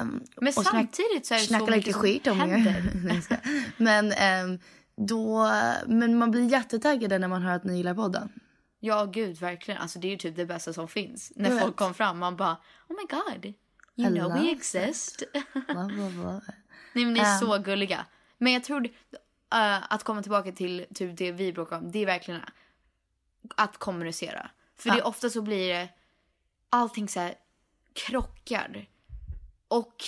Um, 0.00 0.24
Men 0.36 0.52
samtidigt 0.52 1.26
så 1.26 1.34
är 1.34 1.38
det 1.38 1.44
så 1.46 1.54
mycket 1.66 1.76
lite 1.86 1.92
skit 1.92 2.26
om 2.26 2.40
er. 2.40 2.46
händer. 2.46 3.20
Skojar. 3.20 3.42
men 3.76 4.12
um, 4.50 4.58
då, 4.96 5.50
men 5.86 6.18
man 6.18 6.30
blir 6.30 6.42
jättetaggad 6.52 7.20
när 7.20 7.28
man 7.28 7.42
hör 7.42 7.56
att 7.56 7.64
ni 7.64 7.76
gillar 7.76 7.94
podden. 7.94 8.28
Ja, 8.80 9.04
gud, 9.04 9.36
verkligen. 9.40 9.80
Alltså, 9.80 9.98
det 9.98 10.08
är 10.08 10.10
ju 10.10 10.16
typ 10.16 10.36
det 10.36 10.46
bästa 10.46 10.72
som 10.72 10.88
finns. 10.88 11.32
När 11.36 11.50
Jag 11.50 11.60
folk 11.60 11.72
vet. 11.72 11.76
kom 11.78 11.94
fram, 11.94 12.18
man 12.18 12.36
bara 12.36 12.56
Oh 12.88 12.96
my 12.96 13.06
god, 13.10 13.44
you 13.44 13.54
I 14.08 14.18
know 14.18 14.28
love 14.28 14.40
we 14.40 14.50
exist. 14.50 15.22
Blah, 15.68 15.86
blah, 15.86 16.10
blah. 16.10 16.40
Nej, 16.92 17.04
men 17.04 17.12
ni 17.14 17.20
är 17.20 17.32
Um. 17.42 17.48
så 17.48 17.58
gulliga. 17.58 18.06
Men 18.38 18.52
jag 18.52 18.64
tror 18.64 18.88
uh, 19.54 19.92
att 19.92 20.02
komma 20.04 20.22
tillbaka 20.22 20.52
till 20.52 20.86
typ 20.94 21.16
det 21.16 21.32
vi 21.32 21.52
bråkar 21.52 21.76
om, 21.78 21.92
det 21.92 21.98
är 21.98 22.06
verkligen 22.06 22.40
att 23.56 23.78
kommunicera. 23.78 24.50
För 24.76 24.90
det 24.90 24.96
Ja. 24.96 25.02
är 25.02 25.06
ofta 25.06 25.30
så 25.30 25.42
blir 25.42 25.68
det 25.74 25.88
allting 26.70 27.08
så 27.08 27.20
här 27.20 27.34
krockar. 27.92 28.86
och, 29.68 30.04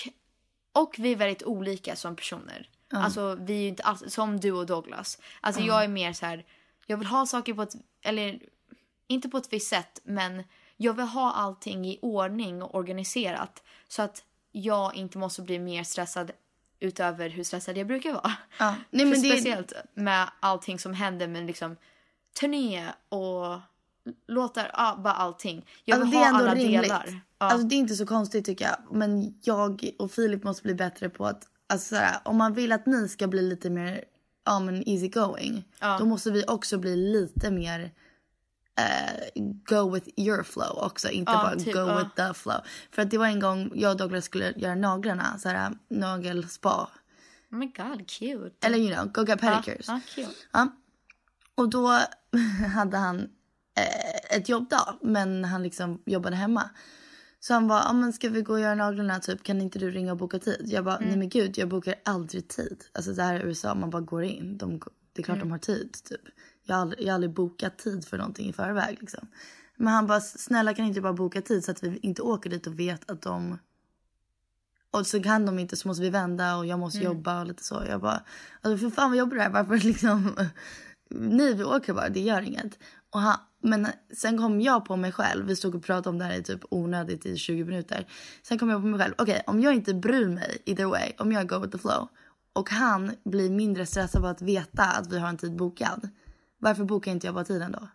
och 0.73 0.95
vi 0.99 1.13
är 1.13 1.17
väldigt 1.17 1.43
olika 1.43 1.97
som 1.97 2.17
personer. 2.17 2.71
Alltså 2.91 3.35
vi 3.35 3.53
är 3.57 3.61
ju 3.63 3.69
inte 3.69 3.83
alls 3.83 4.03
som 4.15 4.41
du 4.41 4.53
och 4.53 4.67
Douglas. 4.67 5.19
Alltså 5.41 5.61
jag 5.63 5.85
är 5.85 5.89
mer 5.89 6.13
så 6.13 6.27
här, 6.27 6.45
jag 6.87 6.97
vill 6.97 7.07
ha 7.07 7.27
saker 7.27 7.55
på 7.55 7.63
ett, 7.63 7.75
eller 8.03 8.41
inte 9.07 9.29
på 9.29 9.37
ett 9.37 9.53
visst 9.53 9.69
sätt, 9.69 10.01
men 10.05 10.45
jag 10.77 10.95
vill 10.95 11.05
ha 11.07 11.33
allting 11.33 11.87
i 11.87 11.99
ordning 12.03 12.63
och 12.63 12.75
organiserat 12.75 13.63
så 13.89 14.03
att 14.03 14.25
jag 14.53 14.95
inte 14.95 15.19
måste 15.19 15.43
bli 15.43 15.59
mer 15.59 15.85
stressad 15.85 16.31
utöver 16.81 17.29
hur 17.29 17.45
stressad 17.45 17.77
jag 17.79 17.87
brukar 17.87 18.13
vara. 18.13 18.33
Ja. 18.59 18.75
Nej, 18.91 19.07
men 19.07 19.23
det, 19.23 19.29
speciellt 19.29 19.73
med 19.95 20.29
allting 20.41 20.79
som 20.79 20.95
händer 20.95 21.29
med 21.29 21.47
liksom 21.47 21.77
turné 22.41 22.85
och 23.09 23.59
låtar, 24.29 24.71
ja, 24.73 25.01
bara 25.05 25.15
allting. 25.15 25.67
Jag 25.85 25.97
vill 25.97 26.03
Alltså, 26.05 26.19
det 26.19 26.25
är 26.25 26.31
ha 26.33 26.39
alla 26.39 26.55
rimligt. 26.55 26.83
delar. 26.83 27.21
Ja. 27.39 27.47
Alltså 27.47 27.67
det 27.67 27.75
är 27.75 27.79
inte 27.79 27.95
så 27.95 28.07
konstigt 28.07 28.45
tycker 28.45 28.65
jag. 28.65 28.97
Men 28.97 29.35
jag 29.43 29.91
och 29.99 30.11
Filip 30.11 30.45
måste 30.45 30.63
bli 30.63 30.75
bättre 30.75 31.09
på 31.09 31.27
att, 31.27 31.47
alltså 31.67 31.89
såhär, 31.89 32.17
om 32.25 32.37
man 32.37 32.55
vill 32.55 32.73
att 32.73 32.87
ni 32.87 33.09
ska 33.09 33.27
bli 33.27 33.43
lite 33.43 33.71
mer, 33.71 34.05
ja 34.45 34.61
men 34.61 34.89
easy 34.89 35.09
going. 35.09 35.65
Ja. 35.81 35.97
Då 35.99 36.05
måste 36.05 36.31
vi 36.31 36.45
också 36.47 36.79
bli 36.79 36.97
lite 36.97 37.51
mer 37.51 37.91
eh, 38.79 39.43
go 39.69 39.95
with 39.95 40.09
your 40.17 40.43
flow 40.43 40.79
också. 40.79 41.09
Inte 41.09 41.33
Ja, 41.33 41.39
bara 41.39 41.57
typ, 41.57 41.75
go 41.75 41.79
ja. 41.79 41.99
with 41.99 42.15
the 42.15 42.35
flow. 42.35 42.61
För 42.91 43.03
att 43.03 43.11
det 43.11 43.19
var 43.19 43.27
en 43.27 43.41
gång 43.41 43.71
jag 43.75 43.91
och 43.91 43.97
Douglas 43.97 44.25
skulle 44.25 44.53
göra 44.57 44.75
naglarna, 44.75 45.39
såhär 45.39 45.79
nagelspa. 45.91 46.91
Oh 47.51 47.59
my 47.59 47.67
god, 47.67 48.09
cute. 48.09 48.67
Eller 48.67 48.79
you 48.79 48.95
know, 48.95 49.13
go 49.13 49.25
get 49.27 49.41
pedicures. 49.41 49.89
Ja, 49.89 50.01
cute. 50.15 50.31
Ja. 50.53 50.69
Och 51.55 51.69
då 51.69 51.89
hade 52.75 52.97
han 52.97 53.21
eh, 53.77 54.37
ett 54.37 54.49
jobb 54.49 54.69
då, 54.71 54.99
men 55.03 55.45
han 55.45 55.63
liksom 55.63 56.03
jobbade 56.07 56.37
hemma. 56.37 56.71
Så 57.41 57.55
han 57.55 57.69
var, 57.69 57.83
ah, 57.87 57.93
men 57.93 58.13
ska 58.13 58.29
vi 58.29 58.43
gå 58.43 58.53
och 58.53 58.61
göra 58.61 58.75
naglarna 58.75 59.21
typ, 59.21 59.43
kan 59.43 59.61
inte 59.61 59.79
du 59.79 59.91
ringa 59.91 60.13
och 60.13 60.19
boka 60.19 60.39
tid? 60.39 60.63
Jag 60.65 60.85
bara, 60.85 60.99
nej 60.99 61.17
men 61.17 61.29
gud, 61.29 61.59
jag 61.59 61.69
bokar 61.69 61.95
aldrig 62.05 62.49
tid. 62.49 62.85
Alltså 62.93 63.13
det 63.13 63.23
här 63.23 63.35
är 63.35 63.47
USA, 63.47 63.75
man 63.75 63.91
bara 63.91 64.03
går 64.03 64.25
in. 64.25 64.59
De, 64.59 64.81
det 65.13 65.23
är 65.23 65.25
klart 65.25 65.41
de 65.41 65.51
har 65.51 65.59
tid 65.59 65.93
typ. 66.05 66.21
Jag 66.67 66.77
har, 66.77 66.83
aldrig, 66.83 67.03
jag 67.03 67.09
har 67.09 67.15
aldrig 67.15 67.33
bokat 67.33 67.79
tid 67.79 68.05
för 68.05 68.19
någonting 68.19 68.49
i 68.49 68.53
förväg 68.53 68.97
liksom. 69.01 69.29
Men 69.77 69.89
han 69.89 70.07
bara, 70.07 70.21
snälla 70.21 70.75
kan 70.75 70.85
inte 70.85 71.01
bara 71.01 71.13
boka 71.13 71.43
tid 71.43 71.65
så 71.65 71.71
att 71.71 71.83
vi 71.83 71.99
inte 72.03 72.23
åker 72.23 72.51
dit 72.51 72.67
och 72.67 72.79
vet 72.79 73.11
att 73.11 73.23
de 73.23 73.59
och 74.91 75.07
så 75.07 75.23
kan 75.23 75.47
de 75.47 75.59
inte 75.59 75.77
så 75.77 75.89
måste 75.89 76.03
vi 76.03 76.11
vända 76.11 76.57
och 76.57 76.67
jag 76.67 76.79
måste 76.79 76.99
jobba 76.99 77.41
och 77.41 77.47
lite 77.47 77.65
så. 77.65 77.83
Jag 77.89 78.01
bara, 78.01 78.23
alltså 78.61 78.79
för 78.79 78.97
fan 78.97 79.11
vad 79.11 79.19
jobbig 79.19 79.39
du 79.39 79.43
är. 79.43 79.51
Varför 79.51 79.77
liksom? 79.87 80.37
Nej 81.11 81.55
vi 81.55 81.65
åker 81.65 81.95
bara, 81.95 82.09
det 82.09 82.21
gör 82.21 82.43
inget. 82.43 82.79
Och 83.11 83.21
han, 83.21 83.39
men 83.63 83.87
sen 84.17 84.39
kom 84.39 84.61
jag 84.61 84.85
på 84.85 84.97
mig 84.97 85.13
själv, 85.13 85.47
vi 85.47 85.57
stod 85.57 85.75
och 85.75 85.85
pratade 85.85 86.09
om 86.09 86.19
det 86.19 86.25
här 86.25 86.39
i 86.39 86.43
typ 86.43 86.61
onödigt 86.71 87.27
i 87.27 87.37
20 87.37 87.65
minuter. 87.65 88.07
Sen 88.43 88.59
kom 88.59 88.71
jag 88.71 88.81
på 88.81 88.87
mig 88.87 89.01
själv, 89.01 89.15
okej 89.19 89.43
om 89.47 89.61
jag 89.61 89.75
inte 89.75 89.95
bryr 89.95 90.29
mig 90.29 90.63
either 90.65 90.85
way, 90.85 91.13
om 91.19 91.33
jag 91.33 91.49
go 91.49 91.59
with 91.59 91.73
the 91.73 91.79
flow. 91.79 92.09
Och 92.53 92.71
han 92.71 93.13
blir 93.25 93.51
mindre 93.51 93.87
stressad 93.87 94.25
av 94.25 94.31
att 94.31 94.43
veta 94.43 94.85
att 94.85 95.13
vi 95.13 95.19
har 95.19 95.29
en 95.29 95.37
tid 95.37 95.57
bokad. 95.57 96.09
Varför 96.59 96.85
bokar 96.85 97.11
inte 97.13 97.27
jag 97.27 97.35
bara 97.35 97.45
tiden 97.45 97.73
då? 97.73 97.89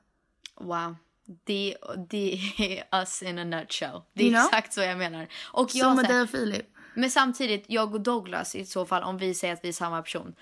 Wow. 0.66 0.96
Det, 1.44 1.78
det 2.10 2.34
är 2.58 3.00
us 3.00 3.24
in 3.24 3.40
a 3.40 3.44
nutshell. 3.44 4.02
Det 4.14 4.24
är 4.24 4.28
You 4.28 4.36
know? 4.36 4.46
exakt 4.46 4.74
så 4.74 4.82
jag 4.82 4.98
menar. 4.98 5.28
Och 5.54 5.70
jag, 5.74 5.86
Som 5.88 5.96
med 5.96 6.06
dig 6.06 6.22
och 6.22 6.30
Filip. 6.30 6.66
Men 6.96 7.12
samtidigt, 7.12 7.66
jag 7.68 7.96
och 7.96 8.02
Douglas 8.02 8.56
i 8.56 8.66
så 8.66 8.86
fall, 8.86 9.04
om 9.04 9.18
vi 9.18 9.34
säger 9.34 9.54
att 9.54 9.64
vi 9.64 9.70
är 9.70 9.74
samma 9.74 10.02
person. 10.02 10.36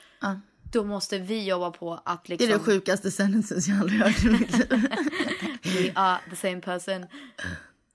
Då 0.72 0.84
måste 0.84 1.17
vi 1.20 1.43
jobba 1.45 1.72
på 1.72 2.01
att 2.05 2.24
Det 2.26 2.34
är 2.34 2.38
liksom... 2.38 2.57
det 2.57 2.63
sjukaste 2.63 3.11
sentences 3.11 3.67
jag 3.67 3.80
aldrig 3.80 3.99
hört 4.01 4.24
i 4.24 4.30
mitt 4.30 4.57
liv. 4.57 4.70
We 5.63 5.91
are 5.95 6.20
the 6.30 6.36
same 6.36 6.61
person. 6.61 7.05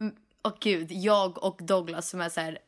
Mm, 0.01 0.15
Och 0.43 0.57
gud, 0.61 0.93
jag 0.93 1.43
och 1.45 1.59
Douglas 1.63 2.09
som 2.11 2.21
är 2.21 2.29
så 2.29 2.41
här... 2.41 2.59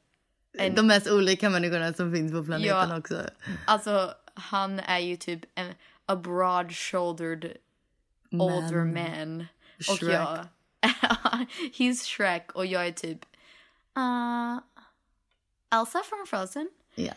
En, 0.58 0.74
De 0.74 0.86
mest 0.86 1.06
olika 1.10 1.50
människorna 1.50 1.92
som 1.92 2.12
finns 2.12 2.32
på 2.32 2.44
planeten 2.44 2.90
Ja. 2.90 2.98
också. 2.98 3.22
Alltså, 3.66 4.12
han 4.34 4.80
är 4.80 4.98
ju 4.98 5.16
typ 5.16 5.40
en 5.54 5.72
a 6.06 6.16
broad-shouldered 6.16 7.56
older 8.32 8.84
man. 8.84 9.46
Och 9.78 9.98
Shrek. 9.98 10.12
jag... 10.12 10.46
He's 11.78 12.04
Shrek 12.04 12.52
och 12.52 12.66
jag 12.66 12.86
är 12.86 12.92
typ... 12.92 13.24
Uh, 13.98 14.58
Elsa 15.74 16.02
från 16.08 16.26
Frozen. 16.26 16.70
Ja. 16.94 17.12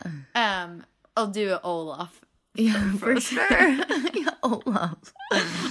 Um, 0.66 0.84
och 1.14 1.34
du 1.34 1.54
är 1.54 1.66
Olaf. 1.66 2.10
Ja, 2.54 2.74
for 3.00 3.20
sure. 3.20 3.86
ja, 4.14 4.32
Olaf. 4.42 4.98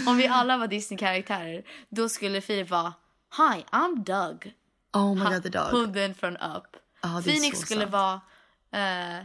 Om 0.07 0.17
vi 0.17 0.27
alla 0.27 0.57
var 0.57 0.67
Disney-karaktärer, 0.67 1.65
då 1.89 2.09
skulle 2.09 2.41
Filip 2.41 2.71
vara 2.71 2.95
Hi, 3.37 3.65
I'm 3.71 4.05
Doug. 4.05 4.55
Oh 4.93 5.15
my 5.15 5.35
god, 5.35 5.43
the 5.43 5.49
dog. 5.49 5.71
Hunden 5.71 6.15
från 6.15 6.37
Up. 6.37 6.77
Är 7.03 7.23
Phoenix 7.23 7.59
skulle 7.59 7.87
vara 7.87 8.15
uh, 8.15 9.19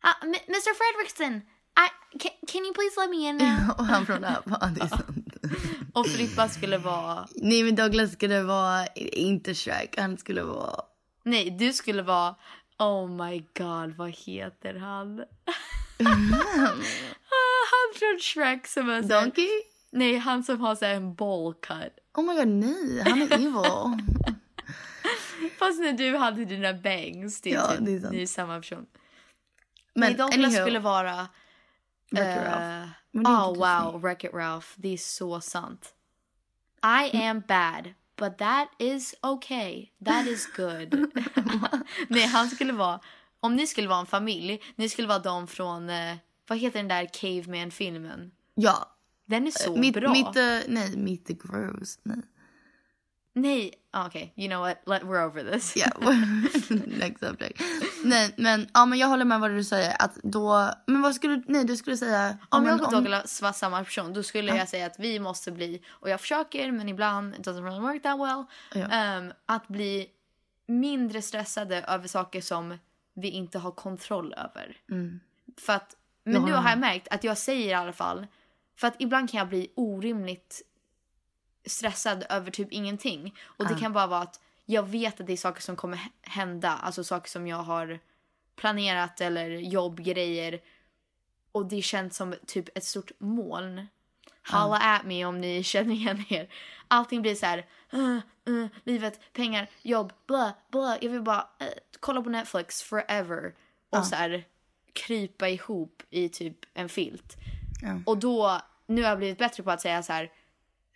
ah, 0.00 0.14
M- 0.22 0.44
Mr 0.48 0.74
Fredrickson, 0.74 1.42
I, 1.76 2.18
can, 2.18 2.30
can 2.46 2.64
you 2.64 2.74
please 2.74 3.00
let 3.00 3.10
me 3.10 3.28
in 3.28 3.36
now? 3.36 3.74
Och 3.78 3.86
han 3.86 4.06
från 4.06 4.24
App. 4.24 4.44
Ja, 4.46 4.66
det 4.74 4.80
är 4.80 4.86
sant. 4.88 5.34
och 5.92 6.06
Filippa 6.06 6.48
skulle 6.48 6.78
vara... 6.78 7.28
Nej, 7.36 7.62
men 7.62 7.74
Douglas 7.74 8.12
skulle 8.12 8.42
vara 8.42 8.86
inte 8.96 9.54
Shrek. 9.54 9.94
Han 9.98 10.18
skulle 10.18 10.42
vara... 10.42 10.80
Nej, 11.22 11.50
du 11.50 11.72
skulle 11.72 12.02
vara... 12.02 12.34
Oh 12.78 13.08
my 13.26 13.38
god, 13.58 13.96
vad 13.96 14.10
heter 14.10 14.74
han? 14.74 15.24
Han 17.70 17.98
från 17.98 18.18
Shrek 18.20 18.66
som 18.66 18.90
är 18.90 19.02
Donkey? 19.02 19.48
Nej, 19.90 20.16
han 20.16 20.42
som 20.42 20.60
har 20.60 20.74
så 20.74 20.84
en 20.84 21.14
bowl 21.14 21.54
cut. 21.54 21.98
Oh 22.16 22.24
my 22.24 22.34
god, 22.34 22.48
nej. 22.48 23.02
Han 23.04 23.22
är 23.22 23.32
evil. 23.32 23.98
Fast 25.58 25.80
när 25.80 25.92
du 25.92 26.16
hade 26.16 26.44
dina 26.44 26.72
bangs, 26.72 27.40
det 27.40 27.50
är, 27.50 27.54
Ja, 27.54 27.68
typ, 27.68 27.78
det 27.86 27.92
är 27.92 28.00
sant. 28.00 28.12
ni 28.12 28.22
är 28.22 28.26
samma 28.26 28.56
person. 28.56 28.86
Men 29.94 30.00
Nej, 30.08 30.10
Douglas 30.14 30.34
anyhow, 30.34 30.64
skulle 30.64 30.78
vara... 30.78 31.28
Wreck-It 32.14 32.46
eh, 32.46 32.52
Ralph. 32.52 32.90
Oh 33.14 33.58
wow, 33.58 34.00
Wreck-It 34.00 34.34
Ralph. 34.34 34.66
Det 34.76 34.88
är 34.88 34.96
så 34.96 35.40
sant. 35.40 35.94
I 36.82 37.10
Mm. 37.16 37.30
am 37.30 37.40
bad, 37.48 37.94
but 38.16 38.38
that 38.38 38.68
is 38.78 39.14
okay. 39.22 39.86
That 40.04 40.26
is 40.26 40.46
good. 40.56 40.94
Nej, 42.08 42.26
han 42.26 42.50
skulle 42.50 42.72
vara... 42.72 43.00
Om 43.40 43.56
ni 43.56 43.66
skulle 43.66 43.88
vara 43.88 44.00
en 44.00 44.06
familj, 44.06 44.60
ni 44.76 44.88
skulle 44.88 45.08
vara 45.08 45.18
de 45.18 45.46
från... 45.46 45.90
Eh, 45.90 46.16
vad 46.48 46.58
heter 46.58 46.78
den 46.78 46.88
där 46.88 47.08
Caveman-filmen? 47.12 48.30
Ja. 48.54 48.90
Den 49.26 49.46
är 49.46 49.50
så 49.50 49.76
mitt, 49.76 49.94
bra. 49.94 50.12
Mitt, 50.12 50.36
eh, 50.36 50.58
nej, 50.68 50.96
Meet 50.96 51.24
the 51.26 51.32
Groves. 51.34 51.98
Nej. 52.02 52.16
Nej, 53.36 53.74
ah, 53.90 54.06
okej. 54.06 54.32
You 54.36 54.48
know 54.48 54.60
what? 54.60 54.82
Let, 54.86 55.02
we're 55.02 55.26
over 55.26 55.52
this. 55.52 55.76
Ja, 55.76 55.86
next 56.98 57.20
subject. 57.20 57.62
Nej, 58.04 58.34
men, 58.36 58.68
ja, 58.74 58.86
men 58.86 58.98
jag 58.98 59.08
håller 59.08 59.24
med 59.24 59.40
vad 59.40 59.50
du 59.50 59.64
säger. 59.64 59.96
Att 60.02 60.14
då, 60.22 60.70
men 60.86 61.02
vad 61.02 61.14
skulle 61.14 61.36
du, 61.36 61.44
nej 61.48 61.64
du 61.64 61.76
skulle 61.76 61.96
säga. 61.96 62.38
Om 62.48 62.66
jag 62.66 62.82
och 62.82 62.90
Douglas 62.90 63.42
var 63.42 63.52
samma 63.52 63.84
person 63.84 64.12
då 64.12 64.22
skulle 64.22 64.56
jag 64.56 64.68
säga 64.68 64.86
att 64.86 64.98
vi 64.98 65.18
måste 65.20 65.52
bli, 65.52 65.82
och 65.88 66.10
jag 66.10 66.20
försöker 66.20 66.72
men 66.72 66.88
ibland 66.88 67.34
it 67.34 67.40
doesn't 67.46 67.62
really 67.64 67.80
work 67.80 68.02
that 68.02 68.18
well, 68.20 68.44
Ja. 68.82 68.88
ehm, 68.90 69.32
att 69.46 69.68
bli 69.68 70.06
mindre 70.66 71.22
stressade 71.22 71.82
över 71.88 72.08
saker 72.08 72.40
som 72.40 72.78
vi 73.14 73.28
inte 73.30 73.58
har 73.58 73.70
kontroll 73.70 74.34
över. 74.36 74.76
För 75.60 75.72
att, 75.72 75.96
men 76.24 76.36
Mm. 76.36 76.48
Ja. 76.48 76.54
nu 76.56 76.62
har 76.62 76.70
jag 76.70 76.78
märkt 76.78 77.08
att 77.10 77.24
jag 77.24 77.38
säger 77.38 77.68
i 77.68 77.74
alla 77.74 77.92
fall, 77.92 78.26
för 78.78 78.86
att 78.86 78.96
ibland 78.98 79.30
kan 79.30 79.38
jag 79.38 79.48
bli 79.48 79.68
orimligt 79.76 80.62
stressad 81.66 82.24
över 82.30 82.50
typ 82.50 82.72
ingenting. 82.72 83.34
Och 83.44 83.68
det 83.68 83.74
kan 83.74 83.92
bara 83.92 84.06
vara 84.06 84.20
att 84.20 84.40
jag 84.64 84.82
vet 84.82 85.20
att 85.20 85.26
det 85.26 85.32
är 85.32 85.36
saker 85.36 85.62
som 85.62 85.76
kommer 85.76 86.00
hända, 86.22 86.70
alltså 86.70 87.04
saker 87.04 87.30
som 87.30 87.46
jag 87.46 87.56
har 87.56 88.00
planerat 88.56 89.20
eller 89.20 89.48
jobbgrejer. 89.48 90.60
Och 91.52 91.66
det 91.66 91.82
känns 91.82 92.16
som 92.16 92.34
typ 92.46 92.78
ett 92.78 92.84
stort 92.84 93.10
moln. 93.18 93.86
Holla 94.50 94.76
at 94.76 95.06
me 95.06 95.24
om 95.24 95.40
ni 95.40 95.62
känner 95.64 95.94
igen 95.94 96.24
er. 96.28 96.48
Allting 96.88 97.22
blir 97.22 97.34
så 97.34 97.46
här, 97.46 97.66
uh, 97.94 98.18
uh, 98.48 98.66
livet, 98.84 99.20
pengar, 99.32 99.70
jobb, 99.82 100.12
bla 100.26 100.54
bla. 100.70 100.98
Jag 101.00 101.10
vill 101.10 101.22
bara 101.22 101.40
uh, 101.62 101.68
kolla 102.00 102.22
på 102.22 102.30
Netflix 102.30 102.82
forever. 102.82 103.54
Och 103.90 104.06
så 104.06 104.16
här 104.16 104.44
krypa 104.92 105.48
ihop 105.48 106.02
i 106.10 106.28
typ 106.28 106.56
en 106.74 106.88
filt. 106.88 107.36
Och 108.06 108.18
då, 108.18 108.60
nu 108.86 109.02
har 109.02 109.08
jag 109.08 109.18
blivit 109.18 109.38
bättre 109.38 109.62
på 109.62 109.70
att 109.70 109.80
säga 109.80 110.02
så 110.02 110.12
här, 110.12 110.32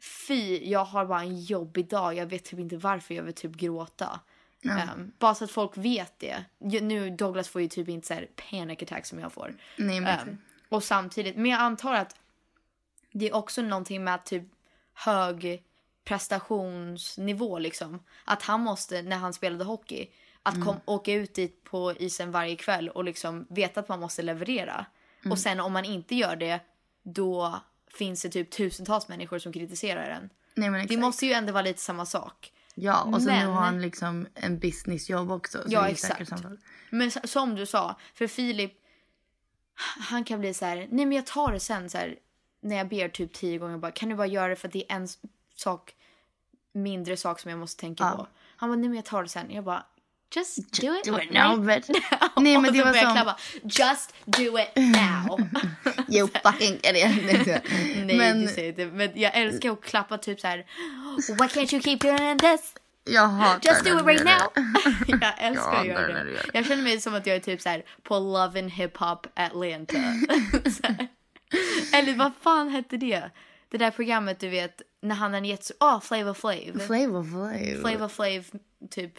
fy, 0.01 0.71
jag 0.71 0.85
har 0.85 1.07
bara 1.07 1.21
en 1.21 1.41
jobbig 1.41 1.89
dag. 1.89 2.15
Jag 2.15 2.27
vet 2.27 2.45
typ 2.45 2.59
inte 2.59 2.77
varför 2.77 3.15
jag 3.15 3.23
vill 3.23 3.35
typ 3.35 3.53
gråta. 3.57 4.21
Ehm, 4.65 5.13
bara 5.19 5.35
så 5.35 5.45
att 5.45 5.51
folk 5.51 5.77
vet 5.77 6.19
det. 6.19 6.45
Nu 6.59 7.11
Douglas 7.11 7.49
får 7.49 7.63
ju 7.63 7.69
typ 7.69 7.89
inte 7.89 8.07
så 8.07 8.15
här 8.15 8.29
panic 8.51 8.83
attack 8.83 9.07
som 9.07 9.19
jag 9.19 9.33
får. 9.33 9.55
Nej, 9.77 10.01
men 10.01 10.29
Ehm, 10.29 10.39
och 10.69 10.85
samtidigt, 10.85 11.37
men 11.37 11.51
jag 11.51 11.61
antar 11.61 11.95
att 11.95 12.17
det 13.13 13.29
är 13.29 13.35
också 13.35 13.63
någonting 13.63 14.05
med 14.05 14.15
att 14.15 14.27
typ 14.27 14.45
hög 14.95 15.63
prestationsnivå 16.05 17.59
liksom. 17.59 18.03
Att 18.25 18.43
han 18.43 18.61
måste, 18.61 19.03
när 19.03 19.17
han 19.17 19.33
spelade 19.33 19.65
hockey, 19.65 20.11
att 20.43 20.65
kom, 20.65 20.77
åka 20.85 21.13
ut 21.13 21.35
dit 21.35 21.65
på 21.65 21.93
isen 21.93 22.31
varje 22.31 22.57
kväll 22.57 22.89
och 22.89 23.05
liksom 23.05 23.47
veta 23.49 23.81
att 23.81 23.89
man 23.89 24.01
måste 24.01 24.23
leverera. 24.23 24.87
Och 25.31 25.39
sen 25.39 25.61
om 25.61 25.73
man 25.73 25.85
inte 25.85 26.15
gör 26.15 26.37
det, 26.37 26.61
då 27.03 27.61
finns 27.91 28.23
det 28.23 28.29
typ 28.29 28.51
tusentals 28.51 29.09
människor 29.09 29.39
som 29.39 29.53
kritiserar 29.53 30.11
en. 30.11 30.31
nej, 30.55 30.71
men 30.71 30.73
Det 30.73 30.85
exakt. 30.85 31.01
måste 31.01 31.27
ju 31.27 31.33
ändå 31.33 31.53
vara 31.53 31.63
lite 31.63 31.81
samma 31.81 32.07
sak. 32.07 32.53
Ja, 32.75 33.03
och 33.03 33.23
så 33.23 33.29
Men- 33.29 33.47
nu 33.47 33.53
har 33.53 33.61
han 33.63 33.81
liksom 33.83 34.27
en 34.35 34.59
businessjobb 34.59 35.31
också. 35.31 35.59
Så 35.59 35.65
Ja, 35.69 35.83
det 35.83 35.89
exakt. 35.89 36.33
Men 36.91 37.11
som 37.11 37.55
du 37.55 37.67
sa, 37.67 37.97
för 38.15 38.27
Filip, 38.27 38.73
han 40.11 40.25
kan 40.25 40.41
bli 40.41 40.55
så 40.55 40.65
här, 40.65 40.77
nej 40.77 41.07
men 41.07 41.13
jag 41.13 41.27
tar 41.27 41.53
det 41.53 41.61
sen 41.61 41.91
så 41.91 41.99
här, 41.99 42.17
när 42.61 42.77
jag 42.77 42.89
ber 42.89 43.09
typ 43.09 43.33
tio 43.33 43.59
gånger 43.59 43.79
bara, 43.79 43.93
kan 43.93 44.09
du 44.09 44.15
bara 44.15 44.27
göra 44.27 44.49
det 44.49 44.57
för 44.57 44.69
att 44.69 44.73
det 44.73 44.93
är 44.93 44.97
en 44.97 45.09
sak, 45.55 45.95
mindre 46.73 47.17
sak 47.17 47.41
som 47.41 47.51
jag 47.51 47.61
måste 47.61 47.81
tänka 47.81 48.05
Ja. 48.05 48.17
på. 48.17 48.27
Han 48.57 48.71
bara, 48.71 48.77
nej 48.77 48.89
men 48.89 48.97
jag 48.97 49.05
tar 49.05 49.23
det 49.23 49.29
sen. 49.29 49.51
Jag 49.51 49.65
bara, 49.65 49.87
just 50.37 50.57
do 50.81 50.95
it, 50.95 51.05
do 51.05 51.19
it 51.21 51.33
now, 51.33 51.57
bitch. 51.67 51.89
Nej, 52.37 52.59
men 52.59 52.73
det 52.73 52.85
var 52.85 52.93
som- 52.93 53.13
klappa, 53.13 53.39
just 53.63 54.15
do 54.25 54.59
it 54.59 54.77
now. 54.77 55.39
You 56.09 56.29
fucking 56.43 56.79
idiot. 56.83 57.47
nej, 58.05 58.17
men 58.17 58.41
du 58.41 58.49
säger 58.49 58.69
inte. 58.69 58.87
Men 58.87 59.11
jag 59.15 59.37
älskar 59.37 59.71
att 59.71 59.83
klappa 59.83 60.19
typ 60.19 60.41
så 60.41 60.47
här, 60.47 60.57
why 61.17 61.47
can't 61.47 61.75
you 61.75 61.83
keep 61.83 61.99
doing 61.99 62.39
this? 62.39 62.75
jag 63.05 63.27
hatar 63.29 63.71
Just 63.71 63.85
do 63.85 63.99
it 63.99 64.07
right 64.07 64.25
now. 64.25 64.65
jag 65.21 65.33
älskar 65.39 65.73
Jag 65.73 65.81
att 65.81 65.87
göra 65.87 66.25
det. 66.25 66.33
det. 66.33 66.51
Jag 66.55 66.67
känner 66.67 66.83
mig 66.83 67.01
som 67.01 67.15
att 67.15 67.27
jag 67.27 67.37
är 67.37 67.41
typ 67.41 67.61
så 67.61 67.69
här 67.69 67.83
på 68.03 68.19
Love 68.19 68.61
and 68.61 68.71
Hip 68.71 68.97
Hop 68.97 69.27
Atlanta. 69.35 69.97
Eller 71.93 72.15
vad 72.17 72.33
fan 72.41 72.69
hette 72.69 72.97
det? 72.97 73.31
Det 73.71 73.79
där 73.79 73.91
programmet 73.91 74.41
du 74.41 74.49
vet 74.49 74.83
när 75.03 75.15
han 75.15 75.35
är 75.35 75.41
jätte... 75.41 75.73
Åh, 75.81 75.97
oh, 75.97 76.01
Flavor 76.01 76.35
Flav. 76.35 76.87
Flavor 76.87 77.25
Flav. 77.25 77.81
Flavor 77.81 78.09
Flav 78.09 78.45
typ 78.91 79.13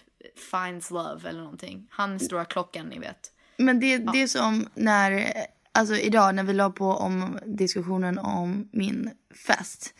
finds 0.51 0.91
love 0.91 1.29
eller 1.29 1.39
någonting. 1.39 1.87
Han 1.89 2.19
stora 2.19 2.45
klockan 2.45 2.85
ni 2.85 2.99
vet. 2.99 3.31
Men 3.57 3.79
det, 3.79 3.97
det 3.97 4.21
är 4.21 4.27
som 4.27 4.67
när, 4.75 5.33
alltså 5.71 5.95
idag 5.95 6.35
när 6.35 6.43
vi 6.43 6.53
la 6.53 6.69
på 6.69 6.85
om 6.85 7.39
diskussionen 7.45 8.17
om 8.17 8.69
min 8.71 9.11
fest. 9.47 9.93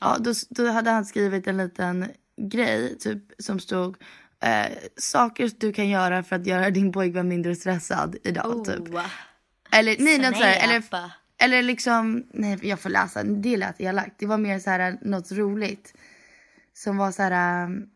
Ja. 0.00 0.16
då, 0.20 0.32
då 0.48 0.70
hade 0.70 0.90
han 0.90 1.04
skrivit 1.04 1.46
en 1.46 1.56
liten 1.56 2.08
grej 2.36 2.98
typ 2.98 3.22
som 3.38 3.60
stod 3.60 3.96
eh, 4.42 4.66
saker 4.96 5.50
du 5.58 5.72
kan 5.72 5.88
göra 5.88 6.22
för 6.22 6.36
att 6.36 6.46
göra 6.46 6.70
din 6.70 6.92
pojkvän 6.92 7.28
mindre 7.28 7.56
stressad 7.56 8.16
idag 8.24 8.64
typ. 8.64 8.94
Oh, 8.94 9.06
Eller 9.72 9.96
nej, 9.98 10.18
något 10.18 10.36
så 10.36 10.42
här, 10.42 10.64
eller, 10.64 10.82
eller 11.38 11.62
liksom, 11.62 12.26
nej 12.32 12.58
jag 12.62 12.80
får 12.80 12.90
läsa, 12.90 13.22
det 13.22 13.56
lät 13.56 13.80
elakt. 13.80 14.18
Det 14.18 14.26
var 14.26 14.38
mer 14.38 14.58
så 14.58 14.70
här 14.70 14.98
något 15.02 15.32
roligt. 15.32 15.94
Som 16.74 16.96
var 16.96 17.12
så 17.12 17.22
här, 17.22 17.64
um, 17.64 17.90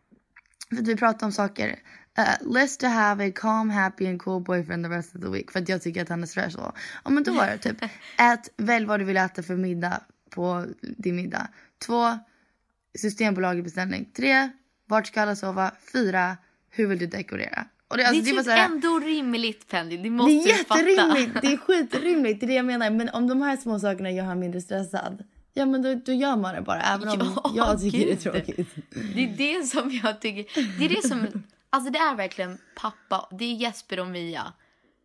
för 0.71 0.77
att 0.83 0.89
vi 0.89 0.97
pratade 0.97 1.25
om 1.25 1.33
saker. 1.33 1.79
Uh, 2.19 2.53
list 2.61 2.81
to 2.81 2.87
have 2.87 3.29
a 3.29 3.33
calm, 3.35 3.71
happy 3.71 4.07
and 4.07 4.23
cool 4.23 4.43
boyfriend 4.43 4.85
the 4.85 4.91
rest 4.91 5.15
of 5.17 5.23
the 5.23 5.29
week. 5.29 5.51
För 5.51 5.61
att 5.61 5.69
jag 5.69 5.83
tycker 5.83 6.03
att 6.03 6.09
han 6.09 6.23
är 6.23 6.27
stressad. 6.27 6.73
Ja 7.05 7.11
men 7.11 7.23
då 7.23 7.33
var 7.33 7.47
det 7.47 7.59
typ, 7.59 7.83
ät, 8.19 8.49
välj 8.57 8.87
vad 8.87 9.01
du 9.01 9.05
vill 9.05 9.17
äta 9.17 9.43
för 9.43 9.57
middag 9.57 10.01
på 10.31 10.67
din 10.81 11.17
middag. 11.17 11.49
Två, 11.87 12.19
Systembolaget 12.99 13.65
beställning. 13.65 14.11
Tre, 14.17 14.51
vart 14.87 15.07
ska 15.07 15.23
alla 15.23 15.37
sova? 15.37 15.71
Fyra, 15.93 16.37
hur 16.71 16.87
vill 16.87 16.99
du 16.99 17.07
dekorera? 17.07 17.65
Det, 17.97 18.05
alltså, 18.07 18.23
det 18.25 18.31
är 18.31 18.35
var 18.35 18.43
typ 18.43 18.45
så 18.45 18.51
här- 18.51 18.67
ändå 18.67 18.99
rimligt 18.99 19.69
Penny. 19.69 19.97
Det 19.97 20.03
det 20.03 20.11
måste 20.11 20.33
är 20.33 20.59
du 20.59 20.65
fatta. 20.65 20.81
jätterimligt. 20.81 21.41
Det 21.43 21.47
är 21.53 21.57
skitrimligt. 21.67 22.41
Det 22.41 22.47
är 22.47 22.49
det 22.49 22.55
jag 22.55 22.65
menar. 22.65 22.91
Men 22.91 23.09
om 23.09 23.27
de 23.29 23.43
här 23.43 23.57
små 23.57 23.79
sakerna 23.79 24.11
gör 24.11 24.25
han 24.25 24.39
mindre 24.39 24.61
stressad. 24.61 25.25
Ja 25.53 25.67
men 25.67 25.83
då, 25.83 25.95
då 25.95 26.13
gör 26.13 26.37
man 26.37 26.55
det 26.55 26.61
bara. 26.63 26.81
Även 26.83 27.09
om 27.09 27.41
Ja, 27.45 27.53
jag 27.55 27.81
tycker 27.81 27.99
det 27.99 28.05
är 28.05 28.09
gud. 28.09 28.21
tråkigt. 28.21 28.69
Det 29.15 29.23
är 29.25 29.37
det 29.59 29.67
som 29.67 30.01
jag 30.05 30.21
tycker. 30.21 30.79
Det 30.79 30.85
är 30.85 30.89
det 30.89 31.09
som, 31.09 31.43
alltså 31.71 31.91
det 31.91 31.99
är 31.99 32.15
verkligen 32.15 32.59
pappa. 32.77 33.29
Det 33.31 33.45
är 33.45 33.55
Jesper 33.55 34.01
och 34.01 34.07
Mia. 34.07 34.53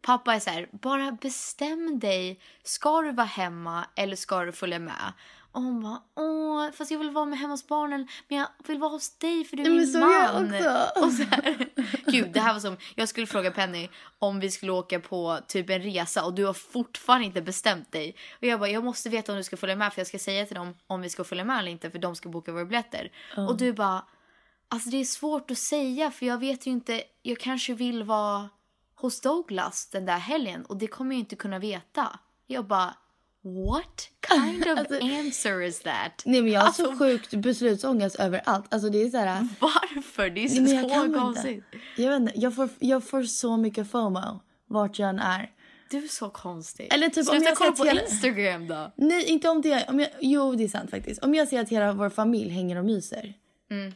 Pappa 0.01 0.35
är 0.35 0.39
så 0.39 0.49
här, 0.49 0.67
bara 0.71 1.11
bestäm 1.11 1.99
dig. 1.99 2.39
Ska 2.63 3.01
du 3.01 3.11
vara 3.11 3.27
hemma 3.27 3.85
eller 3.95 4.15
ska 4.15 4.45
du 4.45 4.51
följa 4.51 4.79
med? 4.79 5.13
Och 5.55 5.61
hon 5.61 5.81
bara, 5.81 6.01
åh, 6.15 6.71
fast 6.71 6.91
jag 6.91 6.99
vill 6.99 7.09
vara 7.09 7.25
med 7.25 7.39
hemma 7.39 7.53
hos 7.53 7.67
barnen. 7.67 8.07
Men 8.27 8.37
jag 8.37 8.47
vill 8.67 8.79
vara 8.79 8.89
hos 8.89 9.17
dig 9.17 9.45
för 9.45 9.57
du 9.57 9.63
är 9.63 9.69
men 9.69 9.77
min 9.77 9.87
så 9.87 9.97
är 9.97 10.23
jag 10.23 10.33
man. 10.33 10.45
också. 10.45 10.99
Och 11.05 11.11
så 11.11 11.23
här, 11.23 11.67
gud, 12.05 12.31
det 12.33 12.39
här 12.39 12.53
var 12.53 12.59
som, 12.59 12.77
jag 12.95 13.09
skulle 13.09 13.27
fråga 13.27 13.51
Penny 13.51 13.89
om 14.19 14.39
vi 14.39 14.51
skulle 14.51 14.71
åka 14.71 14.99
på 14.99 15.39
typ 15.47 15.69
en 15.69 15.81
resa 15.81 16.25
och 16.25 16.33
du 16.33 16.45
har 16.45 16.53
fortfarande 16.53 17.25
inte 17.25 17.41
bestämt 17.41 17.91
dig. 17.91 18.15
Och 18.37 18.43
jag 18.43 18.59
bara, 18.59 18.69
jag 18.69 18.83
måste 18.83 19.09
veta 19.09 19.31
om 19.31 19.37
du 19.37 19.43
ska 19.43 19.57
följa 19.57 19.75
med 19.75 19.93
för 19.93 19.99
jag 19.99 20.07
ska 20.07 20.19
säga 20.19 20.45
till 20.45 20.55
dem 20.55 20.75
om 20.87 21.01
vi 21.01 21.09
ska 21.09 21.23
följa 21.23 21.43
med 21.43 21.59
eller 21.59 21.71
inte 21.71 21.91
för 21.91 21.99
de 21.99 22.15
ska 22.15 22.29
boka 22.29 22.51
våra 22.51 22.65
biljetter. 22.65 23.11
Och 23.37 23.57
du 23.57 23.73
bara, 23.73 24.05
Alltså 24.67 24.89
det 24.89 24.97
är 24.97 25.05
svårt 25.05 25.51
att 25.51 25.57
säga 25.57 26.11
för 26.11 26.25
jag 26.25 26.37
vet 26.37 26.67
ju 26.67 26.71
inte, 26.71 27.03
jag 27.21 27.39
kanske 27.39 27.73
vill 27.73 28.03
vara 28.03 28.49
hos 28.95 29.21
Douglas 29.21 29.89
den 29.89 30.05
där 30.05 30.17
helgen 30.17 30.65
och 30.65 30.77
det 30.77 30.87
kommer 30.87 31.15
jag 31.15 31.19
inte 31.19 31.35
kunna 31.35 31.59
veta. 31.59 32.19
Jag 32.47 32.65
bara, 32.65 32.95
what 33.45 34.09
kind 34.29 34.63
of 34.67 35.01
answer 35.01 35.61
is 35.61 35.79
that? 35.79 35.93
Alltså, 36.13 36.29
Nej 36.29 36.41
men 36.41 36.51
jag 36.51 36.59
har 36.61 36.67
Alltså, 36.67 36.83
så 36.85 36.97
sjukt 36.97 37.33
beslutsångest 37.33 38.15
över 38.15 38.41
allt. 38.45 38.73
Alltså 38.73 38.89
det 38.89 39.01
är 39.01 39.09
så 39.09 39.17
här. 39.17 39.47
Varför? 39.59 40.29
Det 40.29 40.45
är 40.45 40.61
Nej, 40.61 40.73
men 40.73 40.89
jag 40.89 41.05
så 41.13 41.19
konstigt. 41.19 41.63
Jag 41.97 42.09
vet 42.09 42.19
inte. 42.21 42.31
Jag 42.39 42.55
får, 42.55 42.69
jag 42.79 43.03
får 43.07 43.23
så 43.23 43.57
mycket 43.57 43.91
FOMO 43.91 44.39
vart 44.67 44.99
jag 44.99 45.09
än 45.09 45.19
är. 45.19 45.51
Du 45.89 45.97
är 45.97 46.07
så 46.07 46.29
konstig. 46.29 46.93
Eller 46.93 47.07
typ 47.09 47.17
om 47.17 47.23
Sluta 47.25 47.45
jag 47.45 47.57
kolla 47.57 47.71
på 47.71 47.83
hela- 47.85 48.01
Instagram 48.01 48.67
då. 48.67 48.91
Nej, 48.95 49.23
inte 49.25 49.49
om 49.49 49.61
det. 49.61 49.85
Om 49.89 49.99
jag, 49.99 50.09
jo, 50.19 50.55
det 50.55 50.63
är 50.63 50.67
sant 50.67 50.89
faktiskt. 50.91 51.23
Om 51.23 51.35
jag 51.35 51.47
ser 51.47 51.59
att 51.61 51.69
hela 51.69 51.93
vår 51.93 52.09
familj 52.09 52.49
hänger 52.49 52.75
och 52.77 52.85
myser. 52.85 53.33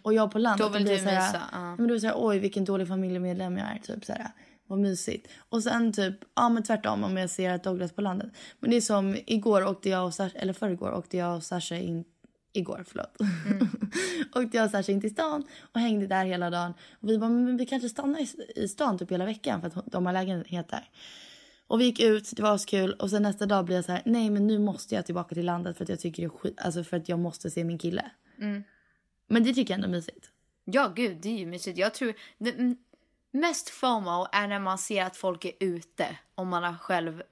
Och 0.02 0.14
jag 0.14 0.32
på 0.32 0.40
landet. 0.40 0.68
Mm. 0.68 0.74
Då 0.74 0.78
vill 0.80 0.88
du 0.88 0.98
så 0.98 1.06
mysa, 1.06 1.42
ja. 1.52 1.76
Men 1.76 1.88
då 1.88 1.94
är 1.94 1.96
det 1.96 2.00
så 2.02 2.08
här, 2.08 2.16
oj 2.18 2.40
vilken 2.40 2.66
dålig 2.66 2.88
familjemedlem 2.88 3.58
jag 3.58 3.68
är. 3.68 3.80
Typ 3.80 4.06
så 4.06 4.14
här, 4.14 4.28
vad 4.70 4.80
mysigt. 4.80 5.28
Och 5.50 5.64
sen 5.64 5.94
typ, 5.94 6.16
ja 6.36 6.50
men 6.50 6.64
tvärtom 6.64 7.04
om 7.04 7.18
jag 7.18 7.30
ser 7.30 7.50
att 7.50 7.64
Douglas 7.64 7.92
på 7.92 8.02
landet. 8.02 8.30
Men 8.60 8.70
det 8.70 8.78
är 8.78 8.82
som 8.82 9.18
igår 9.28 9.66
åkte 9.66 9.90
jag 9.90 10.06
och 10.06 10.14
Sasha, 10.14 10.40
eller 10.40 10.54
förrgår 10.54 10.94
åkte 10.94 11.18
jag 11.18 11.36
och 11.36 11.44
Sasha 11.44 11.76
in, 11.76 12.04
igår 12.54 12.84
förlåt. 12.88 13.20
Mm. 13.20 13.68
åkte 14.46 14.58
jag 14.58 14.66
och 14.66 14.72
Sasha 14.72 14.92
in 14.92 15.02
till 15.02 15.12
stan 15.12 15.44
och 15.74 15.80
hängde 15.80 16.08
där 16.08 16.26
hela 16.26 16.50
dagen. 16.50 16.74
Och 16.92 17.10
vi 17.10 17.18
bara, 17.18 17.30
men 17.30 17.58
vi 17.58 17.66
kanske 17.66 17.90
stannar 17.90 18.20
i, 18.20 18.30
i 18.56 18.68
stan 18.68 18.98
typ 18.98 19.12
hela 19.12 19.26
veckan 19.26 19.62
för 19.62 19.68
att 19.68 19.92
de 19.92 20.06
har 20.06 20.14
lägenhet 20.14 20.70
där. 20.70 20.90
Och 21.68 21.82
vi 21.82 21.86
gick 21.86 22.00
ut, 22.00 22.32
det 22.36 22.42
var 22.42 22.68
kul 22.68 22.94
och 22.94 23.10
sen 23.10 23.24
nästa 23.24 23.46
dag 23.46 23.66
blev 23.66 23.76
jag 23.76 23.86
så 23.86 23.92
här, 23.92 24.02
nej 24.06 24.30
men 24.30 24.48
nu 24.48 24.60
måste 24.60 24.96
jag 24.96 25.06
tillbaka 25.06 25.36
till 25.36 25.46
landet 25.46 25.78
för 25.78 25.84
att 25.84 25.90
jag 25.90 26.00
tycker 26.00 26.24
det 26.24 26.28
är 26.28 26.30
skit, 26.30 26.60
alltså 26.62 26.84
för 26.84 26.98
att 26.98 27.10
jag 27.10 27.20
måste 27.20 27.50
se 27.50 27.64
min 27.64 27.78
kille. 27.78 28.12
Mm. 28.38 28.64
Men 29.28 29.44
det 29.44 29.54
tycker 29.54 29.74
jag 29.74 29.76
ändå 29.76 29.88
är 29.88 29.92
mysigt. 29.92 30.30
Ja, 30.66 30.94
gud, 30.96 31.18
det 31.22 31.30
är 31.30 31.38
ju 31.38 31.46
mysigt. 31.46 31.78
Jag 31.78 31.94
tror 31.94 32.14
det 32.38 32.52
mm, 32.52 32.78
mest 33.32 33.70
FOMO 33.70 34.28
är 34.32 34.48
när 34.48 34.60
man 34.60 34.78
ser 34.78 35.06
att 35.06 35.18
folk 35.18 35.46
är 35.46 35.52
ute 35.60 36.18
och 36.36 36.48
man 36.48 36.64
har 36.64 36.76
själv 36.76 37.24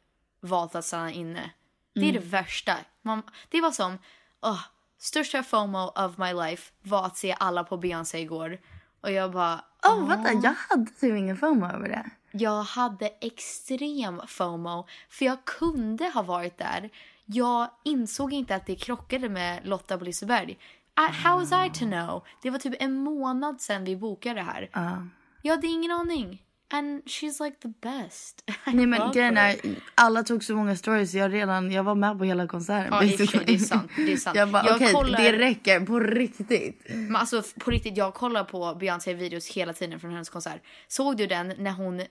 valt 0.42 0.76
att 0.76 0.86
stanna 0.86 1.12
inne. 1.12 1.52
Det 1.94 2.00
är 2.02 2.04
Mm. 2.10 2.22
det 2.22 2.28
värsta. 2.28 2.74
Man, 3.02 3.22
det 3.50 3.62
var 3.62 3.72
som, 3.72 3.98
åh, 4.42 4.62
största 4.98 5.44
FOMO 5.44 5.88
of 5.96 6.18
my 6.18 6.34
life 6.34 6.72
var 6.82 7.06
att 7.06 7.18
se 7.18 7.36
alla 7.40 7.64
på 7.64 7.78
Beyoncé 7.78 8.20
igår. 8.20 8.60
Och 9.02 9.12
jag 9.12 9.32
bara, 9.32 9.62
Åh 9.86 9.94
oh, 10.00 10.08
vänta, 10.08 10.34
jag 10.34 10.54
hade 10.70 10.86
typ 10.92 11.18
ingen 11.18 11.38
FOMO 11.38 11.66
över 11.66 11.90
det. 11.90 12.10
jag 12.32 12.64
hade 12.64 13.08
extrem 13.22 14.22
FOMO 14.28 14.88
för 15.10 15.26
jag 15.26 15.46
kunde 15.46 16.10
ha 16.10 16.22
varit 16.22 16.58
där. 16.58 16.90
Jag 17.26 17.70
insåg 17.84 18.34
inte 18.34 18.56
att 18.56 18.66
det 18.66 18.76
krockade 18.76 19.30
med 19.30 19.68
Lotta 19.68 19.98
på 19.98 20.04
Liseberg. 20.06 20.52
I, 20.52 21.12
how 21.24 21.40
was 21.40 21.52
I 21.52 21.80
to 21.80 21.86
know? 21.86 22.24
Det 22.42 22.50
var 22.50 22.60
typ 22.60 22.74
en 22.80 22.96
månad 22.96 23.62
sedan 23.62 23.84
vi 23.84 23.96
bokade 23.96 24.36
det 24.36 24.42
här. 24.42 24.70
Ja. 24.74 24.98
Jag 25.42 25.56
hade 25.56 25.68
ingen 25.68 25.92
aning. 25.92 26.44
And 26.70 27.04
she's 27.04 27.44
like 27.44 27.58
the 27.62 27.68
best. 27.82 28.44
I 28.68 28.74
Nej 28.74 28.86
men 28.86 29.12
grejen 29.12 29.38
är, 29.38 29.56
alla 29.96 30.24
tog 30.24 30.44
så 30.44 30.56
många 30.56 30.76
stories 30.76 31.14
jag 31.14 31.34
redan, 31.34 31.72
jag 31.72 31.84
var 31.84 31.96
med 31.96 32.18
på 32.18 32.24
hela 32.24 32.48
konserten. 32.48 32.88
Ja, 32.94 33.00
basically. 33.02 33.46
det 33.46 33.54
är 33.54 33.58
sant, 33.58 33.92
det 33.96 34.14
är 34.14 34.18
sant. 34.18 34.38
Jag 34.38 34.50
bara 34.52 34.76
okej, 34.76 34.94
kollar- 34.94 35.18
det 35.22 35.38
räcker 35.38 35.80
på 35.80 36.00
riktigt. 36.00 36.82
Men 36.90 37.16
alltså 37.16 37.44
på 37.60 37.72
riktigt, 37.72 37.98
jag 37.98 38.14
kollar 38.14 38.44
på 38.44 38.76
Beyoncé-videos 38.80 39.52
hela 39.52 39.74
tiden 39.74 40.00
från 40.00 40.12
hennes 40.12 40.30
konsert. 40.30 40.62
Såg 40.88 41.18
du 41.18 41.28
den 41.28 41.54
när 41.58 41.72
hon 41.72 42.02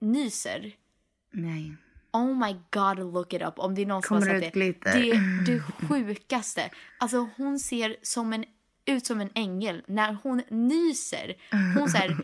nyser? 0.00 0.72
Nej. 1.32 1.76
Oh 2.12 2.38
my 2.46 2.56
god, 2.70 2.98
look 3.14 3.32
it 3.32 3.42
up. 3.42 3.54
Om 3.58 3.74
det 3.74 3.82
är 3.82 3.86
någon 3.86 4.02
som 4.02 4.08
Kommer 4.20 4.26
har 4.26 4.34
det 4.34 4.40
sett 4.40 4.52
det. 4.54 4.58
glitter? 4.60 4.92
Det 5.00 5.10
är 5.10 5.46
det 5.46 5.60
sjukaste. 5.88 6.70
Alltså 6.98 7.28
hon 7.36 7.58
ser 7.58 7.96
som 8.02 8.32
en, 8.32 8.44
ut 8.86 9.06
som 9.06 9.20
en 9.20 9.30
ängel 9.34 9.82
när 9.86 10.16
hon 10.22 10.42
nyser. 10.50 11.34
Hon, 11.78 11.88
så 11.88 11.96
här, 11.96 12.16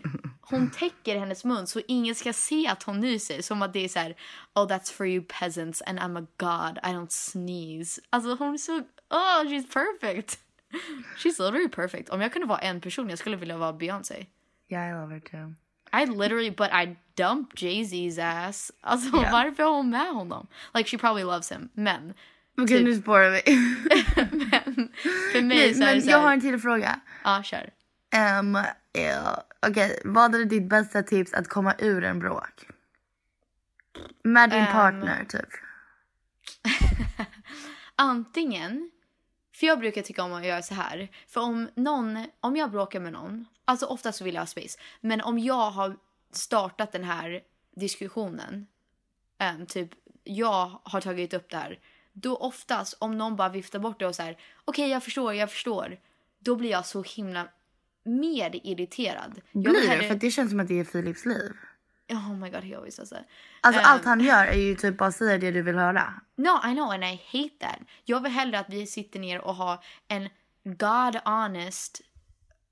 hon 0.50 0.70
täcker 0.70 1.18
hennes 1.18 1.44
mun 1.44 1.66
så 1.66 1.80
ingen 1.88 2.14
ska 2.14 2.32
se 2.32 2.68
att 2.68 2.82
hon 2.82 3.00
nyser. 3.00 3.42
Som 3.42 3.62
att 3.62 3.72
det 3.72 3.84
är 3.84 3.88
så 3.88 3.98
här, 3.98 4.16
oh 4.54 4.66
that's 4.66 4.92
for 4.92 5.06
you 5.06 5.24
peasants 5.38 5.82
and 5.86 5.98
I'm 5.98 6.18
a 6.22 6.26
god, 6.36 6.78
I 6.90 6.94
don't 6.94 7.10
sneeze. 7.10 8.00
Alltså 8.10 8.34
hon 8.34 8.54
är 8.54 8.58
så, 8.58 8.72
oh 9.10 9.42
she's 9.44 9.72
perfect. 9.72 10.38
She's 11.18 11.38
literally 11.42 11.68
perfect. 11.68 12.08
Om 12.08 12.20
jag 12.20 12.32
kunde 12.32 12.48
vara 12.48 12.58
en 12.58 12.80
person, 12.80 13.08
jag 13.10 13.18
skulle 13.18 13.36
vilja 13.36 13.56
vara 13.56 13.72
Beyoncé. 13.72 14.26
Yeah 14.68 14.88
I 14.90 14.92
love 15.00 15.14
her 15.14 15.20
too. 15.20 15.54
I 15.92 16.06
literally, 16.06 16.50
but 16.50 16.68
I 16.72 16.96
dumped 17.16 17.58
Jay-Z's 17.62 18.18
ass. 18.22 18.72
Alltså 18.80 19.16
Yeah. 19.16 19.32
varför 19.32 19.62
är 19.62 19.66
hon 19.68 19.90
med 19.90 20.08
honom? 20.14 20.46
Like 20.74 20.90
she 20.90 20.98
probably 20.98 21.24
loves 21.24 21.52
him. 21.52 21.68
Men 21.72 22.14
Okej 22.58 22.76
Typ. 22.78 22.84
nu 22.86 22.94
spårar 23.02 23.30
vi. 23.30 23.40
för 25.32 25.40
mig 25.42 25.56
Nej, 25.58 25.74
så 25.74 25.82
är 25.82 25.86
det 25.86 25.92
men 25.92 26.02
så 26.02 26.10
jag 26.10 26.16
här, 26.18 26.24
har 26.24 26.32
en 26.32 26.40
till 26.40 26.58
fråga. 26.58 27.00
Ja, 27.24 27.42
kör. 27.42 27.70
Um, 28.40 28.58
ja, 28.92 29.44
Okej, 29.66 30.00
vad 30.04 30.34
är 30.34 30.44
ditt 30.44 30.68
bästa 30.68 31.02
tips 31.02 31.32
att 31.34 31.48
komma 31.48 31.74
ur 31.78 32.04
en 32.04 32.18
bråk? 32.18 32.68
Med 34.22 34.50
din 34.50 34.58
Ehm. 34.58 34.72
partner 34.72 35.24
typ. 35.24 35.48
Antingen, 37.96 38.90
för 39.54 39.66
jag 39.66 39.78
brukar 39.78 40.02
tycka 40.02 40.22
om 40.22 40.32
att 40.32 40.46
göra 40.46 40.62
så 40.62 40.74
här. 40.74 41.08
För 41.28 41.40
om 41.40 41.68
någon, 41.74 42.26
om 42.40 42.56
jag 42.56 42.70
bråkar 42.70 43.00
med 43.00 43.12
någon, 43.12 43.46
Alltså 43.64 43.86
oftast 43.86 44.18
så 44.18 44.24
vill 44.24 44.34
jag 44.34 44.40
ha 44.42 44.46
space. 44.46 44.78
Men 45.00 45.20
om 45.20 45.38
jag 45.38 45.70
har 45.70 45.96
startat 46.32 46.92
den 46.92 47.04
här 47.04 47.40
diskussionen, 47.76 48.66
em, 49.38 49.66
typ 49.66 49.90
jag 50.24 50.80
har 50.82 51.00
tagit 51.00 51.34
upp 51.34 51.50
det 51.50 51.56
här, 51.56 51.78
då 52.12 52.36
oftast 52.36 52.96
om 52.98 53.18
någon 53.18 53.36
bara 53.36 53.48
viftar 53.48 53.78
bort 53.78 53.98
det 53.98 54.06
och 54.06 54.14
så 54.14 54.22
här, 54.22 54.38
okej 54.64 54.88
jag 54.90 55.04
förstår, 55.04 55.34
jag 55.34 55.50
förstår, 55.50 55.98
då 56.38 56.56
blir 56.56 56.70
jag 56.70 56.86
så 56.86 57.02
himla 57.02 57.48
mer 58.04 58.60
irriterad. 58.66 59.40
Jag 59.52 59.62
Blir 59.62 59.72
vill 59.72 59.82
det? 59.82 59.88
hellre- 59.88 60.08
För 60.08 60.14
det 60.14 60.30
känns 60.30 60.50
som 60.50 60.60
att 60.60 60.68
det 60.68 60.80
är 60.80 60.84
Philips 60.84 61.24
liv. 61.26 61.52
Oh 62.08 62.34
my 62.34 62.50
god, 62.50 62.64
he 62.64 62.76
always 62.76 62.96
does 62.96 63.10
that. 63.10 63.24
Alltså 63.60 63.80
Em, 63.80 63.86
allt 63.88 64.04
han 64.04 64.20
gör 64.20 64.46
är 64.46 64.52
ju 64.58 64.74
typ 64.76 64.98
bara 64.98 65.12
säga 65.12 65.38
det 65.38 65.50
du 65.50 65.62
vill 65.62 65.74
höra. 65.78 66.14
No, 66.36 66.70
I 66.70 66.74
know 66.74 66.90
and 66.90 67.04
I 67.04 67.20
hate 67.32 67.54
that. 67.60 67.78
Jag 68.04 68.20
vill 68.22 68.32
hellre 68.32 68.58
att 68.58 68.66
vi 68.70 68.86
sitter 68.86 69.20
ner 69.20 69.40
och 69.40 69.54
har 69.54 69.78
en 70.08 70.28
God 70.64 71.16
honest 71.24 72.00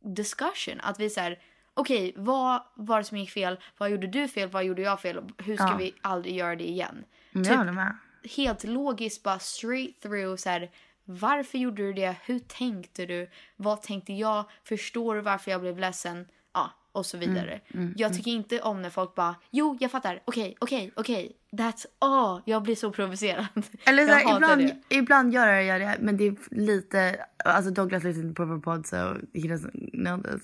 discussion. 0.04 0.80
Att 0.80 1.00
vi 1.00 1.10
säger, 1.10 1.38
okej, 1.74 2.12
vad 2.16 2.62
var 2.74 2.98
det 2.98 3.04
som 3.04 3.18
gick 3.18 3.30
fel? 3.30 3.58
Vad 3.78 3.90
gjorde 3.90 4.06
du 4.06 4.28
fel? 4.28 4.48
Vad 4.48 4.64
gjorde 4.64 4.82
jag 4.82 5.00
fel? 5.00 5.22
Hur 5.38 5.54
ska 5.56 5.64
Ja. 5.66 5.76
vi 5.76 5.94
aldrig 6.02 6.36
göra 6.36 6.56
det 6.56 6.68
igen? 6.68 7.04
Mm, 7.34 7.44
Typ 7.44 7.50
Jag 7.50 7.58
håller 7.58 7.72
med. 7.72 7.96
helt 8.36 8.64
logiskt, 8.64 9.22
bara 9.22 9.38
straight 9.38 10.00
through. 10.00 10.36
Så 10.36 10.48
här, 10.50 10.70
varför 11.08 11.58
gjorde 11.58 11.82
du 11.82 11.92
det? 11.92 12.16
Hur 12.24 12.38
tänkte 12.38 13.06
du? 13.06 13.30
Vad 13.56 13.82
tänkte 13.82 14.12
jag? 14.12 14.44
Förstår 14.64 15.14
du 15.14 15.20
varför 15.20 15.50
jag 15.50 15.60
blev 15.60 15.78
ledsen? 15.78 16.26
Ja, 16.54 16.70
och 16.92 17.06
så 17.06 17.18
vidare. 17.18 17.60
mm, 17.74 17.94
jag 17.96 18.06
mm. 18.06 18.16
tycker 18.16 18.30
inte 18.30 18.60
om 18.60 18.82
när 18.82 18.90
folk 18.90 19.14
bara, 19.14 19.34
jo, 19.50 19.76
jag 19.80 19.90
fattar. 19.90 20.22
Okej, 20.24 20.56
okej, 20.58 20.92
okej. 20.96 21.36
That's, 21.52 21.86
oh, 22.00 22.40
jag 22.44 22.62
blir 22.62 22.74
så 22.74 22.90
provocerad. 22.90 23.46
Eller 23.84 24.04
så 24.04 24.10
jag 24.10 24.16
här, 24.16 24.36
ibland, 24.36 24.60
det. 24.62 24.96
ibland 24.96 25.34
gör 25.34 25.46
jag 25.46 25.80
det, 25.80 25.96
men 26.00 26.16
det 26.16 26.26
är 26.26 26.36
lite... 26.50 27.24
Alltså 27.44 27.70
Douglas 27.70 28.04
lyssnar 28.04 28.24
inte 28.24 28.34
på 28.34 28.44
vår 28.44 28.58
podd 28.58 28.86
så 28.86 28.96
he 28.96 29.40
doesn't 29.40 29.90
know 29.90 30.22
this. 30.22 30.42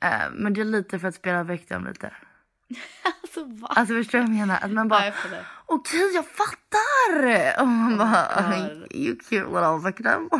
Eh, 0.00 0.32
men 0.34 0.54
det 0.54 0.60
är 0.60 0.64
lite 0.64 0.98
för 0.98 1.08
att 1.08 1.14
spela 1.14 1.44
victim 1.44 1.86
lite. 1.86 2.12
Alltså 3.22 3.44
va? 3.44 3.68
Alltså 3.70 3.94
förstår 3.94 4.18
du 4.18 4.24
vad 4.24 4.34
jag 4.34 4.38
menar? 4.38 4.58
Att 4.62 4.70
man 4.70 4.88
bara, 4.88 5.12
okej 5.66 6.14
jag 6.14 6.26
fattar! 6.28 7.60
Och 7.60 7.68
man 7.68 7.98
bara, 7.98 8.68
God. 8.68 8.92
you 8.92 9.16
cute 9.16 9.34
little 9.34 9.78
victim. 9.84 10.30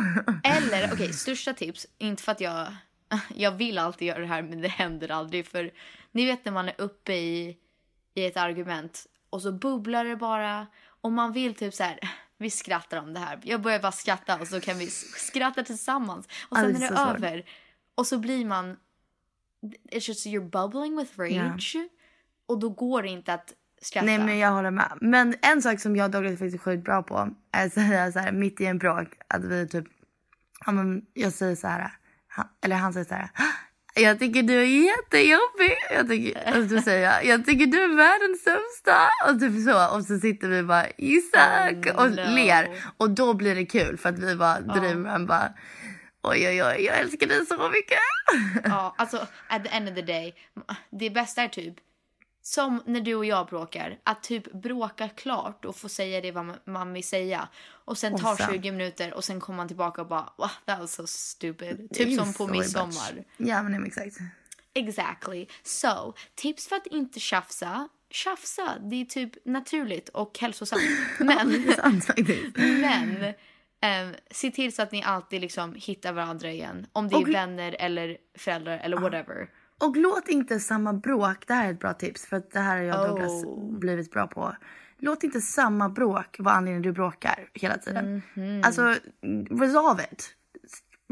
Eller, 0.43 0.89
okej, 0.93 1.13
största 1.13 1.53
tips. 1.53 1.87
Inte 1.97 2.23
för 2.23 2.31
att 2.31 2.41
jag... 2.41 2.67
Jag 3.35 3.51
vill 3.51 3.77
alltid 3.77 4.07
göra 4.07 4.19
det 4.19 4.25
här, 4.25 4.41
men 4.41 4.61
det 4.61 4.67
händer 4.67 5.11
aldrig. 5.11 5.47
För 5.47 5.71
ni 6.11 6.25
vet 6.25 6.45
när 6.45 6.51
man 6.51 6.69
är 6.69 6.75
uppe 6.77 7.13
i, 7.13 7.57
i 8.13 8.25
ett 8.25 8.37
argument 8.37 9.07
och 9.29 9.41
så 9.41 9.51
bubblar 9.51 10.05
det 10.05 10.15
bara. 10.15 10.67
Och 11.01 11.11
man 11.11 11.31
vill 11.33 11.55
typ 11.55 11.73
så 11.73 11.83
här... 11.83 11.99
Vi 12.39 12.49
skrattar 12.49 12.97
om 12.97 13.13
det 13.13 13.19
här. 13.19 13.39
Jag 13.43 13.61
börjar 13.61 13.79
bara 13.79 13.91
skratta 13.91 14.39
och 14.39 14.47
så 14.47 14.61
kan 14.61 14.77
vi 14.77 14.87
skratta 14.89 15.63
tillsammans. 15.63 16.27
Och 16.49 16.57
sen 16.57 16.73
det 16.73 16.85
är 16.85 16.91
det 16.91 16.99
över. 16.99 17.45
Och 17.95 18.07
så 18.07 18.17
blir 18.17 18.45
man... 18.45 18.77
It's 19.91 20.07
just 20.07 20.25
you're 20.25 20.49
bubbling 20.49 20.97
with 20.97 21.19
rage. 21.19 21.77
Och 22.47 22.59
då 22.59 22.69
går 22.69 23.01
det 23.03 23.09
inte 23.09 23.33
att 23.33 23.53
skratta. 23.81 24.05
Nej 24.05 24.19
men 24.19 24.37
jag 24.37 24.51
håller 24.51 24.71
med. 24.71 24.97
Men 25.01 25.35
en 25.41 25.61
sak 25.61 25.79
som 25.79 25.95
jag 25.95 26.05
och 26.05 26.11
Douglas 26.11 26.33
är 26.33 26.37
faktiskt 26.37 26.63
sjukt 26.63 26.83
bra 26.83 27.03
på 27.03 27.29
är 27.51 27.65
att 27.65 27.73
säga 27.73 28.11
så 28.11 28.19
här 28.19 28.31
mitt 28.31 28.61
i 28.61 28.65
en 28.65 28.77
bråk 28.77 29.07
att 29.27 29.43
vi 29.43 29.67
typ, 29.67 29.85
ja 30.65 30.71
men 30.71 31.01
jag 31.13 31.33
säger 31.33 31.55
så 31.55 31.67
här, 31.67 31.91
han, 32.27 32.47
eller 32.63 32.75
han 32.75 32.93
säger 32.93 33.05
så 33.05 33.15
här. 33.15 33.29
Jag 33.95 34.19
tycker 34.19 34.43
du 34.43 34.53
är 34.53 34.65
jättejobbig. 34.65 35.77
Jag 35.91 36.07
tycker, 36.09 36.57
och 36.57 36.65
då 36.65 36.81
säger 36.81 37.11
jag, 37.11 37.25
jag 37.25 37.45
tycker 37.45 37.65
du 37.65 37.83
är 37.83 37.95
världens 37.95 38.43
sämsta. 38.43 39.09
Och 39.27 39.39
typ 39.39 39.65
så. 39.65 39.95
Och 39.97 40.05
så 40.05 40.19
sitter 40.19 40.47
vi 40.47 40.63
bara, 40.63 40.85
Isak! 40.97 41.87
Oh, 41.87 42.03
och 42.05 42.11
no. 42.11 42.35
ler. 42.35 42.83
Och 42.97 43.09
då 43.09 43.33
blir 43.33 43.55
det 43.55 43.65
kul 43.65 43.97
för 43.97 44.09
att 44.09 44.19
vi 44.19 44.35
bara 44.35 44.57
Ja. 44.67 44.73
driver 44.73 45.19
bara, 45.19 45.53
oj 46.23 46.47
oj 46.47 46.63
oj, 46.63 46.81
jag 46.85 46.99
älskar 46.99 47.27
dig 47.27 47.45
så 47.45 47.69
mycket. 47.69 47.99
Ja, 48.63 48.95
alltså 48.97 49.27
at 49.47 49.63
the 49.63 49.69
end 49.69 49.89
of 49.89 49.95
the 49.95 50.01
day. 50.01 50.35
Det 50.91 51.09
bästa 51.09 51.41
är 51.41 51.47
typ 51.47 51.75
som 52.47 52.81
när 52.85 53.01
du 53.01 53.15
och 53.15 53.25
jag 53.25 53.47
bråkar. 53.47 53.99
Att 54.03 54.23
typ 54.23 54.51
bråka 54.53 55.09
klart 55.09 55.65
och 55.65 55.75
få 55.75 55.89
säga 55.89 56.21
det 56.21 56.31
vad 56.31 56.55
man- 56.65 56.93
vill 56.93 57.03
säga. 57.03 57.47
Och 57.67 57.97
sen 57.97 58.13
Och 58.13 58.19
tar 58.21 58.35
sen- 58.35 58.51
20 58.53 58.71
minuter 58.71 59.13
och 59.13 59.23
sen 59.23 59.39
kommer 59.39 59.57
man 59.57 59.67
tillbaka 59.67 60.01
och 60.01 60.07
bara 60.07 60.33
wow, 60.37 60.49
that 60.65 60.79
was 60.79 60.93
so 60.93 61.07
stupid. 61.07 61.89
Typ 61.93 62.19
som 62.19 62.33
på 62.33 62.47
midsommar. 62.47 63.23
Ja 63.37 63.63
men 63.63 63.85
exakt. 63.85 64.15
Exactly. 64.73 65.47
So, 65.63 66.13
tips 66.35 66.67
för 66.67 66.75
att 66.75 66.87
inte 66.87 67.19
tjafsa. 67.19 67.89
Tjafsa, 68.09 68.73
det 68.81 68.95
är 69.01 69.05
typ 69.05 69.45
naturligt 69.45 70.09
och 70.09 70.37
hälsosamt. 70.39 70.81
Men, 71.19 71.65
men 72.55 73.33
ehm, 73.81 74.13
se 74.31 74.51
till 74.51 74.75
så 74.75 74.81
att 74.81 74.91
ni 74.91 75.03
alltid 75.03 75.41
liksom 75.41 75.75
hittar 75.75 76.13
varandra 76.13 76.51
igen. 76.51 76.87
Om 76.93 77.07
det 77.07 77.15
är 77.15 77.21
Och- 77.21 77.33
vänner 77.33 77.75
eller 77.79 78.17
föräldrar 78.37 78.77
eller 78.79 78.97
whatever. 78.97 79.49
Och 79.81 79.97
låt 79.97 80.27
inte 80.27 80.59
samma 80.59 80.93
bråk, 80.93 81.47
det 81.47 81.53
här 81.53 81.67
är 81.67 81.71
ett 81.71 81.79
bra 81.79 81.93
tips 81.93 82.25
för 82.25 82.37
att 82.37 82.51
det 82.51 82.59
här 82.59 82.77
har 82.77 82.83
jag 82.83 83.01
och 83.01 83.07
Douglas 83.07 83.43
Oh. 83.45 83.79
blivit 83.79 84.11
bra 84.11 84.27
på. 84.27 84.55
Låt 84.99 85.23
inte 85.23 85.41
samma 85.41 85.89
bråk 85.89 86.35
vara 86.39 86.55
anledningen 86.55 86.81
du 86.81 86.91
bråkar 86.91 87.49
hela 87.53 87.77
tiden. 87.77 88.21
Mhm. 88.35 88.61
Alltså, 88.65 88.95
resolve 89.49 90.03
it. 90.11 90.33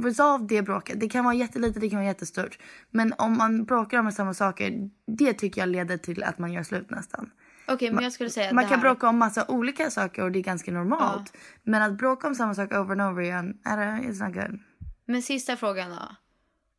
Resolve 0.01 0.45
det 0.49 0.61
bråket. 0.61 0.99
Det 0.99 1.09
kan 1.09 1.23
vara 1.25 1.33
jättelitet, 1.35 1.81
det 1.81 1.89
kan 1.89 1.99
vara 1.99 2.07
jättestort. 2.07 2.59
Men 2.91 3.13
om 3.17 3.37
man 3.37 3.65
bråkar 3.65 3.99
om 3.99 4.11
samma 4.11 4.33
saker, 4.33 4.89
det 5.17 5.33
tycker 5.33 5.61
jag 5.61 5.69
leder 5.69 5.97
till 5.97 6.23
att 6.23 6.39
man 6.39 6.53
gör 6.53 6.63
slut 6.63 6.89
nästan. 6.89 7.29
Okej, 7.67 7.91
men 7.91 8.03
jag 8.03 8.13
skulle 8.13 8.29
säga 8.29 8.53
Man 8.53 8.63
det 8.63 8.69
kan 8.69 8.79
bråka 8.79 9.09
om 9.09 9.17
massa 9.17 9.45
olika 9.47 9.89
saker 9.91 10.23
och 10.23 10.31
det 10.31 10.39
är 10.39 10.43
ganska 10.43 10.71
normalt. 10.71 11.33
Men 11.63 11.81
att 11.81 11.97
bråka 11.97 12.27
om 12.27 12.35
samma 12.35 12.55
sak 12.55 12.71
over 12.71 12.91
and 12.91 13.01
over 13.01 13.21
igen, 13.21 13.57
är 13.65 13.77
det- 13.77 13.83
it's 14.07 14.25
not 14.25 14.33
good. 14.35 14.59
Men 15.07 15.21
sista 15.21 15.55
frågan 15.57 15.89
då. 15.91 16.15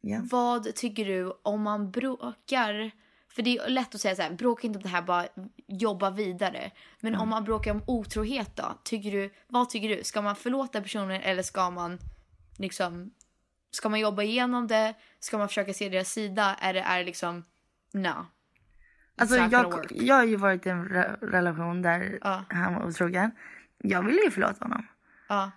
Ja. 0.09 0.21
Vad 0.31 0.75
tycker 0.75 1.05
du 1.05 1.33
om 1.43 1.63
man 1.63 1.91
bråkar? 1.91 2.91
För 3.29 3.43
det 3.43 3.59
är 3.59 3.69
lätt 3.69 3.95
att 3.95 4.01
säga 4.01 4.17
så 4.17 4.23
här, 4.23 4.31
bråka 4.31 4.67
inte 4.67 4.79
om 4.79 4.83
det 4.83 4.89
här, 4.89 5.03
bara 5.03 5.27
jobba 5.67 6.11
vidare. 6.11 6.71
Men 7.01 7.15
om 7.15 7.29
man 7.29 7.45
bråkar 7.45 7.71
om 7.71 7.83
otrohet 7.87 8.57
då? 8.57 8.79
Tycker 8.85 9.11
du, 9.11 9.35
vad 9.49 9.71
tycker 9.71 9.89
du? 9.89 10.05
Ska 10.05 10.23
man 10.23 10.37
förlåta 10.37 10.81
personen 10.81 11.21
eller 11.21 11.43
ska 11.43 11.71
man 11.71 11.99
liksom, 12.59 13.11
ska 13.71 13.89
man 13.89 14.01
jobba 14.01 14.23
igenom 14.23 14.67
det? 14.67 14.95
Ska 15.21 15.39
man 15.39 15.49
försöka 15.49 15.75
se 15.75 15.89
deras 15.89 16.09
sida? 16.09 16.57
Eller 16.63 16.83
är 16.83 16.99
det 16.99 17.05
liksom, 17.05 17.45
no. 17.93 18.27
Alltså 19.17 19.37
jag, 19.37 19.87
jag 19.91 20.15
har 20.15 20.25
ju 20.25 20.37
varit 20.37 20.67
i 20.67 20.69
en 20.69 20.89
re- 20.89 21.19
relation 21.21 21.83
där 21.83 22.19
han 22.49 22.75
var 22.75 22.87
otrogen. 22.87 23.31
Jag 23.79 24.03
ville 24.03 24.21
ju 24.25 24.31
förlåta 24.31 24.65
honom. 24.65 24.87
Ja. 25.29 25.51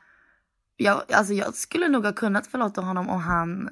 Jag, 0.78 1.04
alltså 1.14 1.34
jag 1.34 1.54
skulle 1.56 1.88
nog 1.88 2.06
ha 2.06 2.14
kunnat 2.14 2.48
förlåta 2.48 2.82
honom 2.82 3.10
om 3.10 3.20
han 3.22 3.70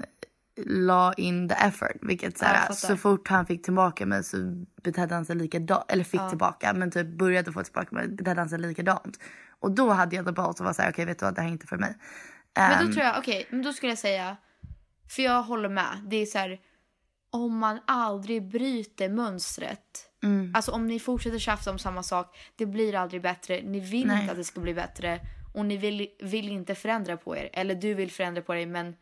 la 0.66 1.14
in 1.14 1.50
the 1.50 1.56
effort. 1.56 1.98
Vilket 2.02 2.38
så, 2.38 2.46
här, 2.46 2.72
så 2.74 2.98
fort 2.98 3.28
han 3.28 3.46
fick 3.46 3.64
tillbaka 3.66 4.06
mig 4.06 4.24
så 4.24 4.38
betedde 4.84 5.16
han 5.16 5.26
sig 5.26 5.36
likadant. 5.36 5.92
Eller 5.92 6.04
fick 6.04 6.22
Ja. 6.22 6.30
tillbaka 6.30 6.74
men 6.74 6.92
typ 6.92 7.08
började 7.08 7.52
få 7.52 7.64
tillbaka 7.64 7.88
mig 7.92 8.08
betedde 8.08 8.42
han 8.42 8.50
sig 8.50 8.60
likadant. 8.60 9.20
Och 9.60 9.72
då 9.72 9.90
hade 9.90 10.16
jag 10.16 10.26
the 10.26 10.32
balls 10.32 10.60
och 10.60 10.66
var 10.66 10.74
såhär 10.74 10.92
okej 10.92 11.06
vet 11.06 11.20
du 11.20 11.26
vad 11.26 11.36
det 11.36 11.42
här 11.42 11.48
är 11.48 11.52
inte 11.52 11.68
för 11.68 11.78
mig. 11.78 11.98
Men 12.56 12.72
Ehm, 12.72 12.88
då 12.88 12.94
tror 12.94 13.06
jag, 13.06 13.18
okej, 13.18 13.48
men 13.50 13.62
då 13.62 13.74
skulle 13.74 13.92
jag 13.92 14.00
säga, 14.00 14.38
för 15.10 15.22
jag 15.24 15.44
håller 15.44 15.70
med. 15.70 16.02
Det 16.08 16.16
är 16.16 16.26
så 16.26 16.38
här, 16.38 16.60
om 17.30 17.58
man 17.58 17.80
aldrig 17.88 18.50
bryter 18.52 19.10
mönstret. 19.10 19.80
Mm. 20.24 20.52
Alltså 20.56 20.72
om 20.72 20.88
ni 20.88 21.00
fortsätter 21.00 21.40
tjafsa 21.40 21.72
om 21.72 21.80
samma 21.80 22.04
sak, 22.04 22.38
det 22.56 22.66
blir 22.66 22.96
aldrig 22.96 23.22
bättre. 23.22 23.62
Ni 23.64 23.80
vill 23.80 24.08
Nej. 24.08 24.20
inte 24.22 24.32
att 24.32 24.38
det 24.38 24.44
ska 24.44 24.60
bli 24.60 24.74
bättre. 24.74 25.20
Och 25.54 25.66
ni 25.66 25.78
vill, 25.78 26.08
vill 26.20 26.50
inte 26.50 26.76
förändra 26.76 27.18
på 27.18 27.38
er. 27.38 27.50
Eller 27.54 27.76
du 27.76 27.94
vill 27.94 28.12
förändra 28.12 28.42
på 28.42 28.54
dig 28.54 28.66
men 28.66 28.96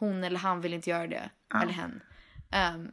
hon 0.00 0.24
eller 0.24 0.38
han 0.38 0.60
vill 0.60 0.74
inte 0.74 0.90
göra 0.90 1.06
det. 1.06 1.30
Ja. 1.52 1.62
Eller 1.62 1.72
hen. 1.72 2.00
Ehm, 2.50 2.90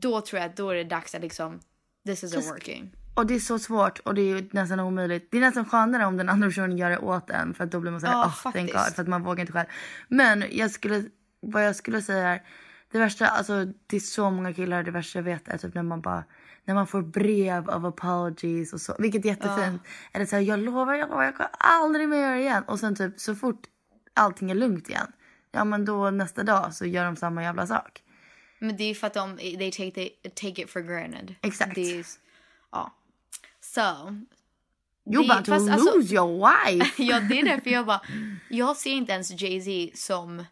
då 0.00 0.20
tror 0.20 0.40
jag 0.40 0.50
att 0.50 0.56
då 0.56 0.70
är 0.70 0.74
det 0.74 0.84
dags 0.84 1.14
att 1.14 1.22
liksom, 1.22 1.60
this 2.06 2.24
isn't 2.24 2.50
working. 2.50 2.96
Och 3.14 3.26
det 3.26 3.34
är 3.34 3.38
så 3.38 3.58
svårt 3.58 3.98
och 3.98 4.14
det 4.14 4.22
är 4.22 4.46
nästan 4.50 4.80
omöjligt. 4.80 5.28
Det 5.30 5.36
är 5.36 5.40
nästan 5.40 5.64
skönare 5.64 6.06
om 6.06 6.16
den 6.16 6.28
andra 6.28 6.48
personen 6.48 6.78
gör 6.78 6.90
det 6.90 6.98
åt 6.98 7.30
en 7.30 7.54
för 7.54 7.64
att 7.64 7.70
då 7.70 7.80
blir 7.80 7.90
man 7.90 8.00
såhär, 8.00 8.14
Ja, 8.14 8.26
oh, 8.26 8.52
thank. 8.52 8.72
God, 8.72 8.94
för 8.94 9.02
att 9.02 9.08
man 9.08 9.22
vågar 9.22 9.40
inte 9.40 9.52
själv. 9.52 9.68
Men 10.08 10.44
jag 10.50 10.70
skulle, 10.70 11.04
vad 11.40 11.66
jag 11.66 11.76
skulle 11.76 12.02
säga 12.02 12.28
är, 12.28 12.42
det 12.92 12.98
värsta, 12.98 13.26
alltså 13.26 13.64
det 13.86 13.96
är 13.96 14.00
så 14.00 14.30
många 14.30 14.52
killar, 14.52 14.82
det 14.82 14.90
värsta 14.90 15.18
jag 15.18 15.24
vet 15.24 15.48
är 15.48 15.58
typ 15.58 15.74
när 15.74 15.82
man 15.82 16.00
bara, 16.00 16.24
när 16.64 16.74
man 16.74 16.86
får 16.86 17.02
brev 17.02 17.70
av 17.70 17.86
apologies 17.86 18.72
och 18.72 18.80
så, 18.80 18.96
vilket 18.98 19.24
är 19.24 19.28
jättefint. 19.28 19.82
Eller 20.12 20.26
såhär, 20.26 20.42
jag 20.42 20.58
lovar, 20.58 20.94
jag 20.94 21.08
lovar, 21.08 21.24
jag 21.24 21.36
kommer 21.36 21.50
aldrig 21.58 22.08
mer 22.08 22.18
göra 22.18 22.34
det 22.34 22.40
igen. 22.40 22.64
Och 22.66 22.80
sen 22.80 22.96
typ 22.96 23.20
så 23.20 23.34
fort 23.34 23.60
allting 24.14 24.50
är 24.50 24.54
lugnt 24.54 24.88
igen, 24.88 25.12
ja 25.52 25.64
men 25.64 25.84
då 25.84 26.10
nästa 26.10 26.42
dag 26.42 26.74
så 26.74 26.86
gör 26.86 27.04
de 27.04 27.16
samma 27.16 27.42
jävla 27.42 27.66
sak. 27.66 28.02
Men 28.58 28.76
det 28.76 28.84
är 28.84 28.94
för 28.94 29.06
att 29.06 29.14
de, 29.14 29.36
they 29.36 29.70
take, 29.72 29.90
they 29.90 30.10
take 30.34 30.62
it 30.62 30.70
for 30.70 30.80
granted. 30.80 31.34
Exakt. 31.40 31.74
Det 31.74 31.98
är, 31.98 32.04
ja. 32.72 32.92
So. 33.60 33.80
Det- 35.04 35.16
about 35.18 35.44
to 35.44 35.52
fast 35.52 35.66
lose 35.66 35.72
alltså- 35.72 36.14
your 36.14 36.48
wife. 36.48 36.92
ja, 37.02 37.20
det 37.20 37.40
är 37.40 37.44
därför 37.44 37.70
jag 37.70 37.86
bara... 37.92 38.00
Jag 38.48 38.76
ser 38.76 38.90
inte 38.90 39.12
ens 39.12 39.42
Jay-Z 39.42 39.96
som 39.98 40.44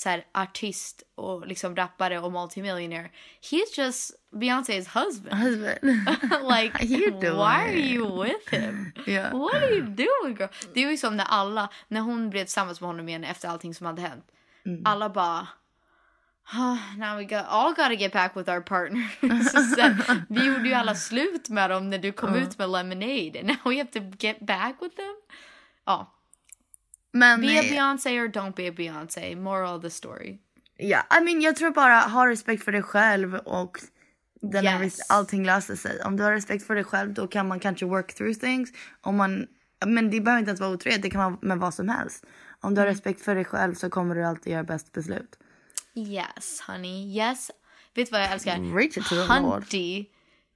så 0.00 0.08
här, 0.08 0.26
artist 0.34 1.02
och 1.14 1.46
liksom 1.46 1.76
rappare 1.76 2.18
och 2.18 2.32
multimillionaire. 2.32 3.10
He's 3.50 3.78
just 3.80 4.12
Beyoncé's 4.32 5.04
husband. 5.04 5.42
Husband. 5.42 5.78
like, 6.58 6.78
why 7.20 7.56
are 7.56 7.78
you 7.78 8.22
with 8.24 8.54
him? 8.54 8.92
Ja. 9.06 9.30
What 9.30 9.54
are 9.54 9.74
you 9.74 9.82
doing 9.82 10.36
girl? 10.38 10.48
Det 10.74 10.84
är 10.84 10.90
ju 10.90 10.96
som 10.96 11.16
när 11.16 11.24
alla, 11.24 11.68
när 11.88 12.00
hon 12.00 12.30
blev 12.30 12.44
tillsammans 12.44 12.80
med 12.80 12.88
honom 12.88 13.08
igen 13.08 13.24
efter 13.24 13.48
allting 13.48 13.74
som 13.74 13.86
hade 13.86 14.02
hänt. 14.02 14.24
Mm. 14.66 14.82
Alla 14.84 15.08
bara... 15.08 15.48
Now 16.96 17.16
we 17.16 17.24
got, 17.24 17.46
all 17.48 17.74
gotta 17.74 17.94
get 17.94 18.12
back 18.12 18.36
with 18.36 18.50
our 18.50 18.60
partners. 18.60 19.10
Sen, 19.76 20.24
vi 20.28 20.46
gjorde 20.46 20.68
ju 20.68 20.74
alla 20.74 20.94
slut 20.94 21.48
med 21.48 21.70
dem 21.70 21.90
när 21.90 21.98
du 21.98 22.12
kom 22.12 22.34
ut 22.34 22.58
med 22.58 22.70
Lemonade. 22.70 23.42
Now 23.42 23.56
we 23.64 23.78
have 23.78 23.90
to 23.90 24.00
get 24.18 24.40
back 24.40 24.76
with 24.80 24.96
them. 24.96 25.14
Ja. 25.84 26.12
Men, 27.12 27.40
Be 27.40 27.46
a 27.46 27.62
eh, 27.62 27.70
Beyoncé 27.70 28.20
or 28.20 28.28
don't 28.28 28.54
be 28.54 28.68
a 28.68 28.72
Beyoncé. 28.72 29.36
Moral 29.36 29.76
of 29.76 29.82
the 29.82 29.90
story. 29.90 30.38
Ja, 30.76 31.06
I 31.18 31.24
mean, 31.24 31.40
jag 31.40 31.56
tror 31.56 31.70
bara 31.70 32.00
ha 32.00 32.26
respekt 32.28 32.64
för 32.64 32.72
dig 32.72 32.82
själv 32.82 33.34
och 33.34 33.80
den 34.40 34.66
här, 34.66 34.84
Yes. 34.84 35.10
allting 35.10 35.44
löser 35.46 35.76
sig. 35.76 36.02
Om 36.02 36.16
du 36.16 36.22
har 36.22 36.32
respekt 36.32 36.66
för 36.66 36.74
dig 36.74 36.84
själv 36.84 37.14
då 37.14 37.26
kan 37.28 37.48
man 37.48 37.60
kanske 37.60 37.86
work 37.86 38.14
through 38.14 38.38
things. 38.38 38.70
Om 39.00 39.16
man, 39.16 39.46
men 39.86 40.10
det 40.10 40.20
behöver 40.20 40.38
inte 40.38 40.48
ens 40.50 40.60
vara 40.60 40.70
otrohet, 40.70 41.02
det 41.02 41.10
kan 41.10 41.20
vara 41.20 41.38
med 41.42 41.58
vad 41.58 41.74
som 41.74 41.88
helst. 41.88 42.26
Om 42.60 42.74
du 42.74 42.80
har 42.80 42.86
respekt 42.86 43.20
för 43.20 43.34
dig 43.34 43.44
själv 43.44 43.74
så 43.74 43.90
kommer 43.90 44.14
du 44.14 44.24
alltid 44.24 44.52
göra 44.52 44.64
bäst 44.64 44.92
beslut. 44.92 45.38
Yes, 45.94 46.60
honey. 46.66 47.16
Yes. 47.16 47.50
Vet 47.94 48.06
du 48.06 48.12
vad 48.12 48.20
jag 48.20 48.32
älskar? 48.32 49.00
To 49.08 49.14
Lord. 49.14 49.54
Hunty. 49.54 50.04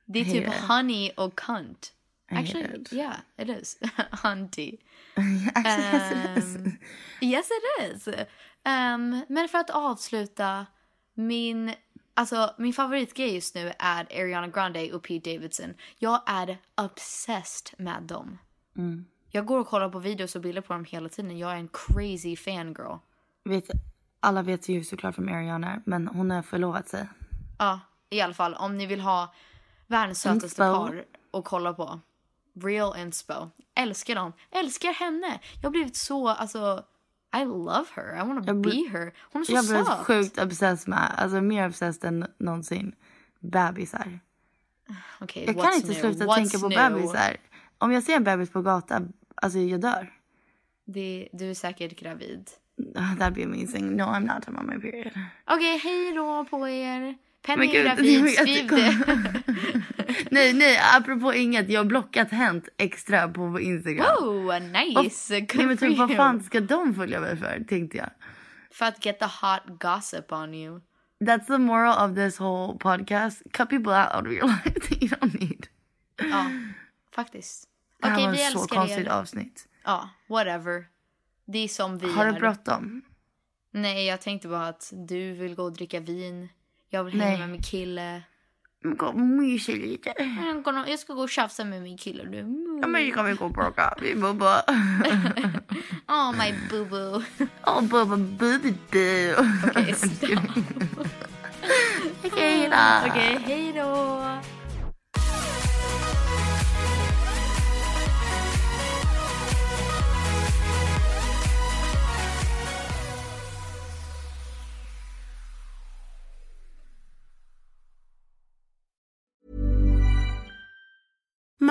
Det 0.07 0.21
är 0.21 0.25
typ 0.25 0.55
honey 0.69 1.11
och 1.17 1.39
cunt. 1.39 1.93
I 2.35 2.41
Actually, 2.41 2.65
it. 2.65 2.93
yeah, 2.93 3.17
it 3.39 3.49
is. 3.49 3.79
Hunty. 4.13 4.79
Actually, 5.55 5.85
yes, 5.85 6.13
it 6.13 6.39
is. 6.39 6.57
Um, 6.57 6.79
yes 7.21 7.51
it 7.51 7.93
is. 7.93 8.09
Um, 8.65 9.25
men 9.29 9.49
för 9.49 9.59
att 9.59 9.71
avsluta, 9.71 10.67
min, 11.15 11.75
alltså, 12.15 12.55
min 12.59 12.73
favoritgrej 12.73 13.35
just 13.35 13.55
nu 13.55 13.73
är 13.79 14.05
Ariana 14.05 14.49
Grande 14.49 14.93
och 14.93 15.03
Pete 15.03 15.35
Davidson. 15.35 15.75
Jag 15.99 16.23
är 16.27 16.59
obsessed 16.77 17.79
med 17.79 18.03
dem. 18.03 18.39
Mm. 18.77 19.05
Jag 19.31 19.47
går 19.47 19.59
och 19.59 19.67
kollar 19.67 19.89
på 19.89 19.99
videos 19.99 20.37
och 20.37 20.43
bilder 20.43 20.63
på 20.63 20.73
dem 20.73 20.85
hela 20.85 21.09
tiden. 21.09 21.39
Jag 21.39 21.53
är 21.53 21.57
en 21.57 21.69
crazy 21.69 22.37
fangirl. 22.37 22.99
Vet, 23.45 23.65
alla 24.21 24.43
vet 24.43 24.69
ju 24.69 24.85
såklart 24.85 25.19
vem 25.19 25.29
Ariana 25.29 25.73
är, 25.73 25.83
men 25.87 26.09
hon 26.09 26.31
har 26.31 26.43
förlovat 26.43 26.89
sig. 26.89 27.09
Ja, 27.59 27.81
i 28.11 28.21
alla 28.21 28.35
fall 28.35 28.55
om 28.55 28.77
ni 28.77 28.87
vill 28.87 29.01
ha 29.01 29.35
världens 29.87 30.21
sötaste 30.21 30.63
par 30.63 31.05
att 31.33 31.45
kolla 31.45 31.73
på. 31.75 32.01
Real 32.63 32.97
inspo. 32.99 33.51
Älskar 33.75 34.15
dem. 34.15 34.33
Älskar 34.51 34.93
henne. 34.93 35.41
Jag 35.55 35.63
har 35.63 35.71
blivit 35.71 35.97
så, 35.97 36.29
alltså, 36.29 36.85
I 37.37 37.45
love 37.45 37.85
her. 37.97 38.15
I 38.17 38.19
wanna 38.29 38.41
be 38.41 38.55
blir- 38.55 38.89
her. 38.91 39.13
Hon 39.33 39.43
är 39.43 39.47
så 39.47 39.53
Jag 39.53 39.67
blev 39.69 39.85
söt. 39.85 39.99
sjukt 39.99 40.39
obsessed 40.39 40.89
med, 40.89 41.15
alltså 41.19 41.41
mer 41.41 41.67
obsessed 41.69 42.05
än 42.09 42.27
någonsin, 42.39 42.95
bebisar. 43.41 44.19
Okej, 45.21 45.45
Jag 45.47 45.61
kan 45.65 45.75
inte 45.75 45.89
new? 45.89 46.01
sluta 46.01 46.25
What's 46.25 46.35
tänka 46.35 46.59
på 46.59 46.69
new? 46.69 46.79
bebisar. 46.93 47.37
Om 47.79 47.93
jag 47.93 48.03
ser 48.03 48.17
en 48.17 48.25
bebis 48.25 48.51
på 48.51 48.63
gatan, 48.63 49.13
alltså 49.35 49.59
jag 49.59 49.81
dör. 49.81 50.13
Det, 50.85 51.29
du 51.33 51.51
är 51.51 51.55
säkert 51.55 51.99
gravid. 52.01 52.51
That'd 52.95 53.35
be 53.35 53.45
amazing. 53.45 53.97
No, 53.97 54.03
I'm 54.03 54.35
not. 54.35 54.47
I'm 54.47 54.61
on 54.61 54.67
my 54.67 54.81
period. 54.91 55.13
Okej, 55.47 55.79
hej 55.79 56.13
då 56.15 56.45
på 56.45 56.69
er. 56.69 57.15
Penny 57.47 57.67
gud, 57.67 57.85
gravid, 57.85 58.25
nej, 60.31 60.53
nej, 60.53 60.81
apropå 60.97 61.35
inget. 61.35 61.71
Jag 61.71 61.81
har 61.81 61.85
blockat 61.85 62.31
Hänt 62.31 62.69
extra 62.77 63.29
på 63.29 63.47
vår 63.47 63.61
Instagram. 63.61 64.07
Oh, 64.07 64.61
nice. 64.61 65.41
Good 65.41 65.51
Nej, 65.55 65.67
men 65.67 65.77
typ, 65.77 65.99
vad 65.99 66.17
fan 66.17 66.43
ska 66.43 66.61
de 66.61 66.95
följa 66.95 67.21
mig 67.21 67.37
för, 67.37 67.65
tänkte 67.69 67.97
jag. 67.97 68.11
För 68.71 68.87
att 68.87 69.07
get 69.07 69.19
the 69.19 69.25
hot 69.25 69.81
gossip 69.81 70.33
on 70.33 70.55
you. 70.55 70.81
That's 71.21 71.47
the 71.47 71.59
moral 71.59 72.11
of 72.11 72.17
this 72.17 72.41
whole 72.41 72.79
podcast. 72.79 73.43
Cut 73.53 73.71
people 73.71 73.93
out 73.93 74.27
of 74.27 74.33
your 74.33 74.47
life 74.65 74.81
that 74.81 75.03
you 75.03 75.09
don't 75.09 75.41
need. 75.41 75.67
Ja, 76.17 76.51
faktiskt. 77.15 77.69
Det 78.03 78.09
här 78.09 78.27
var 78.27 78.35
ett 78.35 78.53
så 78.53 78.59
konstigt 78.59 79.07
er. 79.07 79.11
avsnitt. 79.11 79.69
Ja, 79.85 80.11
whatever. 80.29 80.87
Det 81.45 81.59
är 81.59 81.69
som 81.69 81.99
vi 81.99 82.13
Har 82.13 82.27
du 82.27 82.33
bråttom? 82.33 83.03
Nej, 83.71 84.07
jag 84.07 84.21
tänkte 84.21 84.49
bara 84.49 84.67
att 84.67 84.93
du 84.93 85.33
vill 85.33 85.55
gå 85.55 85.63
och 85.63 85.73
dricka 85.73 86.01
vin. 86.01 86.49
Jag 86.95 87.05
vill 87.05 87.21
hänga 87.21 87.31
Nej. 87.31 87.39
med 87.41 87.49
min 87.51 87.63
kille. 87.63 88.23
Men 88.83 88.97
Gå 88.97 89.07
och 89.07 89.15
mysa 89.21 89.73
lite. 89.73 90.15
Jag 90.87 90.99
ska 90.99 91.13
gå- 91.15 91.23
och 91.23 91.31
tjafsa 91.31 91.65
med 91.65 91.83
min 91.83 91.99
kille. 91.99 92.25
Du. 92.25 92.39
Ja, 92.83 92.87
men 92.87 93.13
kan 93.13 93.25
vi 93.27 93.33
gå 93.33 93.45
och 93.45 93.51
bråka? 93.51 93.95
Vi 94.01 94.15
bubba. 94.15 94.63
Oh 96.09 96.33
my. 96.39 96.55
Åh, 97.67 97.83
bubba, 97.83 98.17
bubba, 98.17 98.69
du. 98.91 99.35
Okej, 99.35 99.95
stopp. 99.95 100.31
Okej 102.25 102.69
då. 102.71 103.09
Okej, 103.11 103.39
hej 103.47 103.73
då. 103.77 104.21